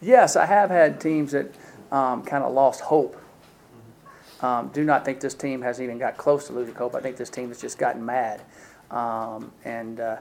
Yes, 0.00 0.36
I 0.36 0.46
have 0.46 0.70
had 0.70 1.00
teams 1.00 1.32
that 1.32 1.46
um, 1.90 2.22
kind 2.24 2.44
of 2.44 2.52
lost 2.52 2.80
hope. 2.82 3.16
Um, 4.42 4.68
do 4.68 4.84
not 4.84 5.04
think 5.04 5.18
this 5.20 5.34
team 5.34 5.62
has 5.62 5.80
even 5.80 5.98
got 5.98 6.16
close 6.16 6.46
to 6.46 6.52
losing 6.52 6.74
hope. 6.76 6.94
I 6.94 7.00
think 7.00 7.16
this 7.16 7.30
team 7.30 7.48
has 7.48 7.60
just 7.60 7.78
gotten 7.78 8.04
mad, 8.06 8.40
um, 8.92 9.50
and 9.64 9.98
uh, 9.98 10.16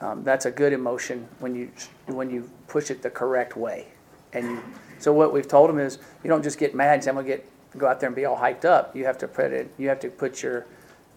um, 0.00 0.22
that's 0.22 0.44
a 0.44 0.50
good 0.50 0.74
emotion 0.74 1.26
when 1.38 1.54
you 1.54 1.70
when 2.06 2.28
you 2.28 2.50
push 2.68 2.90
it 2.90 3.00
the 3.00 3.08
correct 3.08 3.56
way. 3.56 3.86
And 4.34 4.50
you, 4.50 4.62
so 4.98 5.14
what 5.14 5.32
we've 5.32 5.48
told 5.48 5.70
them 5.70 5.78
is 5.78 5.96
you 6.22 6.28
don't 6.28 6.42
just 6.42 6.58
get 6.58 6.74
mad 6.74 6.94
and 6.94 7.04
say 7.04 7.08
I'm 7.08 7.16
gonna 7.16 7.26
get 7.26 7.48
go 7.76 7.86
out 7.86 8.00
there 8.00 8.08
and 8.08 8.16
be 8.16 8.24
all 8.24 8.36
hyped 8.36 8.64
up. 8.64 8.96
You 8.96 9.04
have 9.04 9.18
to 9.18 9.28
put 9.28 9.52
it. 9.52 9.70
You 9.78 9.88
have 9.88 10.00
to 10.00 10.08
put 10.08 10.42
your 10.42 10.66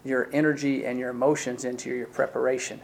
your 0.05 0.29
energy 0.31 0.85
and 0.85 0.97
your 0.97 1.09
emotions 1.09 1.65
into 1.65 1.89
your 1.89 2.07
preparation. 2.07 2.79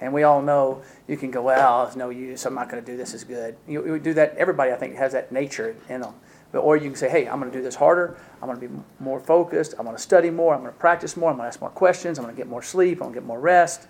And 0.00 0.12
we 0.14 0.22
all 0.22 0.40
know 0.40 0.82
you 1.08 1.16
can 1.16 1.30
go, 1.30 1.42
well, 1.42 1.86
it's 1.86 1.96
no 1.96 2.08
use. 2.08 2.46
I'm 2.46 2.54
not 2.54 2.70
going 2.70 2.82
to 2.82 2.90
do 2.90 2.96
this 2.96 3.12
as 3.12 3.24
good. 3.24 3.56
You, 3.68 3.84
you 3.86 3.98
do 3.98 4.14
that. 4.14 4.34
Everybody, 4.36 4.72
I 4.72 4.76
think, 4.76 4.94
has 4.96 5.12
that 5.12 5.30
nature 5.30 5.76
in 5.88 6.00
them. 6.00 6.14
But, 6.52 6.60
or 6.60 6.76
you 6.76 6.88
can 6.88 6.96
say, 6.96 7.10
hey, 7.10 7.28
I'm 7.28 7.38
going 7.38 7.50
to 7.52 7.56
do 7.56 7.62
this 7.62 7.74
harder. 7.74 8.16
I'm 8.40 8.48
going 8.48 8.60
to 8.60 8.68
be 8.68 8.82
more 8.98 9.20
focused. 9.20 9.74
I'm 9.78 9.84
going 9.84 9.96
to 9.96 10.02
study 10.02 10.30
more. 10.30 10.54
I'm 10.54 10.60
going 10.60 10.72
to 10.72 10.78
practice 10.78 11.16
more. 11.16 11.30
I'm 11.30 11.36
going 11.36 11.44
to 11.44 11.48
ask 11.48 11.60
more 11.60 11.70
questions. 11.70 12.18
I'm 12.18 12.24
going 12.24 12.34
to 12.34 12.40
get 12.40 12.48
more 12.48 12.62
sleep. 12.62 12.98
I'm 12.98 13.08
going 13.08 13.14
to 13.14 13.20
get 13.20 13.26
more 13.26 13.40
rest. 13.40 13.88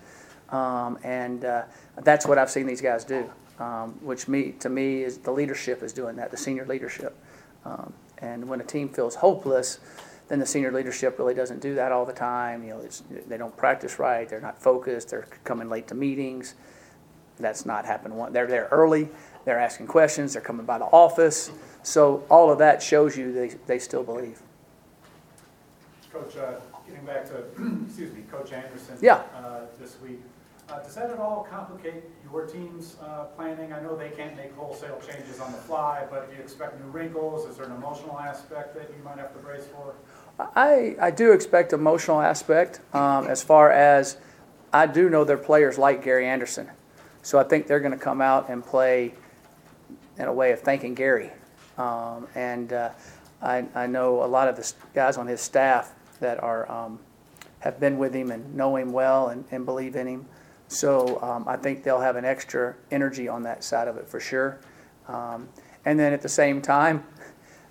Um, 0.49 0.99
and 1.03 1.45
uh, 1.45 1.63
that's 2.03 2.27
what 2.27 2.37
I've 2.37 2.51
seen 2.51 2.67
these 2.67 2.81
guys 2.81 3.05
do, 3.05 3.29
um, 3.57 3.97
which 4.01 4.27
me 4.27 4.51
to 4.59 4.69
me 4.69 5.03
is 5.03 5.17
the 5.17 5.31
leadership 5.31 5.81
is 5.81 5.93
doing 5.93 6.17
that, 6.17 6.29
the 6.29 6.37
senior 6.37 6.65
leadership. 6.65 7.15
Um, 7.63 7.93
and 8.21 8.47
when 8.47 8.61
a 8.61 8.63
team 8.63 8.89
feels 8.89 9.15
hopeless, 9.15 9.79
then 10.27 10.39
the 10.39 10.45
senior 10.45 10.71
leadership 10.71 11.17
really 11.19 11.33
doesn't 11.33 11.59
do 11.61 11.75
that 11.75 11.91
all 11.91 12.05
the 12.05 12.13
time. 12.13 12.63
You 12.63 12.71
know, 12.71 12.79
it's, 12.79 13.03
they 13.27 13.37
don't 13.37 13.55
practice 13.57 13.99
right. 13.99 14.27
They're 14.29 14.39
not 14.39 14.61
focused. 14.61 15.09
They're 15.09 15.27
coming 15.43 15.69
late 15.69 15.87
to 15.89 15.95
meetings. 15.95 16.53
That's 17.39 17.65
not 17.65 17.85
happened. 17.85 18.15
One, 18.15 18.31
they're 18.31 18.47
there 18.47 18.67
early. 18.71 19.09
They're 19.45 19.59
asking 19.59 19.87
questions. 19.87 20.33
They're 20.33 20.41
coming 20.41 20.65
by 20.65 20.77
the 20.77 20.85
office. 20.85 21.51
So 21.83 22.23
all 22.29 22.51
of 22.51 22.59
that 22.59 22.81
shows 22.81 23.17
you 23.17 23.33
they, 23.33 23.49
they 23.67 23.79
still 23.79 24.03
believe. 24.03 24.39
Coach, 26.13 26.37
uh, 26.37 26.59
getting 26.87 27.05
back 27.05 27.25
to, 27.25 27.37
excuse 27.87 28.13
me, 28.13 28.21
Coach 28.31 28.51
Anderson. 28.53 28.97
Yeah. 29.01 29.23
uh, 29.35 29.61
This 29.79 29.97
week, 30.03 30.21
Uh, 30.71 30.79
does 30.83 30.95
that 30.95 31.09
at 31.09 31.19
all 31.19 31.45
complicate 31.49 32.03
your 32.31 32.45
team's 32.45 32.95
uh, 33.01 33.25
planning? 33.35 33.73
I 33.73 33.81
know 33.81 33.97
they 33.97 34.09
can't 34.09 34.37
make 34.37 34.55
wholesale 34.55 35.01
changes 35.05 35.41
on 35.41 35.51
the 35.51 35.57
fly, 35.57 36.05
but 36.09 36.29
do 36.29 36.37
you 36.37 36.41
expect 36.41 36.79
new 36.79 36.89
wrinkles? 36.91 37.45
Is 37.45 37.57
there 37.57 37.65
an 37.65 37.73
emotional 37.73 38.17
aspect 38.17 38.73
that 38.75 38.89
you 38.95 39.03
might 39.03 39.17
have 39.17 39.33
to 39.33 39.39
brace 39.39 39.65
for? 39.65 39.95
I, 40.55 40.95
I 41.01 41.11
do 41.11 41.33
expect 41.33 41.73
emotional 41.73 42.21
aspect 42.21 42.79
um, 42.93 43.27
as 43.27 43.43
far 43.43 43.69
as 43.69 44.17
I 44.71 44.87
do 44.87 45.09
know 45.09 45.25
their 45.25 45.37
players 45.37 45.77
like 45.77 46.03
Gary 46.03 46.25
Anderson. 46.25 46.69
So 47.21 47.37
I 47.37 47.43
think 47.43 47.67
they're 47.67 47.81
going 47.81 47.91
to 47.91 47.97
come 47.97 48.21
out 48.21 48.49
and 48.49 48.65
play 48.65 49.13
in 50.17 50.25
a 50.25 50.33
way 50.33 50.53
of 50.53 50.61
thanking 50.61 50.95
Gary. 50.95 51.31
Um, 51.77 52.27
and 52.33 52.71
uh, 52.71 52.91
I, 53.41 53.65
I 53.75 53.87
know 53.87 54.23
a 54.23 54.25
lot 54.25 54.47
of 54.47 54.55
the 54.55 54.73
guys 54.93 55.17
on 55.17 55.27
his 55.27 55.41
staff 55.41 55.91
that 56.21 56.41
are 56.41 56.71
um, 56.71 56.99
have 57.59 57.77
been 57.79 57.97
with 57.97 58.13
him 58.13 58.31
and 58.31 58.55
know 58.55 58.77
him 58.77 58.93
well 58.93 59.27
and, 59.27 59.43
and 59.51 59.65
believe 59.65 59.97
in 59.97 60.07
him. 60.07 60.25
So 60.71 61.21
um, 61.21 61.49
I 61.49 61.57
think 61.57 61.83
they'll 61.83 61.99
have 61.99 62.15
an 62.15 62.23
extra 62.23 62.75
energy 62.91 63.27
on 63.27 63.43
that 63.43 63.61
side 63.61 63.89
of 63.89 63.97
it 63.97 64.07
for 64.07 64.21
sure. 64.21 64.61
Um, 65.09 65.49
and 65.83 65.99
then 65.99 66.13
at 66.13 66.21
the 66.21 66.29
same 66.29 66.61
time, 66.61 67.03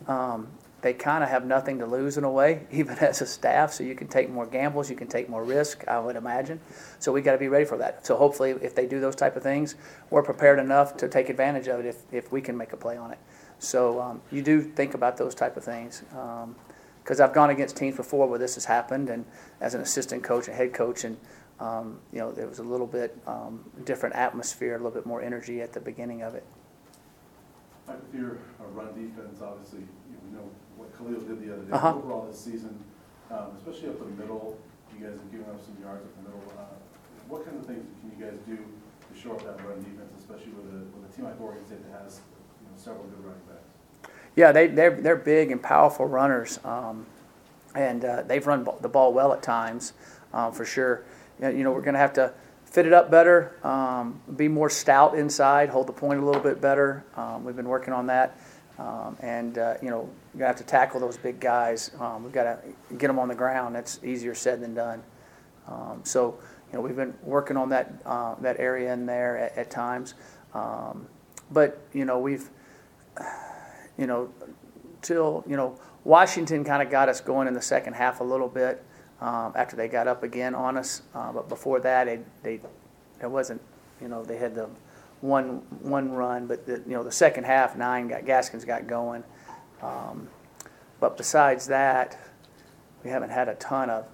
um, 0.07 0.49
they 0.83 0.93
kind 0.93 1.25
of 1.25 1.31
have 1.31 1.47
nothing 1.47 1.79
to 1.79 1.87
lose 1.87 2.19
in 2.19 2.25
a 2.25 2.31
way, 2.31 2.67
even 2.71 2.99
as 2.99 3.23
a 3.23 3.27
staff. 3.27 3.73
So 3.73 3.85
you 3.85 3.95
can 3.95 4.07
take 4.07 4.29
more 4.29 4.45
gambles, 4.45 4.91
you 4.91 4.97
can 4.97 5.09
take 5.09 5.31
more 5.31 5.43
risk, 5.43 5.83
I 5.89 5.99
would 5.99 6.15
imagine. 6.15 6.61
So 6.99 7.11
we 7.11 7.23
got 7.23 7.33
to 7.33 7.39
be 7.39 7.49
ready 7.49 7.65
for 7.65 7.79
that. 7.79 8.05
So 8.05 8.17
hopefully, 8.17 8.51
if 8.61 8.75
they 8.75 8.87
do 8.87 9.01
those 9.01 9.17
type 9.17 9.35
of 9.35 9.43
things, 9.43 9.77
we're 10.11 10.23
prepared 10.23 10.59
enough 10.59 10.99
to 10.99 11.09
take 11.09 11.31
advantage 11.31 11.69
of 11.69 11.81
it 11.81 11.87
if, 11.87 12.03
if 12.13 12.31
we 12.31 12.43
can 12.43 12.55
make 12.55 12.75
a 12.75 12.77
play 12.77 12.99
on 12.99 13.13
it. 13.13 13.19
So 13.61 13.99
um, 13.99 14.21
you 14.31 14.43
do 14.43 14.61
think 14.61 14.93
about 14.93 15.17
those 15.17 15.35
type 15.35 15.57
of 15.57 15.65
things. 15.65 16.03
Because 17.03 17.19
I've 17.19 17.33
gone 17.33 17.49
against 17.49 17.79
teams 17.79 17.97
before 17.97 18.29
where 18.29 18.39
this 18.39 18.57
has 18.57 18.67
happened, 18.67 19.09
and 19.09 19.25
as 19.59 19.73
an 19.73 19.81
assistant 19.81 20.23
coach 20.23 20.49
and 20.49 20.57
head 20.57 20.75
coach, 20.75 21.05
and 21.05 21.17
um, 21.61 21.99
you 22.13 22.19
know 22.19 22.33
there 22.33 22.47
was 22.47 22.59
a 22.59 22.63
little 22.65 22.87
bit 22.87 23.17
um, 23.27 23.65
different 23.85 24.15
atmosphere, 24.17 24.75
a 24.75 24.79
little 24.79 24.91
bit 24.91 25.07
more 25.07 25.23
energy 25.23 25.61
at 25.63 25.73
the 25.73 25.81
beginning 25.81 26.23
of 26.23 26.35
it. 26.35 26.45
With 27.87 28.15
your 28.15 28.39
uh, 28.61 28.67
run 28.73 28.89
defense, 28.95 29.41
obviously, 29.43 29.81
you 29.81 30.17
know, 30.33 30.41
know 30.43 30.51
what 30.77 30.97
Khalil 30.97 31.21
did 31.21 31.47
the 31.47 31.53
other 31.55 31.63
day. 31.63 31.73
Uh-huh. 31.73 31.97
Overall 31.97 32.27
this 32.27 32.39
season, 32.41 32.79
um, 33.31 33.49
especially 33.59 33.89
up 33.91 33.99
the 33.99 34.07
middle, 34.23 34.59
you 34.97 35.05
guys 35.05 35.19
have 35.19 35.31
given 35.33 35.47
up 35.47 35.61
some 35.65 35.77
yards 35.83 36.05
up 36.05 36.17
the 36.17 36.31
middle. 36.31 36.53
Uh, 36.57 36.63
What 37.29 37.45
kind 37.45 37.59
of 37.59 37.67
things 37.67 37.85
can 38.01 38.11
you 38.11 38.25
guys 38.25 38.39
do 38.47 38.57
to 38.57 39.21
shore 39.21 39.35
up 39.35 39.43
that 39.45 39.65
run 39.67 39.79
defense, 39.83 40.13
especially 40.19 40.53
with 40.53 40.67
a, 40.73 40.79
with 40.95 41.11
a 41.11 41.17
team 41.17 41.25
like 41.25 41.41
Oregon 41.41 41.67
State 41.67 41.83
that 41.91 42.03
has, 42.03 42.21
you 42.63 42.67
know, 42.71 42.77
several 42.77 43.05
good 43.05 43.25
running 43.25 43.43
backs? 43.49 44.11
Yeah, 44.37 44.53
they, 44.53 44.69
they're, 44.69 45.01
they're 45.01 45.17
big 45.17 45.51
and 45.51 45.61
powerful 45.61 46.07
runners, 46.07 46.61
um, 46.65 47.07
and 47.75 48.05
uh, 48.05 48.23
they've 48.23 48.47
run 48.47 48.63
b- 48.63 48.71
the 48.81 48.89
ball 48.89 49.13
well 49.13 49.33
at 49.33 49.43
times, 49.43 49.93
um, 50.33 50.53
for 50.53 50.65
sure. 50.65 51.03
You 51.41 51.65
know, 51.65 51.73
we're 51.73 51.81
going 51.81 51.95
to 51.95 52.01
have 52.01 52.13
to 52.15 52.33
fit 52.65 52.87
it 52.87 52.93
up 52.93 53.11
better, 53.11 53.57
um, 53.65 54.21
be 54.37 54.47
more 54.47 54.71
stout 54.71 55.17
inside, 55.17 55.69
hold 55.69 55.87
the 55.87 55.93
point 55.93 56.21
a 56.21 56.25
little 56.25 56.43
bit 56.43 56.61
better. 56.61 57.05
Um, 57.17 57.45
we've 57.45 57.57
been 57.57 57.69
working 57.69 57.93
on 57.93 58.07
that, 58.07 58.39
um, 58.79 59.17
and 59.21 59.59
uh, 59.59 59.75
you 59.83 59.91
know, 59.91 60.09
you're 60.33 60.39
going 60.39 60.41
to 60.41 60.47
have 60.47 60.57
to 60.57 60.65
tackle 60.65 61.01
those 61.01 61.17
big 61.17 61.41
guys. 61.41 61.91
Um, 61.99 62.23
we've 62.23 62.33
got 62.33 62.45
to 62.45 62.59
get 62.97 63.09
them 63.09 63.19
on 63.19 63.29
the 63.29 63.35
ground. 63.35 63.75
That's 63.75 63.99
easier 64.05 64.35
said 64.35 64.61
than 64.61 64.75
done. 64.75 65.03
Um, 65.67 66.03
so, 66.05 66.39
you 66.71 66.79
know, 66.79 66.81
we've 66.81 66.97
been 66.97 67.15
working 67.23 67.57
on 67.57 67.71
that 67.71 67.93
uh, 68.07 68.37
that 68.41 68.61
area 68.61 68.93
in 68.93 69.07
there 69.07 69.37
at, 69.39 69.59
at 69.59 69.71
times, 69.71 70.15
um, 70.55 71.07
but 71.51 71.83
you 71.93 72.05
know, 72.05 72.19
we've 72.19 72.51
you 73.99 74.07
know, 74.07 74.31
till, 75.03 75.45
you 75.47 75.57
know, 75.57 75.79
Washington 76.05 76.65
kind 76.65 76.83
of 76.83 76.91
got 76.91 77.09
us 77.09 77.21
going 77.21 77.47
in 77.47 77.55
the 77.55 77.63
second 77.63 77.93
half 77.93 78.21
a 78.21 78.25
little 78.25 78.49
bit 78.49 78.83
um, 79.21 79.53
after 79.55 79.77
they 79.77 79.89
got 79.89 80.09
up 80.09 80.23
again 80.23 80.55
on 80.55 80.77
us. 80.77 81.03
Uh, 81.15 81.33
but 81.33 81.49
before 81.49 81.81
that, 81.81 82.05
they, 82.05 82.21
they, 82.43 82.61
it 83.23 83.31
wasn't, 83.31 83.61
you 84.01 84.09
know, 84.09 84.25
they 84.25 84.37
had 84.37 84.55
the 84.55 84.69
one, 85.21 85.63
one 85.83 86.13
run, 86.13 86.47
but 86.47 86.67
the, 86.67 86.83
you 86.87 86.95
know, 86.95 87.03
the 87.03 87.13
second 87.13 87.45
half, 87.45 87.77
nine 87.77 88.09
got, 88.09 88.25
Gaskins 88.25 88.65
got 88.65 88.87
going. 88.87 89.23
Um, 89.83 90.29
but 90.99 91.17
besides 91.17 91.67
that, 91.67 92.19
we 93.05 93.11
haven't 93.11 93.31
had 93.31 93.49
a 93.49 93.55
ton 93.55 93.91
of, 93.91 94.07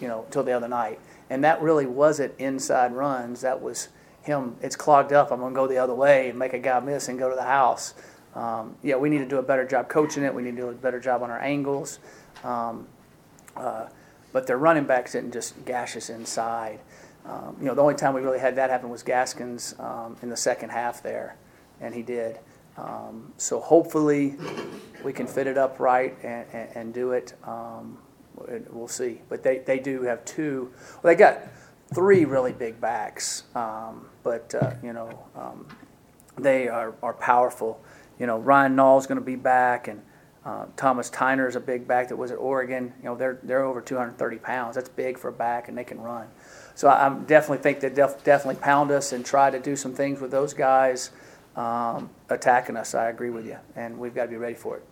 you 0.00 0.08
know, 0.08 0.26
till 0.30 0.42
the 0.42 0.52
other 0.52 0.68
night. 0.68 0.98
And 1.30 1.44
that 1.44 1.60
really 1.60 1.86
wasn't 1.86 2.34
inside 2.38 2.92
runs. 2.92 3.40
That 3.42 3.60
was 3.60 3.88
him, 4.22 4.56
it's 4.62 4.76
clogged 4.76 5.12
up. 5.12 5.30
I'm 5.30 5.40
going 5.40 5.52
to 5.52 5.56
go 5.56 5.66
the 5.66 5.78
other 5.78 5.94
way 5.94 6.30
and 6.30 6.38
make 6.38 6.52
a 6.52 6.58
guy 6.58 6.80
miss 6.80 7.08
and 7.08 7.18
go 7.18 7.28
to 7.28 7.36
the 7.36 7.42
house. 7.42 7.94
Um, 8.34 8.76
yeah, 8.82 8.96
we 8.96 9.08
need 9.08 9.18
to 9.18 9.26
do 9.26 9.38
a 9.38 9.42
better 9.42 9.66
job 9.66 9.88
coaching 9.88 10.22
it. 10.22 10.34
We 10.34 10.42
need 10.42 10.56
to 10.56 10.62
do 10.62 10.68
a 10.68 10.72
better 10.72 11.00
job 11.00 11.22
on 11.22 11.30
our 11.30 11.40
angles. 11.40 11.98
Um, 12.44 12.86
uh, 13.56 13.86
but 14.38 14.46
their 14.46 14.56
running 14.56 14.84
backs 14.84 15.14
didn't 15.14 15.32
just 15.32 15.64
gash 15.64 15.96
us 15.96 16.10
inside. 16.10 16.78
Um, 17.26 17.56
you 17.58 17.66
know, 17.66 17.74
the 17.74 17.82
only 17.82 17.96
time 17.96 18.14
we 18.14 18.20
really 18.20 18.38
had 18.38 18.54
that 18.54 18.70
happen 18.70 18.88
was 18.88 19.02
Gaskins 19.02 19.74
um, 19.80 20.16
in 20.22 20.28
the 20.28 20.36
second 20.36 20.70
half 20.70 21.02
there, 21.02 21.34
and 21.80 21.92
he 21.92 22.02
did. 22.02 22.38
Um, 22.76 23.32
so 23.36 23.58
hopefully 23.58 24.36
we 25.02 25.12
can 25.12 25.26
fit 25.26 25.48
it 25.48 25.58
up 25.58 25.80
right 25.80 26.16
and, 26.22 26.46
and, 26.52 26.68
and 26.76 26.94
do 26.94 27.10
it. 27.10 27.34
Um, 27.42 27.98
we'll 28.70 28.86
see. 28.86 29.22
But 29.28 29.42
they, 29.42 29.58
they 29.58 29.80
do 29.80 30.02
have 30.02 30.24
two. 30.24 30.70
Well, 31.02 31.12
they 31.12 31.16
got 31.16 31.40
three 31.92 32.24
really 32.24 32.52
big 32.52 32.80
backs, 32.80 33.42
um, 33.56 34.06
but 34.22 34.54
uh, 34.54 34.74
you 34.84 34.92
know 34.92 35.18
um, 35.34 35.66
they 36.38 36.68
are, 36.68 36.94
are 37.02 37.14
powerful. 37.14 37.82
You 38.20 38.28
know, 38.28 38.38
Ryan 38.38 38.76
Nall's 38.76 39.08
going 39.08 39.18
to 39.18 39.26
be 39.26 39.34
back, 39.34 39.88
and 39.88 40.00
uh, 40.48 40.64
Thomas 40.76 41.10
Tyner 41.10 41.46
is 41.46 41.56
a 41.56 41.60
big 41.60 41.86
back 41.86 42.08
that 42.08 42.16
was 42.16 42.30
at 42.30 42.38
Oregon. 42.38 42.94
You 43.00 43.04
know, 43.04 43.14
they're 43.14 43.38
they're 43.42 43.64
over 43.64 43.82
230 43.82 44.38
pounds. 44.38 44.76
That's 44.76 44.88
big 44.88 45.18
for 45.18 45.28
a 45.28 45.32
back, 45.32 45.68
and 45.68 45.76
they 45.76 45.84
can 45.84 46.00
run. 46.00 46.26
So 46.74 46.88
I 46.88 47.04
I'm 47.04 47.24
definitely 47.24 47.58
think 47.58 47.80
they 47.80 47.90
def- 47.90 48.24
definitely 48.24 48.58
pound 48.62 48.90
us 48.90 49.12
and 49.12 49.26
try 49.26 49.50
to 49.50 49.60
do 49.60 49.76
some 49.76 49.92
things 49.92 50.22
with 50.22 50.30
those 50.30 50.54
guys 50.54 51.10
um, 51.54 52.08
attacking 52.30 52.78
us. 52.78 52.94
I 52.94 53.10
agree 53.10 53.28
with 53.28 53.44
you, 53.44 53.58
and 53.76 53.98
we've 53.98 54.14
got 54.14 54.24
to 54.24 54.30
be 54.30 54.38
ready 54.38 54.54
for 54.54 54.78
it. 54.78 54.86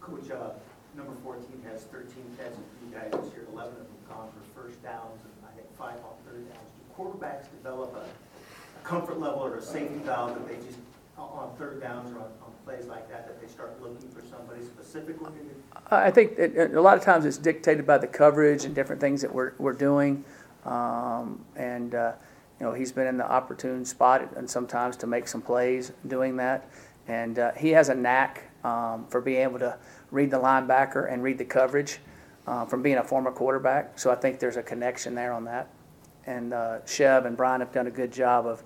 Coach, 0.00 0.30
uh, 0.30 0.50
number 0.96 1.14
fourteen 1.24 1.60
has 1.68 1.82
thirteen 1.82 2.24
catches 2.38 2.54
for 2.54 2.86
you 2.86 2.94
guys 2.94 3.10
this 3.10 3.32
year, 3.32 3.46
eleven 3.52 3.72
of 3.72 3.78
them 3.78 3.86
gone 4.08 4.28
for 4.30 4.62
first 4.62 4.80
downs, 4.84 5.18
and 5.24 5.32
I 5.50 5.56
think 5.56 5.66
five 5.76 5.96
on 5.96 6.14
third 6.24 6.46
downs. 6.48 6.68
Do 6.78 7.02
quarterbacks 7.02 7.50
develop 7.50 7.96
a 7.96 8.06
a 8.78 8.86
comfort 8.86 9.18
level 9.18 9.40
or 9.40 9.56
a 9.56 9.62
safety 9.62 9.98
valve 10.04 10.34
that 10.34 10.46
they 10.46 10.64
just, 10.64 10.78
on- 11.22 11.54
third 11.58 11.80
downs 11.80 12.10
or 12.12 12.16
on, 12.18 12.30
on 12.42 12.52
plays 12.64 12.86
like 12.86 13.08
that, 13.10 13.26
that 13.26 13.40
they 13.40 13.46
start 13.46 13.80
looking 13.82 14.08
for 14.08 14.22
somebody 14.22 14.62
specifically? 14.62 15.30
I 15.90 16.10
think 16.10 16.38
it- 16.38 16.74
a 16.74 16.80
lot 16.80 16.96
of 16.96 17.04
times 17.04 17.24
it's 17.24 17.38
dictated 17.38 17.86
by 17.86 17.98
the 17.98 18.06
coverage 18.06 18.64
and 18.64 18.74
different 18.74 19.00
things 19.00 19.20
that 19.22 19.34
we're, 19.34 19.52
we're 19.58 19.72
doing. 19.72 20.24
Um, 20.64 21.44
and, 21.56 21.94
uh, 21.94 22.12
you 22.58 22.66
know, 22.66 22.72
he's 22.72 22.92
been 22.92 23.06
in 23.06 23.16
the 23.16 23.30
opportune 23.30 23.84
spot 23.84 24.28
and 24.36 24.48
sometimes 24.48 24.96
to 24.98 25.06
make 25.06 25.26
some 25.28 25.42
plays 25.42 25.92
doing 26.06 26.36
that. 26.36 26.68
And 27.08 27.38
uh, 27.38 27.52
he 27.52 27.70
has 27.70 27.88
a 27.88 27.94
knack 27.94 28.44
um, 28.64 29.06
for 29.08 29.20
being 29.20 29.42
able 29.42 29.58
to 29.60 29.76
read 30.10 30.30
the 30.30 30.38
linebacker 30.38 31.10
and 31.12 31.22
read 31.22 31.38
the 31.38 31.44
coverage 31.44 31.98
uh, 32.46 32.66
from 32.66 32.82
being 32.82 32.98
a 32.98 33.04
former 33.04 33.30
quarterback. 33.30 33.98
So 33.98 34.10
I 34.10 34.14
think 34.14 34.38
there's 34.38 34.56
a 34.56 34.62
connection 34.62 35.14
there 35.14 35.32
on 35.32 35.44
that. 35.44 35.68
And 36.26 36.52
uh, 36.52 36.84
Chev 36.84 37.24
and 37.24 37.36
Brian 37.36 37.60
have 37.60 37.72
done 37.72 37.86
a 37.86 37.90
good 37.90 38.12
job 38.12 38.46
of 38.46 38.62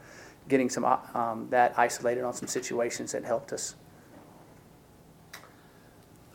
getting 0.49 0.69
some 0.69 0.85
uh, 0.85 0.99
um, 1.15 1.47
that 1.51 1.75
isolated 1.79 2.23
on 2.25 2.35
some 2.35 2.49
situations 2.49 3.13
that 3.13 3.25
helped 3.25 3.53
us. 3.53 3.75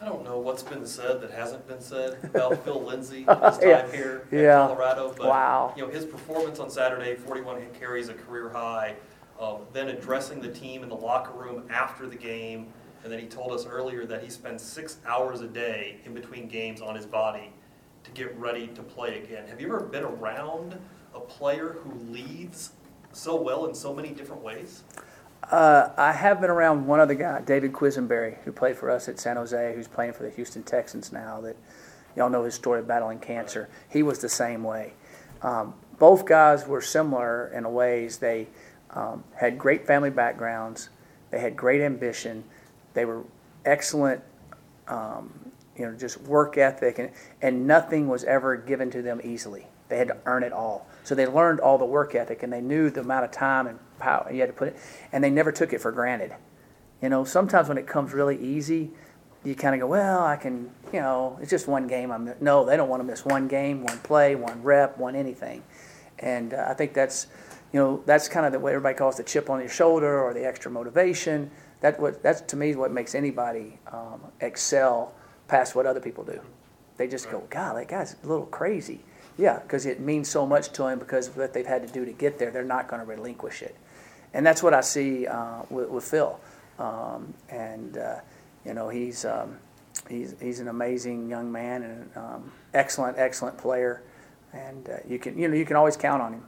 I 0.02 0.06
don't 0.06 0.24
know 0.24 0.40
what's 0.40 0.64
been 0.64 0.86
said 0.86 1.20
that 1.22 1.32
hasn't 1.32 1.68
been 1.68 1.82
said 1.82 2.18
about 2.24 2.64
Phil 2.64 2.82
Lindsay 2.82 3.20
in 3.30 3.38
his 3.42 3.60
Yeah. 3.62 3.82
time 3.82 3.92
here 3.92 4.28
Yeah. 4.32 4.62
in 4.62 4.68
Colorado. 4.70 5.14
But, 5.18 5.28
Wow. 5.28 5.74
You 5.76 5.86
know, 5.86 5.92
his 5.92 6.06
performance 6.06 6.60
on 6.60 6.70
Saturday, 6.70 7.16
41 7.16 7.62
carries, 7.78 8.10
a 8.10 8.14
career 8.14 8.50
high. 8.50 8.96
Um, 9.40 9.60
then 9.72 9.88
addressing 9.90 10.42
the 10.42 10.50
team 10.50 10.84
in 10.84 10.90
the 10.90 10.96
locker 10.96 11.32
room 11.32 11.64
after 11.70 12.08
the 12.08 12.16
game, 12.18 12.68
and 13.04 13.12
then 13.12 13.20
he 13.20 13.26
told 13.26 13.54
us 13.54 13.66
earlier 13.66 14.06
that 14.06 14.22
he 14.22 14.30
spends 14.30 14.62
six 14.62 14.98
hours 15.06 15.40
a 15.40 15.48
day 15.48 15.98
in 16.04 16.14
between 16.14 16.50
games 16.50 16.82
on 16.82 16.94
his 16.94 17.06
body 17.06 17.54
to 18.04 18.12
get 18.12 18.38
ready 18.38 18.68
to 18.68 18.84
play 18.84 19.22
again. 19.24 19.48
Have 19.48 19.62
you 19.62 19.68
ever 19.68 19.80
been 19.82 20.04
around 20.04 20.78
a 21.16 21.22
player 21.22 21.78
who 21.84 21.94
leads 22.12 22.72
so 23.12 23.36
well 23.36 23.66
in 23.66 23.74
so 23.76 23.94
many 23.94 24.10
different 24.10 24.44
ways? 24.44 24.84
Uh, 25.52 25.90
I 25.98 26.12
have 26.12 26.42
been 26.42 26.50
around 26.50 26.86
one 26.86 27.00
other 27.00 27.16
guy, 27.16 27.42
David 27.42 27.74
Quessenberry, 27.74 28.38
who 28.44 28.52
played 28.52 28.78
for 28.78 28.92
us 28.92 29.10
at 29.10 29.20
San 29.20 29.36
Jose, 29.36 29.74
who's 29.74 29.88
playing 29.88 30.14
for 30.14 30.24
the 30.24 30.30
Houston 30.30 30.64
Texans 30.64 31.12
now. 31.12 31.42
That 31.42 31.56
y'all 32.16 32.30
know 32.30 32.44
his 32.44 32.54
story 32.54 32.80
of 32.80 32.88
battling 32.88 33.20
cancer. 33.20 33.70
He 33.90 34.04
was 34.04 34.20
the 34.20 34.30
same 34.30 34.64
way. 34.64 34.94
Um, 35.42 35.74
both 35.98 36.26
guys 36.26 36.68
were 36.68 36.82
similar 36.82 37.48
in 37.48 37.72
ways. 37.74 38.18
They 38.18 38.48
um, 38.92 39.24
had 39.36 39.58
great 39.58 39.88
family 39.88 40.10
backgrounds. 40.10 40.90
They 41.32 41.40
had 41.40 41.56
great 41.56 41.82
ambition. 41.82 42.44
They 42.94 43.06
were 43.06 43.24
excellent, 43.66 44.22
um, 44.88 45.32
you 45.76 45.86
know, 45.86 45.94
just 45.96 46.22
work 46.22 46.58
ethic, 46.58 47.00
and, 47.00 47.12
and 47.42 47.68
nothing 47.68 48.08
was 48.08 48.24
ever 48.24 48.56
given 48.56 48.92
to 48.92 49.02
them 49.02 49.22
easily. 49.24 49.68
They 49.90 49.98
had 49.98 50.08
to 50.08 50.18
earn 50.26 50.44
it 50.44 50.54
all. 50.54 50.88
So 51.04 51.16
they 51.16 51.26
learned 51.26 51.60
all 51.60 51.78
the 51.78 51.86
work 51.86 52.16
ethic, 52.16 52.44
and 52.44 52.54
they 52.54 52.62
knew 52.62 52.90
the 52.90 53.02
amount 53.02 53.26
of 53.26 53.32
time 53.32 53.68
and 53.68 53.80
power 53.98 54.30
you 54.32 54.40
had 54.40 54.48
to 54.48 54.54
put 54.54 54.70
it, 54.70 54.78
and 55.12 55.24
they 55.24 55.30
never 55.30 55.52
took 55.52 55.74
it 55.74 55.82
for 55.82 55.92
granted. 55.92 56.34
You 57.02 57.10
know, 57.10 57.24
sometimes 57.24 57.68
when 57.68 57.78
it 57.78 57.88
comes 57.88 58.14
really 58.14 58.38
easy, 58.38 58.92
you 59.44 59.56
kind 59.56 59.74
of 59.74 59.82
go, 59.82 59.88
well, 59.88 60.24
I 60.24 60.36
can, 60.36 60.70
you 60.94 61.00
know, 61.00 61.38
it's 61.42 61.50
just 61.50 61.68
one 61.68 61.88
game. 61.88 62.12
I'm 62.12 62.34
no, 62.40 62.66
they 62.66 62.78
don't 62.78 62.90
want 62.90 63.02
to 63.02 63.08
miss 63.08 63.26
one 63.26 63.48
game, 63.48 63.84
one 63.84 63.98
play, 64.00 64.36
one 64.36 64.62
rep, 64.62 64.98
one 64.98 65.16
anything, 65.16 65.64
and 66.20 66.54
uh, 66.54 66.68
I 66.70 66.74
think 66.74 66.94
that's, 66.94 67.28
you 67.72 67.80
know, 67.80 68.04
that's 68.06 68.28
kind 68.28 68.46
of 68.46 68.52
the 68.52 68.60
what 68.60 68.74
everybody 68.74 68.96
calls 68.96 69.18
the 69.18 69.24
chip 69.24 69.50
on 69.50 69.60
your 69.60 69.70
shoulder 69.70 70.22
or 70.22 70.34
the 70.34 70.46
extra 70.46 70.70
motivation. 70.70 71.50
That 71.82 72.00
what 72.00 72.22
that's 72.22 72.42
to 72.42 72.58
me 72.58 72.76
what 72.76 72.92
makes 72.92 73.16
anybody 73.16 73.80
um, 73.92 74.22
excel 74.42 75.16
past 75.48 75.74
what 75.74 75.86
other 75.86 76.02
people 76.02 76.26
do. 76.26 76.42
They 76.98 77.08
just 77.08 77.32
go, 77.32 77.44
God, 77.50 77.78
that 77.78 77.88
guy's 77.88 78.18
a 78.22 78.28
little 78.28 78.46
crazy. 78.46 79.00
Yeah, 79.40 79.60
because 79.60 79.86
it 79.86 80.02
means 80.02 80.28
so 80.30 80.46
much 80.46 80.74
to 80.74 80.84
them 80.84 81.00
because 81.00 81.30
of 81.30 81.38
what 81.38 81.54
they've 81.54 81.66
had 81.66 81.88
to 81.88 81.94
do 81.94 82.04
to 82.04 82.12
get 82.12 82.38
there. 82.38 82.52
They're 82.52 82.66
not 82.66 82.90
going 82.90 83.00
to 83.00 83.06
relinquish 83.06 83.62
it, 83.62 83.74
and 84.34 84.46
that's 84.46 84.62
what 84.62 84.74
I 84.74 84.82
see 84.82 85.28
uh, 85.28 85.62
with, 85.70 85.88
with 85.90 86.04
Phil. 86.04 86.38
Um, 86.78 87.34
and 87.48 87.98
uh, 87.98 88.20
you 88.66 88.74
know, 88.74 88.90
he's 88.90 89.24
um, 89.24 89.58
he's 90.10 90.36
he's 90.42 90.60
an 90.60 90.68
amazing 90.68 91.30
young 91.30 91.50
man 91.50 91.84
and 91.84 92.18
um, 92.18 92.52
excellent, 92.74 93.18
excellent 93.18 93.58
player. 93.58 94.04
And 94.52 94.90
uh, 94.90 94.98
you 95.08 95.18
can 95.18 95.40
you 95.40 95.48
know 95.48 95.56
you 95.56 95.66
can 95.66 95.78
always 95.78 95.96
count 95.96 96.22
on 96.22 96.34
him. 96.34 96.44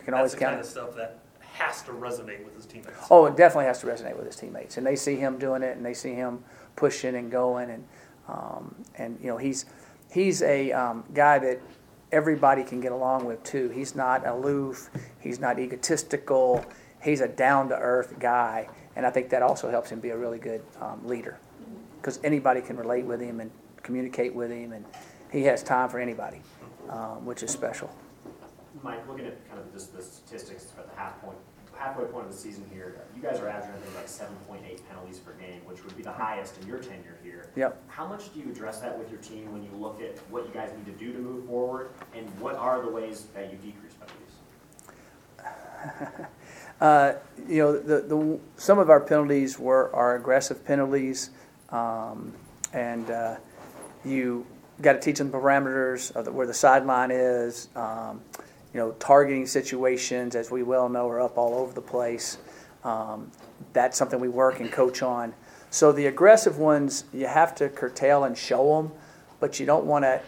You 0.00 0.04
can 0.04 0.12
That's 0.12 0.18
always 0.18 0.32
the 0.32 0.38
count. 0.40 0.50
kind 0.52 0.60
of 0.60 0.66
stuff 0.66 0.94
that 0.96 1.20
has 1.40 1.80
to 1.84 1.92
resonate 1.92 2.44
with 2.44 2.54
his 2.54 2.66
teammates. 2.66 2.98
Oh, 3.10 3.24
it 3.24 3.36
definitely 3.36 3.64
has 3.64 3.80
to 3.80 3.86
resonate 3.86 4.14
with 4.14 4.26
his 4.26 4.36
teammates, 4.36 4.76
and 4.76 4.86
they 4.86 4.96
see 4.96 5.16
him 5.16 5.38
doing 5.38 5.62
it, 5.62 5.74
and 5.78 5.86
they 5.86 5.94
see 5.94 6.12
him 6.12 6.44
pushing 6.76 7.14
and 7.14 7.30
going, 7.30 7.70
and 7.70 7.84
um, 8.28 8.74
and 8.98 9.18
you 9.22 9.28
know 9.28 9.38
he's 9.38 9.64
he's 10.12 10.42
a 10.42 10.70
um, 10.72 11.04
guy 11.14 11.38
that 11.38 11.60
everybody 12.14 12.62
can 12.62 12.80
get 12.80 12.92
along 12.92 13.24
with 13.24 13.42
too. 13.42 13.68
He's 13.70 13.96
not 13.96 14.24
aloof, 14.26 14.88
he's 15.18 15.40
not 15.40 15.58
egotistical, 15.58 16.64
he's 17.02 17.20
a 17.20 17.28
down 17.28 17.68
to 17.70 17.76
earth 17.76 18.14
guy, 18.20 18.68
and 18.94 19.04
I 19.04 19.10
think 19.10 19.28
that 19.30 19.42
also 19.42 19.68
helps 19.68 19.90
him 19.90 19.98
be 19.98 20.10
a 20.10 20.16
really 20.16 20.38
good 20.38 20.62
um, 20.80 21.04
leader 21.04 21.38
because 21.96 22.20
anybody 22.22 22.60
can 22.60 22.76
relate 22.76 23.04
with 23.04 23.20
him 23.20 23.40
and 23.40 23.50
communicate 23.82 24.32
with 24.34 24.50
him, 24.50 24.72
and 24.72 24.84
he 25.32 25.42
has 25.42 25.62
time 25.62 25.88
for 25.88 25.98
anybody, 25.98 26.40
um, 26.88 27.26
which 27.26 27.42
is 27.42 27.50
special. 27.50 27.90
Mike, 28.82 29.06
looking 29.08 29.26
at 29.26 29.48
kind 29.48 29.60
of 29.60 29.72
just 29.72 29.94
the 29.96 30.02
statistics 30.02 30.72
at 30.78 30.88
the 30.88 30.96
half 31.00 31.20
point, 31.20 31.38
halfway 31.76 32.04
point 32.06 32.26
of 32.26 32.32
the 32.32 32.38
season 32.38 32.64
here, 32.72 33.00
you 33.16 33.22
guys 33.22 33.40
are 33.40 33.48
averaging, 33.48 33.80
like 33.94 34.08
seven 34.08 34.34
point 34.48 34.62
eight 34.68 34.86
penalties 34.88 35.18
per 35.18 35.32
game, 35.32 35.60
which 35.64 35.84
would 35.84 35.96
be 35.96 36.02
the 36.02 36.12
highest 36.12 36.60
in 36.60 36.66
your 36.68 36.78
tenure 36.78 37.18
here. 37.22 37.48
Yep. 37.56 37.82
How 37.88 38.06
much 38.06 38.32
do 38.32 38.40
you 38.40 38.50
address 38.50 38.80
that 38.80 38.98
with 38.98 39.10
your 39.10 39.20
team 39.20 39.52
when 39.52 39.62
you 39.62 39.70
look 39.78 40.00
at 40.00 40.18
what 40.30 40.46
you 40.46 40.52
guys 40.52 40.70
need 40.76 40.86
to 40.86 41.04
do 41.04 41.12
to 41.12 41.18
move 41.18 41.46
forward, 41.46 41.90
and 42.14 42.28
what 42.40 42.56
are 42.56 42.82
the 42.82 42.88
ways 42.88 43.26
that 43.34 43.50
you 43.52 43.58
decrease 43.58 43.94
penalties? 43.94 44.20
Uh, 46.80 47.14
you 47.48 47.58
know, 47.58 47.78
the, 47.78 48.00
the, 48.00 48.40
some 48.56 48.78
of 48.78 48.90
our 48.90 49.00
penalties 49.00 49.58
were 49.58 49.94
our 49.94 50.16
aggressive 50.16 50.64
penalties, 50.64 51.30
um, 51.70 52.32
and 52.72 53.10
uh, 53.10 53.36
you 54.04 54.44
got 54.82 54.94
to 54.94 55.00
teach 55.00 55.18
them 55.18 55.30
parameters 55.30 56.10
of 56.16 56.24
the, 56.24 56.32
where 56.32 56.46
the 56.46 56.54
sideline 56.54 57.10
is. 57.12 57.68
Um, 57.76 58.20
you 58.74 58.80
know, 58.80 58.90
targeting 58.98 59.46
situations, 59.46 60.34
as 60.34 60.50
we 60.50 60.64
well 60.64 60.88
know, 60.88 61.08
are 61.08 61.20
up 61.20 61.38
all 61.38 61.54
over 61.54 61.72
the 61.72 61.80
place. 61.80 62.38
Um, 62.82 63.30
that's 63.72 63.96
something 63.96 64.18
we 64.18 64.28
work 64.28 64.58
and 64.58 64.70
coach 64.70 65.00
on. 65.00 65.32
So 65.70 65.92
the 65.92 66.06
aggressive 66.06 66.58
ones, 66.58 67.04
you 67.12 67.26
have 67.26 67.54
to 67.56 67.68
curtail 67.68 68.24
and 68.24 68.36
show 68.36 68.76
them, 68.76 68.92
but 69.38 69.60
you 69.60 69.64
don't 69.64 69.86
want 69.86 70.04
to 70.04 70.20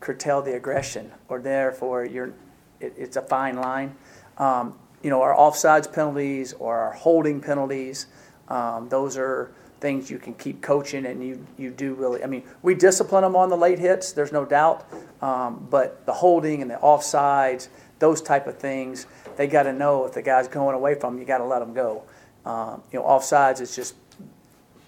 curtail 0.00 0.42
the 0.42 0.54
aggression, 0.54 1.10
or 1.28 1.40
therefore 1.40 2.04
you're, 2.04 2.34
it, 2.78 2.92
it's 2.96 3.16
a 3.16 3.22
fine 3.22 3.56
line. 3.56 3.96
Um, 4.36 4.74
you 5.02 5.10
know, 5.10 5.22
our 5.22 5.34
offsides 5.34 5.92
penalties 5.92 6.52
or 6.52 6.76
our 6.76 6.92
holding 6.92 7.40
penalties, 7.40 8.06
um, 8.48 8.88
those 8.88 9.16
are 9.16 9.50
things 9.80 10.10
you 10.10 10.18
can 10.18 10.34
keep 10.34 10.60
coaching 10.60 11.06
and 11.06 11.24
you, 11.24 11.46
you 11.56 11.70
do 11.70 11.94
really, 11.94 12.22
I 12.22 12.26
mean, 12.26 12.42
we 12.62 12.74
discipline 12.74 13.22
them 13.22 13.36
on 13.36 13.48
the 13.48 13.56
late 13.56 13.78
hits, 13.78 14.12
there's 14.12 14.32
no 14.32 14.44
doubt, 14.44 14.86
um, 15.22 15.66
but 15.70 16.04
the 16.06 16.12
holding 16.12 16.62
and 16.62 16.70
the 16.70 16.76
offsides, 16.76 17.68
those 17.98 18.20
type 18.20 18.46
of 18.46 18.58
things, 18.58 19.06
they 19.36 19.46
got 19.46 19.64
to 19.64 19.72
know 19.72 20.04
if 20.04 20.14
the 20.14 20.22
guy's 20.22 20.48
going 20.48 20.74
away 20.74 20.94
from 20.94 21.14
them, 21.14 21.20
you 21.20 21.26
got 21.26 21.38
to 21.38 21.44
let 21.44 21.60
them 21.60 21.74
go. 21.74 22.02
Um, 22.44 22.82
you 22.92 22.98
know, 22.98 23.04
offsides 23.04 23.60
is 23.60 23.74
just 23.74 23.94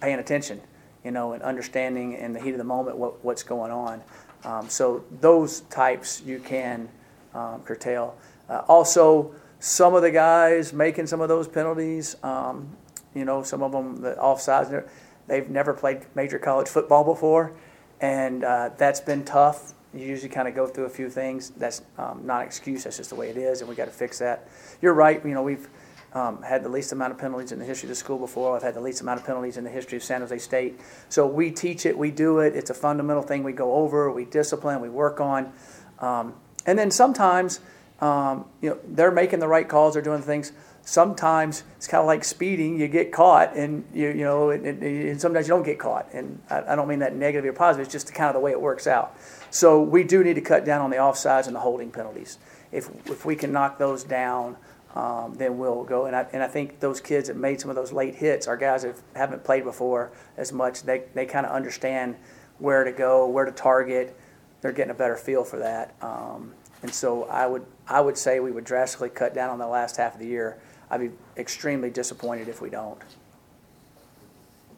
paying 0.01 0.19
attention, 0.19 0.59
you 1.03 1.11
know, 1.11 1.33
and 1.33 1.43
understanding 1.43 2.13
in 2.13 2.33
the 2.33 2.41
heat 2.41 2.51
of 2.51 2.57
the 2.57 2.63
moment 2.63 2.97
what, 2.97 3.23
what's 3.23 3.43
going 3.43 3.71
on. 3.71 4.01
Um, 4.43 4.69
so 4.69 5.03
those 5.19 5.61
types 5.61 6.21
you 6.25 6.39
can 6.39 6.89
um, 7.33 7.61
curtail. 7.61 8.17
Uh, 8.49 8.63
also, 8.67 9.33
some 9.59 9.93
of 9.93 10.01
the 10.01 10.11
guys 10.11 10.73
making 10.73 11.07
some 11.07 11.21
of 11.21 11.29
those 11.29 11.47
penalties, 11.47 12.15
um, 12.23 12.67
you 13.13 13.25
know, 13.25 13.43
some 13.43 13.61
of 13.63 13.71
them 13.71 13.97
the 13.97 14.15
offsides, 14.15 14.87
they've 15.27 15.49
never 15.49 15.73
played 15.73 16.05
major 16.15 16.39
college 16.39 16.67
football 16.67 17.03
before, 17.03 17.53
and 17.99 18.43
uh, 18.43 18.69
that's 18.77 19.01
been 19.01 19.23
tough. 19.23 19.73
You 19.93 20.05
usually 20.05 20.29
kind 20.29 20.47
of 20.47 20.55
go 20.55 20.67
through 20.67 20.85
a 20.85 20.89
few 20.89 21.09
things. 21.09 21.49
That's 21.51 21.81
um, 21.97 22.21
not 22.25 22.41
an 22.41 22.47
excuse. 22.47 22.85
That's 22.85 22.97
just 22.97 23.09
the 23.09 23.15
way 23.15 23.29
it 23.29 23.37
is, 23.37 23.61
and 23.61 23.69
we 23.69 23.75
got 23.75 23.85
to 23.85 23.91
fix 23.91 24.19
that. 24.19 24.47
You're 24.81 24.93
right. 24.93 25.23
You 25.25 25.33
know, 25.33 25.43
we've 25.43 25.67
um, 26.13 26.41
had 26.41 26.63
the 26.63 26.69
least 26.69 26.91
amount 26.91 27.13
of 27.13 27.17
penalties 27.17 27.51
in 27.51 27.59
the 27.59 27.65
history 27.65 27.87
of 27.87 27.89
the 27.89 27.95
school 27.95 28.17
before. 28.17 28.55
I've 28.55 28.63
had 28.63 28.73
the 28.73 28.81
least 28.81 29.01
amount 29.01 29.19
of 29.19 29.25
penalties 29.25 29.57
in 29.57 29.63
the 29.63 29.69
history 29.69 29.97
of 29.97 30.03
San 30.03 30.21
Jose 30.21 30.37
State. 30.39 30.79
So 31.09 31.25
we 31.25 31.51
teach 31.51 31.85
it, 31.85 31.97
we 31.97 32.11
do 32.11 32.39
it. 32.39 32.55
It's 32.55 32.69
a 32.69 32.73
fundamental 32.73 33.23
thing 33.23 33.43
we 33.43 33.53
go 33.53 33.73
over, 33.73 34.11
we 34.11 34.25
discipline, 34.25 34.81
we 34.81 34.89
work 34.89 35.21
on. 35.21 35.53
Um, 35.99 36.35
and 36.65 36.77
then 36.77 36.91
sometimes, 36.91 37.61
um, 38.01 38.45
you 38.61 38.71
know, 38.71 38.77
they're 38.87 39.11
making 39.11 39.39
the 39.39 39.47
right 39.47 39.67
calls, 39.67 39.93
they're 39.93 40.03
doing 40.03 40.21
things. 40.21 40.51
Sometimes 40.83 41.63
it's 41.77 41.87
kind 41.87 42.01
of 42.01 42.07
like 42.07 42.23
speeding. 42.23 42.79
You 42.79 42.87
get 42.87 43.11
caught, 43.11 43.55
and 43.55 43.85
you 43.93 44.09
you 44.09 44.23
know, 44.23 44.49
and, 44.49 44.65
and 44.65 45.21
sometimes 45.21 45.47
you 45.47 45.53
don't 45.53 45.63
get 45.63 45.79
caught. 45.79 46.07
And 46.13 46.41
I, 46.49 46.73
I 46.73 46.75
don't 46.75 46.87
mean 46.87 46.99
that 46.99 47.15
negative 47.15 47.49
or 47.49 47.53
positive. 47.53 47.85
It's 47.85 47.93
just 47.93 48.13
kind 48.13 48.27
of 48.27 48.33
the 48.33 48.39
way 48.39 48.51
it 48.51 48.59
works 48.59 48.87
out. 48.87 49.15
So 49.51 49.81
we 49.81 50.03
do 50.03 50.23
need 50.23 50.35
to 50.35 50.41
cut 50.41 50.65
down 50.65 50.81
on 50.81 50.89
the 50.89 50.97
offsides 50.97 51.47
and 51.47 51.55
the 51.55 51.59
holding 51.59 51.91
penalties. 51.91 52.39
If 52.71 52.89
if 53.05 53.25
we 53.25 53.35
can 53.35 53.51
knock 53.51 53.77
those 53.77 54.03
down, 54.03 54.57
um, 54.95 55.35
then 55.35 55.57
we'll 55.57 55.83
go. 55.83 56.05
And 56.05 56.15
I, 56.15 56.27
and 56.33 56.43
I 56.43 56.47
think 56.47 56.79
those 56.79 56.99
kids 56.99 57.27
that 57.27 57.37
made 57.37 57.61
some 57.61 57.69
of 57.69 57.75
those 57.75 57.93
late 57.93 58.15
hits 58.15 58.47
are 58.47 58.57
guys 58.57 58.83
that 58.83 58.95
haven't 59.15 59.43
played 59.43 59.63
before 59.63 60.11
as 60.37 60.51
much. 60.51 60.83
They, 60.83 61.03
they 61.13 61.25
kind 61.25 61.45
of 61.45 61.53
understand 61.53 62.15
where 62.59 62.83
to 62.83 62.91
go, 62.91 63.27
where 63.27 63.45
to 63.45 63.51
target. 63.51 64.17
They're 64.61 64.71
getting 64.71 64.91
a 64.91 64.95
better 64.95 65.15
feel 65.15 65.43
for 65.43 65.59
that. 65.59 65.95
Um, 66.01 66.53
and 66.83 66.93
so 66.93 67.23
I 67.25 67.47
would, 67.47 67.65
I 67.87 68.01
would 68.01 68.17
say 68.17 68.39
we 68.39 68.51
would 68.51 68.65
drastically 68.65 69.09
cut 69.09 69.33
down 69.33 69.49
on 69.49 69.59
the 69.59 69.67
last 69.67 69.97
half 69.97 70.13
of 70.13 70.19
the 70.19 70.27
year. 70.27 70.59
I'd 70.91 70.99
be 70.99 71.11
extremely 71.37 71.89
disappointed 71.89 72.49
if 72.49 72.61
we 72.61 72.69
don't. 72.69 72.99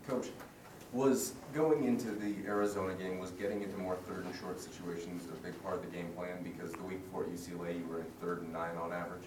Coach, 0.08 0.28
was 0.94 1.34
going 1.56 1.86
into 1.86 2.12
the 2.12 2.36
Arizona 2.48 2.94
game, 2.94 3.18
was 3.18 3.32
getting 3.32 3.64
into 3.64 3.76
more 3.78 3.96
third 4.08 4.24
and 4.26 4.36
short 4.36 4.62
situations 4.62 5.24
a 5.26 5.44
big 5.44 5.62
part 5.64 5.76
of 5.76 5.82
the 5.82 5.88
game 5.88 6.08
plan? 6.16 6.44
Because 6.44 6.72
the 6.72 6.84
week 6.84 7.04
before 7.06 7.24
at 7.24 7.30
UCLA, 7.32 7.80
you 7.80 7.86
were 7.90 8.02
in 8.02 8.06
third 8.22 8.44
and 8.44 8.54
nine 8.54 8.78
on 8.78 8.94
average? 8.94 9.24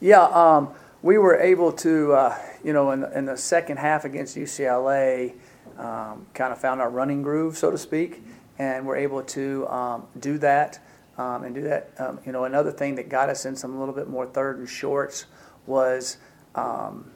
Yeah, 0.00 0.24
um, 0.24 0.74
we 1.00 1.16
were 1.16 1.36
able 1.36 1.72
to, 1.72 2.12
uh, 2.12 2.38
you 2.62 2.74
know, 2.74 2.90
in 2.90 3.00
the, 3.00 3.18
in 3.18 3.24
the 3.24 3.36
second 3.38 3.78
half 3.78 4.04
against 4.04 4.36
UCLA, 4.36 5.32
um, 5.78 6.26
kind 6.34 6.52
of 6.52 6.60
found 6.60 6.82
our 6.82 6.90
running 6.90 7.22
groove, 7.22 7.56
so 7.56 7.70
to 7.70 7.78
speak, 7.78 8.22
and 8.58 8.86
we're 8.86 8.96
able 8.96 9.22
to 9.22 9.66
um, 9.68 10.06
do 10.18 10.36
that 10.38 10.78
um, 11.16 11.44
and 11.44 11.54
do 11.54 11.62
that. 11.62 11.90
Um, 11.98 12.18
you 12.26 12.32
know, 12.32 12.44
another 12.44 12.70
thing 12.70 12.96
that 12.96 13.08
got 13.08 13.30
us 13.30 13.46
in 13.46 13.56
some 13.56 13.78
little 13.78 13.94
bit 13.94 14.08
more 14.08 14.26
third 14.26 14.58
and 14.58 14.68
shorts 14.68 15.24
was, 15.66 16.18
um, 16.54 17.10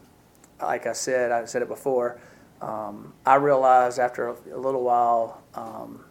like 0.61 0.87
I 0.87 0.93
said, 0.93 1.33
I 1.33 1.45
said 1.45 1.63
it 1.63 1.69
before. 1.69 2.21
Um, 2.61 3.13
I 3.27 3.35
realized 3.37 3.99
after 3.99 4.29
a, 4.29 4.37
a 4.55 4.59
little 4.59 4.83
while, 4.83 5.43
um, 5.55 6.05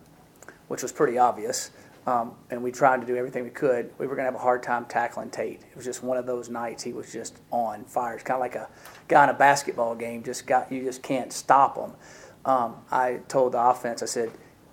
which 0.68 0.84
was 0.84 0.92
pretty 0.92 1.18
obvious, 1.18 1.72
um, 2.06 2.36
and 2.50 2.62
we 2.62 2.72
tried 2.72 3.02
to 3.02 3.08
do 3.08 3.16
everything 3.16 3.44
we 3.44 3.50
could. 3.50 3.92
We 3.98 4.08
were 4.08 4.16
going 4.16 4.26
to 4.26 4.32
have 4.32 4.40
a 4.40 4.44
hard 4.44 4.62
time 4.62 4.86
tackling 4.86 5.30
Tate. 5.30 5.62
It 5.62 5.76
was 5.76 5.86
just 5.86 6.04
one 6.04 6.18
of 6.18 6.26
those 6.26 6.50
nights. 6.50 6.84
He 6.84 6.92
was 6.92 7.12
just 7.12 7.38
on 7.50 7.86
fire. 7.86 8.16
It's 8.16 8.24
kind 8.24 8.36
of 8.36 8.42
like 8.42 8.56
a 8.56 8.68
guy 9.08 9.24
in 9.24 9.30
a 9.30 9.34
basketball 9.34 9.96
game. 9.96 10.22
Just 10.24 10.46
got 10.46 10.72
you 10.72 10.84
just 10.84 11.02
can't 11.02 11.32
stop 11.32 11.78
him. 11.78 11.94
Um, 12.46 12.76
I 12.92 13.22
told 13.30 13.54
the 13.54 13.62
offense, 13.62 14.04
I 14.04 14.06
said, 14.06 14.32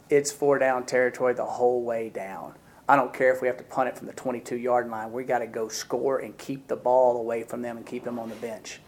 it's 0.08 0.32
four 0.32 0.58
down 0.58 0.86
territory 0.86 1.34
the 1.34 1.44
whole 1.44 1.82
way 1.82 2.08
down. 2.08 2.54
I 2.90 2.96
don't 2.96 3.14
care 3.14 3.32
if 3.32 3.40
we 3.40 3.46
have 3.46 3.56
to 3.58 3.62
punt 3.62 3.88
it 3.88 3.96
from 3.96 4.08
the 4.08 4.12
22 4.14 4.56
yard 4.56 4.90
line. 4.90 5.12
We 5.12 5.22
got 5.22 5.38
to 5.38 5.46
go 5.46 5.68
score 5.68 6.18
and 6.18 6.36
keep 6.36 6.66
the 6.66 6.74
ball 6.74 7.18
away 7.18 7.44
from 7.44 7.62
them 7.62 7.76
and 7.76 7.86
keep 7.86 8.02
them 8.02 8.18
on 8.18 8.28
the 8.28 8.34
bench. 8.34 8.80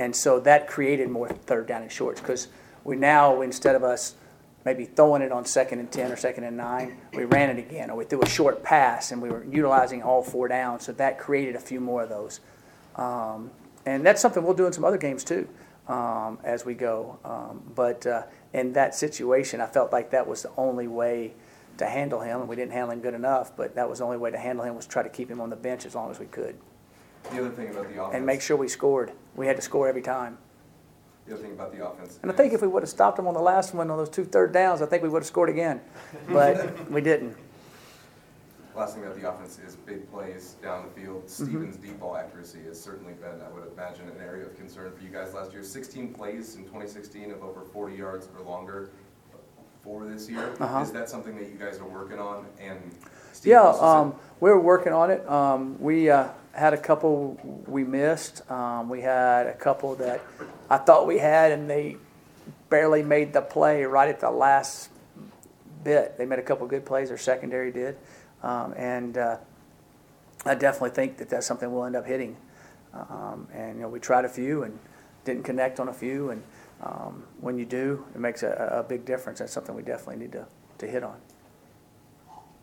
And 0.00 0.16
so 0.16 0.40
that 0.40 0.66
created 0.66 1.10
more 1.10 1.28
third 1.28 1.68
down 1.68 1.82
and 1.82 1.92
shorts 1.92 2.20
because 2.20 2.48
we 2.82 2.96
now, 2.96 3.42
instead 3.42 3.76
of 3.76 3.84
us 3.84 4.16
maybe 4.64 4.84
throwing 4.84 5.22
it 5.22 5.30
on 5.30 5.44
second 5.44 5.78
and 5.78 5.92
10 5.92 6.10
or 6.10 6.16
second 6.16 6.42
and 6.42 6.56
9, 6.56 6.98
we 7.14 7.24
ran 7.24 7.56
it 7.56 7.60
again. 7.60 7.88
Or 7.88 7.98
we 7.98 8.04
threw 8.04 8.20
a 8.20 8.28
short 8.28 8.64
pass 8.64 9.12
and 9.12 9.22
we 9.22 9.28
were 9.28 9.44
utilizing 9.44 10.02
all 10.02 10.24
four 10.24 10.48
downs. 10.48 10.84
So 10.84 10.90
that 10.94 11.20
created 11.20 11.54
a 11.54 11.60
few 11.60 11.78
more 11.78 12.02
of 12.02 12.08
those. 12.08 12.40
Um, 12.96 13.52
and 13.86 14.04
that's 14.04 14.20
something 14.20 14.42
we'll 14.42 14.54
do 14.54 14.66
in 14.66 14.72
some 14.72 14.84
other 14.84 14.98
games 14.98 15.22
too 15.22 15.46
um, 15.86 16.40
as 16.42 16.64
we 16.64 16.74
go. 16.74 17.20
Um, 17.24 17.62
but 17.76 18.04
uh, 18.08 18.24
in 18.52 18.72
that 18.72 18.96
situation, 18.96 19.60
I 19.60 19.66
felt 19.66 19.92
like 19.92 20.10
that 20.10 20.26
was 20.26 20.42
the 20.42 20.50
only 20.56 20.88
way 20.88 21.34
to 21.78 21.86
handle 21.86 22.20
him. 22.20 22.40
And 22.40 22.48
we 22.48 22.56
didn't 22.56 22.72
handle 22.72 22.90
him 22.90 23.00
good 23.00 23.14
enough, 23.14 23.56
but 23.56 23.74
that 23.74 23.88
was 23.88 23.98
the 23.98 24.04
only 24.04 24.16
way 24.16 24.30
to 24.30 24.38
handle 24.38 24.64
him 24.64 24.74
was 24.74 24.86
try 24.86 25.02
to 25.02 25.08
keep 25.08 25.30
him 25.30 25.40
on 25.40 25.50
the 25.50 25.56
bench 25.56 25.86
as 25.86 25.94
long 25.94 26.10
as 26.10 26.18
we 26.18 26.26
could. 26.26 26.56
The 27.30 27.40
other 27.40 27.50
thing 27.50 27.70
about 27.70 27.88
the 27.88 28.00
offense. 28.00 28.14
And 28.14 28.26
make 28.26 28.40
sure 28.40 28.56
we 28.56 28.68
scored. 28.68 29.12
We 29.34 29.46
had 29.46 29.56
to 29.56 29.62
score 29.62 29.88
every 29.88 30.02
time. 30.02 30.38
The 31.26 31.34
other 31.34 31.42
thing 31.42 31.52
about 31.52 31.76
the 31.76 31.84
offense. 31.84 32.20
And 32.22 32.30
I 32.30 32.34
think 32.34 32.52
if 32.52 32.62
we 32.62 32.68
would 32.68 32.82
have 32.82 32.90
stopped 32.90 33.18
him 33.18 33.26
on 33.26 33.34
the 33.34 33.40
last 33.40 33.74
one 33.74 33.90
on 33.90 33.98
those 33.98 34.08
two 34.08 34.24
third 34.24 34.52
downs, 34.52 34.80
I 34.80 34.86
think 34.86 35.02
we 35.02 35.08
would 35.08 35.22
have 35.22 35.26
scored 35.26 35.48
again. 35.48 35.80
But 36.28 36.90
we 36.90 37.00
didn't. 37.00 37.36
Last 38.76 38.94
thing 38.94 39.04
about 39.04 39.18
the 39.18 39.28
offense 39.28 39.58
is 39.66 39.74
big 39.74 40.08
plays 40.12 40.56
down 40.62 40.84
the 40.84 41.00
field. 41.00 41.24
Mm-hmm. 41.24 41.44
Stevens' 41.44 41.76
deep 41.78 41.98
ball 41.98 42.14
accuracy 42.14 42.58
has 42.68 42.78
certainly 42.78 43.14
been, 43.14 43.40
I 43.40 43.48
would 43.48 43.72
imagine, 43.72 44.06
an 44.06 44.20
area 44.20 44.44
of 44.44 44.54
concern 44.54 44.92
for 44.94 45.02
you 45.02 45.08
guys 45.08 45.32
last 45.32 45.52
year. 45.52 45.64
16 45.64 46.12
plays 46.12 46.56
in 46.56 46.64
2016 46.64 47.32
of 47.32 47.42
over 47.42 47.62
40 47.62 47.96
yards 47.96 48.28
or 48.38 48.44
longer 48.44 48.90
for 49.86 50.04
this 50.04 50.28
year. 50.28 50.52
Uh-huh. 50.60 50.80
Is 50.80 50.92
that 50.92 51.08
something 51.08 51.36
that 51.36 51.48
you 51.48 51.54
guys 51.58 51.78
are 51.78 51.86
working 51.86 52.18
on? 52.18 52.44
And 52.60 52.78
Yeah, 53.44 53.70
is 53.70 53.76
it- 53.76 53.82
um, 53.82 54.14
we 54.40 54.50
were 54.50 54.60
working 54.60 54.92
on 54.92 55.10
it. 55.10 55.26
Um, 55.28 55.80
we 55.80 56.10
uh, 56.10 56.28
had 56.52 56.74
a 56.74 56.76
couple 56.78 57.38
we 57.66 57.84
missed. 57.84 58.48
Um, 58.50 58.88
we 58.88 59.00
had 59.00 59.46
a 59.46 59.54
couple 59.54 59.94
that 59.96 60.20
I 60.68 60.78
thought 60.78 61.06
we 61.06 61.18
had, 61.18 61.52
and 61.52 61.70
they 61.70 61.96
barely 62.68 63.02
made 63.02 63.32
the 63.32 63.40
play 63.40 63.84
right 63.84 64.08
at 64.08 64.20
the 64.20 64.30
last 64.30 64.90
bit. 65.84 66.18
They 66.18 66.26
made 66.26 66.40
a 66.40 66.42
couple 66.42 66.66
good 66.66 66.84
plays. 66.84 67.08
Their 67.08 67.18
secondary 67.18 67.70
did, 67.70 67.96
um, 68.42 68.74
and 68.76 69.16
uh, 69.16 69.36
I 70.44 70.54
definitely 70.56 70.90
think 70.90 71.18
that 71.18 71.28
that's 71.30 71.46
something 71.46 71.72
we'll 71.72 71.84
end 71.84 71.96
up 71.96 72.06
hitting. 72.06 72.36
Um, 72.92 73.46
and 73.52 73.76
you 73.76 73.82
know, 73.82 73.88
we 73.88 74.00
tried 74.00 74.24
a 74.24 74.28
few 74.28 74.64
and 74.64 74.78
didn't 75.24 75.44
connect 75.44 75.78
on 75.78 75.88
a 75.88 75.92
few, 75.92 76.30
and 76.30 76.42
um, 76.82 77.24
when 77.40 77.58
you 77.58 77.64
do, 77.64 78.04
it 78.14 78.18
makes 78.20 78.42
a, 78.42 78.50
a 78.72 78.82
big 78.82 79.04
difference. 79.04 79.38
That's 79.38 79.52
something 79.52 79.74
we 79.74 79.82
definitely 79.82 80.16
need 80.16 80.32
to, 80.32 80.46
to 80.78 80.86
hit 80.86 81.02
on. 81.02 81.16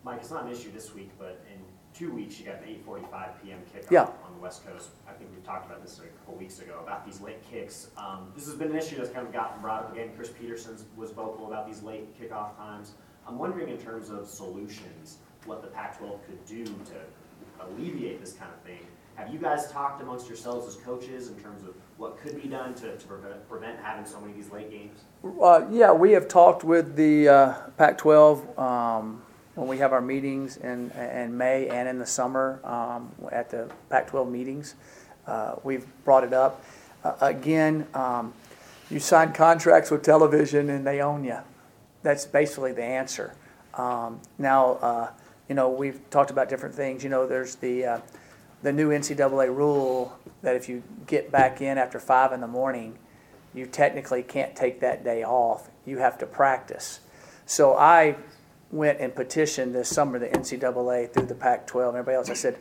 Mike, 0.04 0.20
it's 0.22 0.32
not 0.32 0.46
an 0.46 0.52
issue 0.52 0.72
this 0.72 0.94
week, 0.94 1.12
but 1.18 1.44
in 1.54 1.60
two 1.98 2.12
weeks, 2.12 2.40
you 2.40 2.46
got 2.46 2.62
the 2.62 2.70
eight 2.70 2.84
forty-five 2.84 3.42
PM 3.44 3.60
kickoff 3.74 3.90
Yeah. 3.92 4.04
on 4.04 4.34
the 4.36 4.42
West 4.42 4.66
Coast. 4.68 4.90
I 5.08 5.14
think 5.14 5.30
we 5.36 5.42
talked 5.44 5.66
about 5.66 5.82
this 5.82 6.00
a 6.00 6.08
couple 6.20 6.36
weeks 6.36 6.60
ago, 6.60 6.80
about 6.84 7.06
these 7.06 7.22
late 7.22 7.42
kicks. 7.50 7.90
Um, 7.98 8.32
this 8.36 8.46
has 8.46 8.56
been 8.56 8.72
an 8.72 8.78
issue 8.78 8.98
that's 8.98 9.10
kind 9.12 9.26
of 9.26 9.32
gotten 9.34 9.62
brought 9.62 9.84
up 9.86 9.94
again. 9.94 10.10
Chris 10.16 10.30
Petersen 10.30 10.76
was 10.98 11.12
vocal 11.12 11.48
about 11.48 11.66
these 11.66 11.82
late 11.84 12.20
kickoff 12.20 12.56
times. 12.58 12.92
I'm 13.28 13.38
wondering 13.38 13.70
in 13.70 13.78
terms 13.78 14.10
of 14.10 14.28
solutions, 14.28 15.20
what 15.46 15.62
the 15.62 15.68
Pac-12 15.70 16.20
could 16.26 16.46
do 16.46 16.66
to 16.66 17.66
alleviate 17.66 18.20
this 18.20 18.34
kind 18.34 18.52
of 18.52 18.60
thing. 18.62 18.80
Have 19.16 19.32
you 19.32 19.40
guys 19.40 19.72
talked 19.72 20.02
amongst 20.02 20.28
yourselves 20.28 20.68
as 20.68 20.76
coaches 20.84 21.30
in 21.30 21.36
terms 21.36 21.64
of 21.64 21.76
what 22.04 22.18
could 22.18 22.42
be 22.42 22.50
done 22.50 22.74
to, 22.76 22.98
to 22.98 23.08
prevent, 23.08 23.50
prevent 23.50 23.80
having 23.80 24.06
so 24.06 24.20
many 24.20 24.34
of 24.34 24.38
these 24.38 24.52
late 24.52 24.70
games? 24.70 25.00
Uh, 25.42 25.66
yeah, 25.72 25.90
we 25.90 26.12
have 26.12 26.28
talked 26.28 26.66
with 26.66 26.98
the 26.98 27.30
uh, 27.30 27.54
Pac-12 27.78 28.60
um, 28.60 29.22
when 29.56 29.70
we 29.70 29.78
have 29.78 29.94
our 29.94 30.02
meetings 30.02 30.58
in, 30.58 30.92
in 30.92 31.38
May 31.38 31.70
and 31.70 31.88
in 31.88 32.00
the 32.00 32.06
summer 32.06 32.60
um, 32.66 33.10
at 33.32 33.50
the 33.50 33.72
Pac-12 33.90 34.30
meetings. 34.30 34.76
Uh, 35.26 35.56
we've 35.64 35.88
brought 36.04 36.26
it 36.26 36.34
up. 36.34 36.62
Uh, 37.06 37.16
again, 37.22 37.88
um, 37.94 38.34
you 38.90 39.00
sign 39.00 39.32
contracts 39.32 39.90
with 39.90 40.04
television 40.04 40.72
and 40.72 40.86
they 40.86 41.00
own 41.00 41.24
you. 41.24 41.38
That's 42.02 42.26
basically 42.26 42.74
the 42.74 42.84
answer. 42.84 43.34
Um, 43.76 44.20
now, 44.38 44.74
uh, 44.74 45.12
you 45.48 45.56
know, 45.56 45.70
we've 45.70 46.02
talked 46.10 46.32
about 46.32 46.50
different 46.50 46.76
things. 46.76 47.02
You 47.02 47.10
know, 47.10 47.26
there's 47.26 47.56
the 47.56 47.86
uh, 47.86 48.00
the 48.64 48.72
new 48.72 48.90
NCAA 48.90 49.56
rule 49.56 50.18
that 50.42 50.56
if 50.56 50.68
you 50.68 50.82
get 51.06 51.32
back 51.32 51.62
in 51.62 51.78
after 51.78 52.00
five 52.00 52.32
in 52.32 52.42
the 52.42 52.48
morning, 52.48 52.98
you 53.54 53.66
technically 53.68 54.24
can't 54.24 54.56
take 54.56 54.80
that 54.80 55.04
day 55.04 55.24
off. 55.24 55.70
You 55.86 56.00
have 56.00 56.18
to 56.20 56.26
practice. 56.26 57.02
So 57.46 57.76
I 57.76 58.16
went 58.72 59.00
and 59.00 59.14
petitioned 59.14 59.76
this 59.76 59.90
summer 59.90 60.18
the 60.18 60.30
NCAA 60.30 61.14
through 61.14 61.28
the 61.28 61.36
Pac-12 61.36 61.90
and 61.90 61.98
everybody 61.98 62.16
else. 62.16 62.30
I 62.30 62.34
said, 62.34 62.58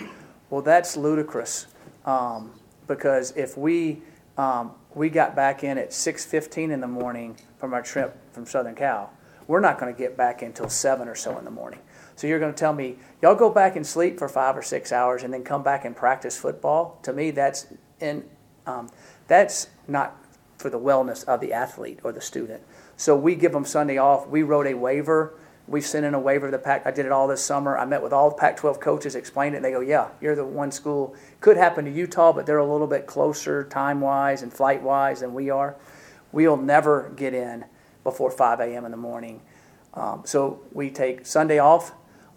"Well, 0.51 0.61
that's 0.61 0.97
ludicrous 0.97 1.69
um, 2.05 2.53
because 2.87 3.33
if 3.37 3.57
we 3.57 4.03
um, 4.37 4.73
we 4.95 5.09
got 5.09 5.35
back 5.37 5.63
in 5.65 5.79
at 5.79 5.91
6:15 5.91 6.71
in 6.71 6.81
the 6.81 6.89
morning 6.89 7.37
from 7.59 7.73
our 7.73 7.83
trip 7.83 8.17
from 8.33 8.45
Southern 8.45 8.75
Cal, 8.75 9.13
we're 9.47 9.61
not 9.61 9.79
going 9.79 9.95
to 9.95 9.99
get 9.99 10.17
back 10.17 10.43
until 10.43 10.69
seven 10.69 11.09
or 11.09 11.15
so 11.15 11.39
in 11.39 11.45
the 11.45 11.51
morning. 11.51 11.81
So 12.23 12.29
you're 12.29 12.39
going 12.39 12.55
to 12.55 12.57
tell 12.57 12.73
me 12.73 12.99
y'all 13.21 13.35
go 13.35 13.51
back 13.51 13.75
and 13.75 13.85
sleep 13.85 14.17
for 14.17 14.29
five 14.29 14.57
or 14.57 14.63
six 14.63 14.93
hours 14.93 15.25
and 15.25 15.35
then 15.35 15.43
come 15.43 15.65
back 15.65 15.85
and 15.85 15.97
practice 15.97 16.39
football? 16.39 17.01
To 17.03 17.13
me, 17.13 17.33
that's 17.33 17.67
in 17.99 18.23
um, 18.65 18.91
that's 19.27 19.67
not 19.89 20.17
for 20.57 20.71
the 20.71 20.79
wellness 20.79 21.25
of 21.25 21.41
the 21.41 21.53
athlete 21.53 21.99
or 22.05 22.13
the 22.13 22.21
student. 22.21 22.63
So 22.97 23.17
we 23.17 23.35
give 23.35 23.51
them 23.51 23.65
Sunday 23.65 23.99
off. 23.99 24.29
We 24.29 24.45
wrote 24.45 24.69
a 24.69 24.75
waiver. 24.75 25.35
We 25.67 25.81
sent 25.81 26.07
in 26.07 26.15
a 26.15 26.21
waiver 26.21 26.47
to 26.47 26.53
the 26.53 26.63
Pac. 26.63 26.87
I 26.87 26.93
did 26.93 27.07
it 27.07 27.11
all 27.11 27.27
this 27.27 27.45
summer. 27.45 27.77
I 27.77 27.87
met 27.87 28.05
with 28.05 28.13
all 28.13 28.31
the 28.31 28.37
Pac-12 28.37 28.81
coaches, 28.81 29.17
explained 29.17 29.57
it. 29.57 29.57
And 29.57 29.65
they 29.65 29.73
go, 29.73 29.81
"Yeah, 29.81 30.11
you're 30.21 30.37
the 30.37 30.45
one 30.45 30.71
school. 30.71 31.17
Could 31.41 31.57
happen 31.57 31.87
to 31.87 31.91
Utah, 31.91 32.33
but 32.33 32.47
they're 32.47 32.59
a 32.59 32.73
little 32.73 32.87
bit 32.87 33.09
closer 33.09 33.65
time-wise 33.65 34.43
and 34.43 34.53
flight-wise 34.53 35.23
than 35.23 35.35
we 35.35 35.51
are. 35.51 35.75
We'll 36.31 36.57
never 36.57 37.13
get 37.17 37.35
in 37.35 37.65
before 38.05 38.31
5 38.31 38.61
a.m. 38.61 38.85
in 38.85 38.93
the 38.93 38.97
morning. 38.97 39.43
Um, 39.95 40.23
so 40.25 40.61
we 40.73 40.89
take 40.89 41.27
Sunday 41.27 41.59
off. 41.59 41.93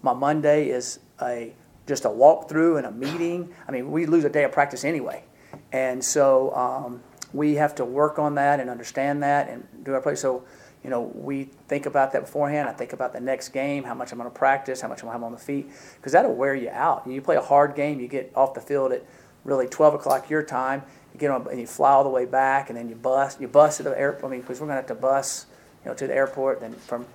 My 0.06 0.14
Monday 0.14 0.68
is 0.68 1.00
a 1.20 1.52
just 1.88 2.04
a 2.04 2.08
walkthrough 2.08 2.78
and 2.78 2.86
a 2.86 2.92
meeting. 2.92 3.52
I 3.66 3.72
mean, 3.72 3.90
we 3.90 4.06
lose 4.06 4.22
a 4.22 4.28
day 4.28 4.44
of 4.44 4.52
practice 4.52 4.84
anyway, 4.84 5.24
and 5.72 6.02
so 6.04 6.54
um, 6.54 7.02
we 7.32 7.56
have 7.56 7.74
to 7.74 7.84
work 7.84 8.20
on 8.20 8.36
that 8.36 8.60
and 8.60 8.70
understand 8.70 9.24
that 9.24 9.48
and 9.48 9.66
do 9.82 9.94
our 9.94 10.00
play. 10.00 10.14
So, 10.14 10.44
you 10.84 10.90
know, 10.90 11.10
we 11.12 11.50
think 11.66 11.86
about 11.86 12.12
that 12.12 12.20
beforehand. 12.20 12.68
I 12.68 12.72
think 12.72 12.92
about 12.92 13.14
the 13.14 13.20
next 13.20 13.48
game, 13.48 13.82
how 13.82 13.94
much 13.94 14.12
I'm 14.12 14.18
going 14.18 14.30
to 14.30 14.38
practice, 14.38 14.80
how 14.80 14.86
much 14.86 15.00
I'm 15.00 15.06
going 15.06 15.18
to 15.18 15.18
have 15.18 15.24
on 15.24 15.32
the 15.32 15.38
feet, 15.38 15.68
because 15.96 16.12
that'll 16.12 16.36
wear 16.36 16.54
you 16.54 16.70
out. 16.70 17.04
You 17.04 17.20
play 17.20 17.34
a 17.34 17.42
hard 17.42 17.74
game, 17.74 17.98
you 17.98 18.06
get 18.06 18.30
off 18.36 18.54
the 18.54 18.60
field 18.60 18.92
at 18.92 19.04
really 19.42 19.66
12 19.66 19.94
o'clock 19.94 20.30
your 20.30 20.44
time. 20.44 20.84
You 21.14 21.18
get 21.18 21.32
on 21.32 21.48
and 21.50 21.58
you 21.58 21.66
fly 21.66 21.90
all 21.90 22.04
the 22.04 22.10
way 22.10 22.26
back, 22.26 22.70
and 22.70 22.78
then 22.78 22.88
you 22.88 22.94
bus. 22.94 23.40
You 23.40 23.48
bus 23.48 23.78
to 23.78 23.82
the 23.82 23.98
airport. 23.98 24.26
I 24.26 24.36
mean, 24.36 24.42
because 24.42 24.60
we're 24.60 24.68
going 24.68 24.76
to 24.76 24.88
have 24.88 24.96
to 24.96 25.02
bus, 25.02 25.46
you 25.84 25.90
know, 25.90 25.96
to 25.96 26.06
the 26.06 26.14
airport. 26.14 26.60
Then 26.60 26.74
from 26.74 27.06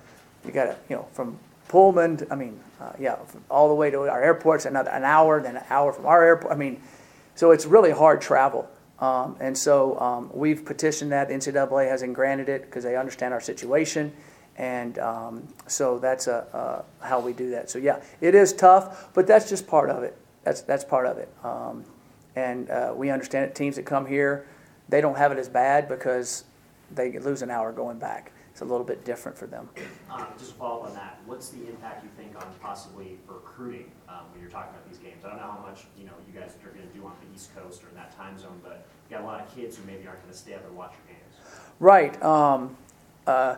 you 0.44 0.52
got 0.52 0.64
to, 0.64 0.76
you 0.90 0.96
know, 0.96 1.08
from 1.12 1.38
Pullman. 1.72 2.26
I 2.30 2.34
mean, 2.34 2.60
uh, 2.78 2.92
yeah, 3.00 3.16
all 3.50 3.68
the 3.68 3.74
way 3.74 3.90
to 3.90 4.00
our 4.00 4.22
airport's 4.22 4.66
another 4.66 4.90
an 4.90 5.04
hour, 5.04 5.40
then 5.40 5.56
an 5.56 5.64
hour 5.70 5.90
from 5.90 6.04
our 6.04 6.22
airport. 6.22 6.52
I 6.52 6.56
mean, 6.56 6.82
so 7.34 7.50
it's 7.50 7.64
really 7.64 7.90
hard 7.90 8.20
travel. 8.20 8.68
Um, 8.98 9.36
and 9.40 9.56
so 9.56 9.98
um, 9.98 10.30
we've 10.34 10.66
petitioned 10.66 11.10
that. 11.12 11.28
The 11.28 11.34
NCAA 11.34 11.88
hasn't 11.88 12.12
granted 12.12 12.50
it 12.50 12.66
because 12.66 12.84
they 12.84 12.94
understand 12.94 13.32
our 13.32 13.40
situation. 13.40 14.12
And 14.58 14.98
um, 14.98 15.48
so 15.66 15.98
that's 15.98 16.26
a, 16.26 16.46
uh, 16.52 17.04
how 17.04 17.20
we 17.20 17.32
do 17.32 17.50
that. 17.52 17.70
So 17.70 17.78
yeah, 17.78 18.02
it 18.20 18.34
is 18.34 18.52
tough, 18.52 19.08
but 19.14 19.26
that's 19.26 19.48
just 19.48 19.66
part 19.66 19.88
of 19.88 20.02
it. 20.02 20.14
That's, 20.44 20.60
that's 20.60 20.84
part 20.84 21.06
of 21.06 21.16
it. 21.16 21.32
Um, 21.42 21.86
and 22.36 22.68
uh, 22.68 22.92
we 22.94 23.08
understand 23.08 23.46
it. 23.46 23.54
Teams 23.54 23.76
that 23.76 23.86
come 23.86 24.04
here, 24.04 24.46
they 24.90 25.00
don't 25.00 25.16
have 25.16 25.32
it 25.32 25.38
as 25.38 25.48
bad 25.48 25.88
because 25.88 26.44
they 26.94 27.18
lose 27.18 27.40
an 27.40 27.50
hour 27.50 27.72
going 27.72 27.98
back. 27.98 28.30
It's 28.52 28.60
a 28.60 28.66
little 28.66 28.84
bit 28.84 29.02
different 29.06 29.38
for 29.38 29.46
them. 29.46 29.66
Um, 30.10 30.26
just 30.38 30.50
to 30.50 30.56
follow 30.56 30.82
up 30.82 30.88
on 30.88 30.94
that, 30.94 31.18
what's 31.24 31.48
the 31.48 31.66
impact 31.70 32.04
you 32.04 32.10
think 32.18 32.36
on 32.36 32.52
possibly 32.60 33.18
recruiting 33.26 33.90
um, 34.10 34.26
when 34.30 34.42
you're 34.42 34.50
talking 34.50 34.74
about 34.74 34.86
these 34.86 34.98
games? 34.98 35.24
I 35.24 35.28
don't 35.30 35.38
know 35.38 35.44
how 35.44 35.64
much 35.66 35.84
you 35.98 36.04
know 36.04 36.12
you 36.30 36.38
guys 36.38 36.54
are 36.62 36.68
going 36.68 36.86
to 36.86 36.94
do 36.94 37.02
on 37.06 37.12
the 37.26 37.34
East 37.34 37.56
Coast 37.56 37.82
or 37.82 37.88
in 37.88 37.94
that 37.94 38.14
time 38.14 38.38
zone, 38.38 38.60
but 38.62 38.84
you 39.08 39.16
got 39.16 39.24
a 39.24 39.26
lot 39.26 39.40
of 39.40 39.54
kids 39.56 39.78
who 39.78 39.84
maybe 39.86 40.06
aren't 40.06 40.20
going 40.20 40.32
to 40.32 40.38
stay 40.38 40.52
up 40.52 40.66
and 40.66 40.76
watch 40.76 40.92
your 40.92 41.16
games. 41.16 41.34
Right. 41.80 42.22
Um, 42.22 42.76
uh, 43.26 43.56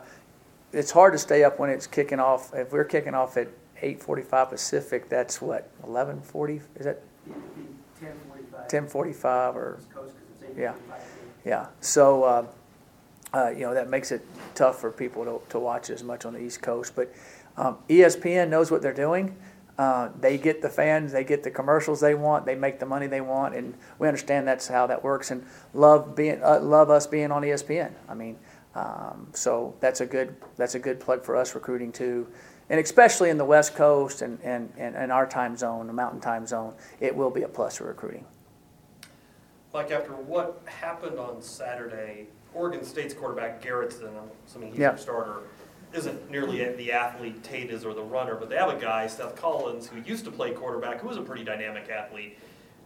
it's 0.72 0.92
hard 0.92 1.12
to 1.14 1.18
stay 1.18 1.42
up 1.42 1.58
when 1.58 1.70
it's 1.70 1.88
kicking 1.88 2.20
off. 2.20 2.54
If 2.54 2.70
we're 2.70 2.84
kicking 2.84 3.14
off 3.14 3.36
at 3.36 3.48
8:45 3.82 4.50
Pacific, 4.50 5.08
that's 5.08 5.42
what 5.42 5.70
11:40. 5.84 6.60
Is 6.76 6.84
that 6.84 7.02
10:45 8.68 9.56
or, 9.56 9.78
East 9.80 9.92
Coast, 9.92 10.14
'cause 10.40 10.56
Yeah. 10.56 10.74
yeah. 11.44 11.66
So, 11.80 12.22
uh, 12.22 12.46
uh, 13.34 13.50
you 13.50 13.60
know, 13.60 13.74
that 13.74 13.90
makes 13.90 14.12
it 14.12 14.24
tough 14.54 14.80
for 14.80 14.90
people 14.90 15.24
to, 15.24 15.40
to 15.50 15.58
watch 15.58 15.90
as 15.90 16.02
much 16.02 16.24
on 16.24 16.34
the 16.34 16.40
East 16.40 16.62
Coast. 16.62 16.94
But 16.94 17.12
um, 17.56 17.78
ESPN 17.88 18.48
knows 18.48 18.70
what 18.70 18.80
they're 18.80 18.94
doing. 18.94 19.36
Uh, 19.76 20.10
they 20.20 20.38
get 20.38 20.62
the 20.62 20.68
fans, 20.68 21.10
they 21.10 21.24
get 21.24 21.42
the 21.42 21.50
commercials 21.50 22.00
they 22.00 22.14
want, 22.14 22.46
they 22.46 22.54
make 22.54 22.78
the 22.78 22.86
money 22.86 23.08
they 23.08 23.20
want, 23.20 23.56
and 23.56 23.74
we 23.98 24.06
understand 24.06 24.46
that's 24.46 24.68
how 24.68 24.86
that 24.86 25.02
works. 25.02 25.32
And 25.32 25.44
love 25.72 26.14
being, 26.14 26.40
uh, 26.44 26.60
love 26.60 26.90
us 26.90 27.08
being 27.08 27.32
on 27.32 27.42
ESPN. 27.42 27.92
I 28.08 28.14
mean, 28.14 28.36
um, 28.76 29.26
so 29.32 29.74
that's 29.80 30.00
a 30.00 30.06
good, 30.06 30.36
that's 30.56 30.76
a 30.76 30.78
good 30.78 31.00
plug 31.00 31.24
for 31.24 31.34
us 31.34 31.56
recruiting 31.56 31.90
too. 31.90 32.28
And 32.70 32.78
especially 32.78 33.30
in 33.30 33.36
the 33.36 33.44
West 33.44 33.74
Coast 33.74 34.22
and, 34.22 34.38
and, 34.42 34.72
and, 34.78 34.94
and 34.94 35.10
our 35.10 35.26
time 35.26 35.56
zone, 35.56 35.88
the 35.88 35.92
Mountain 35.92 36.20
Time 36.20 36.46
Zone, 36.46 36.74
it 37.00 37.14
will 37.14 37.30
be 37.30 37.42
a 37.42 37.48
plus 37.48 37.78
for 37.78 37.84
recruiting. 37.84 38.24
Like 39.72 39.90
after 39.90 40.12
what 40.12 40.62
happened 40.66 41.18
on 41.18 41.42
Saturday, 41.42 42.28
Oregon 42.54 42.84
State's 42.84 43.14
quarterback 43.14 43.62
Garretson, 43.62 44.08
I'm 44.08 44.30
assuming 44.46 44.70
he's 44.70 44.78
Yeah. 44.78 44.90
their 44.90 44.98
starter, 44.98 45.40
isn't 45.92 46.30
nearly 46.30 46.64
the 46.74 46.92
athlete 46.92 47.42
Tate 47.42 47.70
is 47.70 47.84
or 47.84 47.94
the 47.94 48.02
runner, 48.02 48.34
but 48.34 48.48
they 48.48 48.56
have 48.56 48.68
a 48.70 48.80
guy, 48.80 49.06
Seth 49.06 49.36
Collins, 49.36 49.88
who 49.88 50.00
used 50.00 50.24
to 50.24 50.30
play 50.30 50.52
quarterback, 50.52 51.00
who 51.00 51.08
was 51.08 51.16
a 51.16 51.22
pretty 51.22 51.44
dynamic 51.44 51.88
athlete. 51.88 52.38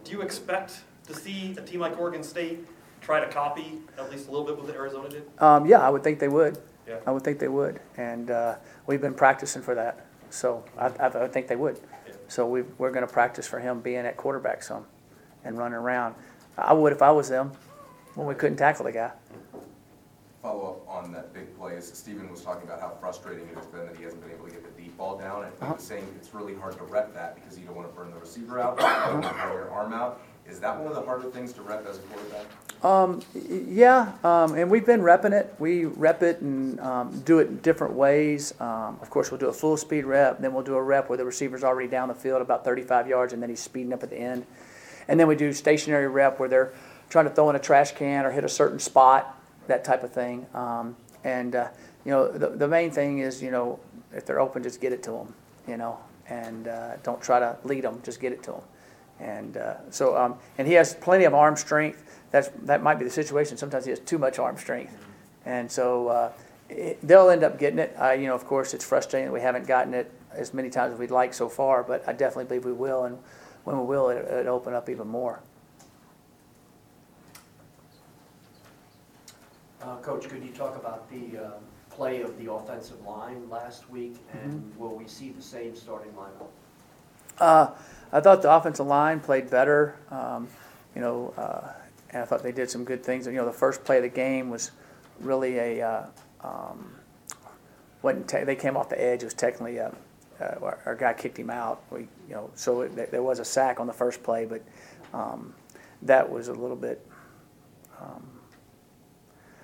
Do 0.03 0.11
you 0.11 0.21
expect 0.21 0.81
to 1.07 1.13
see 1.13 1.55
a 1.57 1.61
team 1.61 1.79
like 1.79 1.99
Oregon 1.99 2.23
State 2.23 2.67
try 3.01 3.19
to 3.19 3.27
copy 3.27 3.79
at 3.97 4.11
least 4.11 4.27
a 4.27 4.31
little 4.31 4.45
bit 4.45 4.57
what 4.57 4.73
Arizona 4.73 5.09
did? 5.09 5.23
Um, 5.39 5.65
yeah, 5.65 5.79
I 5.79 5.89
would 5.89 6.03
think 6.03 6.19
they 6.19 6.27
would. 6.27 6.57
Yeah. 6.87 6.97
I 7.05 7.11
would 7.11 7.23
think 7.23 7.39
they 7.39 7.47
would, 7.47 7.79
and 7.97 8.31
uh, 8.31 8.55
we've 8.87 9.01
been 9.01 9.13
practicing 9.13 9.61
for 9.61 9.75
that. 9.75 10.05
So 10.31 10.63
I, 10.77 10.87
I, 10.87 11.07
I 11.07 11.27
think 11.27 11.47
they 11.47 11.55
would. 11.55 11.79
Yeah. 12.07 12.13
So 12.27 12.47
we 12.47 12.63
we're 12.77 12.91
going 12.91 13.05
to 13.05 13.11
practice 13.11 13.47
for 13.47 13.59
him 13.59 13.79
being 13.79 14.05
at 14.05 14.17
quarterback 14.17 14.63
some, 14.63 14.85
and 15.43 15.57
running 15.57 15.77
around. 15.77 16.15
I 16.57 16.73
would 16.73 16.91
if 16.91 17.01
I 17.01 17.11
was 17.11 17.29
them, 17.29 17.51
when 18.15 18.27
we 18.27 18.33
couldn't 18.35 18.57
tackle 18.57 18.85
the 18.85 18.91
guy. 18.91 19.11
Follow 20.41 20.69
up 20.69 20.89
on 20.89 21.11
that 21.11 21.33
big 21.33 21.57
play, 21.57 21.73
is 21.73 21.91
Steven 21.91 22.31
was 22.31 22.41
talking 22.41 22.63
about 22.63 22.79
how 22.79 22.93
frustrating 23.01 23.47
it 23.49 23.55
has 23.55 23.65
been 23.65 23.85
that 23.85 23.97
he 23.97 24.03
hasn't 24.03 24.21
been 24.21 24.31
able 24.31 24.45
to 24.45 24.51
get 24.51 24.63
the 24.63 24.81
deep 24.81 24.97
ball 24.97 25.17
down. 25.17 25.43
And 25.43 25.51
he 25.61 25.73
was 25.73 25.83
saying 25.83 26.07
it's 26.15 26.33
really 26.33 26.55
hard 26.55 26.77
to 26.77 26.83
rep 26.85 27.13
that 27.13 27.35
because 27.35 27.59
you 27.59 27.65
don't 27.65 27.75
want 27.75 27.89
to 27.89 27.93
burn 27.93 28.09
the 28.11 28.17
receiver 28.17 28.59
out, 28.59 28.77
you 28.77 28.83
don't 28.83 29.21
want 29.21 29.35
to 29.35 29.43
burn 29.43 29.53
your 29.53 29.71
arm 29.71 29.93
out. 29.93 30.21
Is 30.49 30.59
that 30.61 30.77
one 30.77 30.87
of 30.87 30.95
the 30.95 31.01
harder 31.01 31.29
things 31.29 31.53
to 31.53 31.61
rep 31.61 31.85
as 31.85 31.97
a 31.97 32.01
quarterback? 32.01 32.45
Um, 32.83 33.21
yeah, 33.67 34.13
um, 34.23 34.55
and 34.55 34.71
we've 34.71 34.85
been 34.85 35.01
repping 35.01 35.33
it. 35.33 35.53
We 35.59 35.85
rep 35.85 36.23
it 36.23 36.39
and 36.39 36.79
um, 36.79 37.19
do 37.25 37.39
it 37.39 37.49
in 37.49 37.57
different 37.57 37.93
ways. 37.93 38.53
Um, 38.61 38.97
of 39.01 39.09
course, 39.09 39.31
we'll 39.31 39.39
do 39.39 39.47
a 39.47 39.53
full 39.53 39.75
speed 39.75 40.05
rep, 40.05 40.39
then 40.39 40.53
we'll 40.53 40.63
do 40.63 40.75
a 40.75 40.81
rep 40.81 41.09
where 41.09 41.17
the 41.17 41.25
receiver's 41.25 41.63
already 41.63 41.89
down 41.89 42.07
the 42.07 42.15
field 42.15 42.41
about 42.41 42.63
35 42.63 43.07
yards, 43.07 43.33
and 43.33 43.43
then 43.43 43.49
he's 43.49 43.59
speeding 43.59 43.91
up 43.91 44.03
at 44.03 44.09
the 44.09 44.17
end. 44.17 44.45
And 45.09 45.19
then 45.19 45.27
we 45.27 45.35
do 45.35 45.51
stationary 45.51 46.07
rep 46.07 46.39
where 46.39 46.47
they're 46.47 46.73
trying 47.09 47.25
to 47.25 47.31
throw 47.31 47.49
in 47.49 47.55
a 47.55 47.59
trash 47.59 47.91
can 47.91 48.25
or 48.25 48.31
hit 48.31 48.43
a 48.43 48.49
certain 48.49 48.79
spot, 48.79 49.38
that 49.69 49.83
type 49.83 50.03
of 50.03 50.11
thing. 50.11 50.45
Um, 50.53 50.95
and 51.23 51.55
uh, 51.55 51.69
you 52.05 52.11
know, 52.11 52.31
the, 52.31 52.49
the 52.49 52.67
main 52.67 52.91
thing 52.91 53.19
is, 53.19 53.41
you 53.41 53.51
know, 53.51 53.79
if 54.13 54.25
they're 54.25 54.39
open, 54.39 54.63
just 54.63 54.81
get 54.81 54.91
it 54.93 55.01
to 55.03 55.11
them, 55.11 55.33
you 55.67 55.77
know, 55.77 55.97
and 56.27 56.67
uh, 56.67 56.97
don't 57.03 57.21
try 57.21 57.39
to 57.39 57.57
lead 57.63 57.83
them, 57.83 58.01
just 58.03 58.19
get 58.19 58.31
it 58.31 58.43
to 58.43 58.51
them. 58.51 58.61
And 59.19 59.57
uh, 59.57 59.75
so, 59.89 60.17
um, 60.17 60.35
and 60.57 60.67
he 60.67 60.73
has 60.73 60.93
plenty 60.95 61.25
of 61.25 61.33
arm 61.33 61.55
strength. 61.55 62.03
That's 62.31 62.49
that 62.63 62.81
might 62.83 62.99
be 62.99 63.05
the 63.05 63.11
situation. 63.11 63.57
Sometimes 63.57 63.85
he 63.85 63.89
has 63.89 63.99
too 63.99 64.17
much 64.17 64.39
arm 64.39 64.57
strength, 64.57 64.95
and 65.45 65.69
so 65.69 66.07
uh, 66.07 66.31
it, 66.69 66.99
they'll 67.05 67.29
end 67.29 67.43
up 67.43 67.59
getting 67.59 67.79
it. 67.79 67.95
You 68.19 68.27
know, 68.27 68.35
of 68.35 68.45
course, 68.45 68.73
it's 68.73 68.85
frustrating 68.85 69.27
that 69.27 69.33
we 69.33 69.41
haven't 69.41 69.67
gotten 69.67 69.93
it 69.93 70.11
as 70.31 70.53
many 70.53 70.69
times 70.69 70.93
as 70.93 70.99
we'd 70.99 71.11
like 71.11 71.33
so 71.33 71.49
far, 71.49 71.83
but 71.83 72.07
I 72.07 72.13
definitely 72.13 72.45
believe 72.45 72.65
we 72.65 72.71
will. 72.71 73.05
And 73.05 73.17
when 73.63 73.77
we 73.79 73.85
will, 73.85 74.09
it, 74.09 74.25
it'll 74.25 74.55
open 74.55 74.73
up 74.73 74.89
even 74.89 75.07
more. 75.07 75.41
Uh, 79.89 79.95
Coach, 79.97 80.29
could 80.29 80.43
you 80.43 80.51
talk 80.51 80.75
about 80.75 81.09
the 81.09 81.45
um, 81.45 81.53
play 81.89 82.21
of 82.21 82.37
the 82.37 82.51
offensive 82.51 83.03
line 83.05 83.49
last 83.49 83.89
week? 83.89 84.17
And 84.33 84.71
will 84.77 84.95
we 84.95 85.07
see 85.07 85.29
the 85.31 85.41
same 85.41 85.75
starting 85.75 86.11
lineup? 86.11 86.45
Uh, 87.39 87.71
I 88.11 88.19
thought 88.19 88.43
the 88.43 88.53
offensive 88.53 88.85
line 88.85 89.19
played 89.19 89.49
better. 89.49 89.95
Um, 90.11 90.47
you 90.95 91.01
know, 91.01 91.33
uh, 91.37 91.69
and 92.11 92.21
I 92.21 92.25
thought 92.25 92.43
they 92.43 92.51
did 92.51 92.69
some 92.69 92.83
good 92.83 93.03
things. 93.03 93.25
You 93.25 93.33
know, 93.33 93.45
the 93.45 93.51
first 93.51 93.83
play 93.83 93.97
of 93.97 94.03
the 94.03 94.09
game 94.09 94.51
was 94.51 94.69
really 95.21 95.57
a 95.57 95.81
uh, 95.81 96.05
um, 96.43 96.91
wasn't 98.03 98.27
te- 98.29 98.43
they 98.43 98.55
came 98.55 98.77
off 98.77 98.89
the 98.89 99.01
edge. 99.01 99.23
It 99.23 99.25
was 99.25 99.33
technically 99.33 99.77
a, 99.77 99.91
uh, 100.39 100.55
our, 100.61 100.77
our 100.85 100.95
guy 100.95 101.13
kicked 101.13 101.39
him 101.39 101.49
out. 101.49 101.81
We, 101.89 102.01
you 102.27 102.35
know, 102.35 102.51
so 102.53 102.81
it, 102.81 102.95
there- 102.95 103.07
there 103.07 103.23
was 103.23 103.39
a 103.39 103.45
sack 103.45 103.79
on 103.79 103.87
the 103.87 103.93
first 103.93 104.21
play, 104.21 104.45
but 104.45 104.61
um, 105.15 105.55
that 106.03 106.29
was 106.29 106.47
a 106.47 106.53
little 106.53 106.75
bit 106.77 107.03
um, 107.99 108.23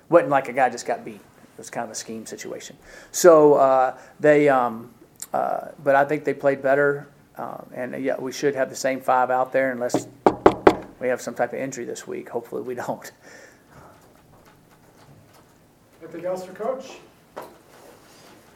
wasn't 0.08 0.30
like 0.30 0.48
a 0.48 0.52
guy 0.52 0.68
just 0.68 0.86
got 0.86 1.04
beat. 1.04 1.14
It 1.14 1.58
was 1.58 1.70
kind 1.70 1.84
of 1.84 1.90
a 1.90 1.94
scheme 1.94 2.26
situation. 2.26 2.76
So 3.12 3.54
uh, 3.54 3.98
they, 4.20 4.48
um, 4.48 4.90
uh, 5.32 5.68
but 5.82 5.96
I 5.96 6.04
think 6.04 6.24
they 6.24 6.34
played 6.34 6.62
better, 6.62 7.08
uh, 7.36 7.58
and 7.74 8.02
yeah, 8.02 8.18
we 8.18 8.32
should 8.32 8.54
have 8.54 8.68
the 8.68 8.76
same 8.76 9.00
five 9.00 9.30
out 9.30 9.52
there 9.52 9.72
unless 9.72 10.06
we 11.00 11.08
have 11.08 11.20
some 11.20 11.34
type 11.34 11.52
of 11.52 11.58
injury 11.58 11.84
this 11.84 12.06
week. 12.06 12.28
Hopefully, 12.28 12.62
we 12.62 12.74
don't. 12.74 13.10
Anything 16.02 16.26
else 16.26 16.44
for 16.44 16.52
Coach? 16.52 16.98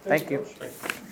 Thank 0.05 0.31
you. 0.31 0.47
Coach. 0.59 1.11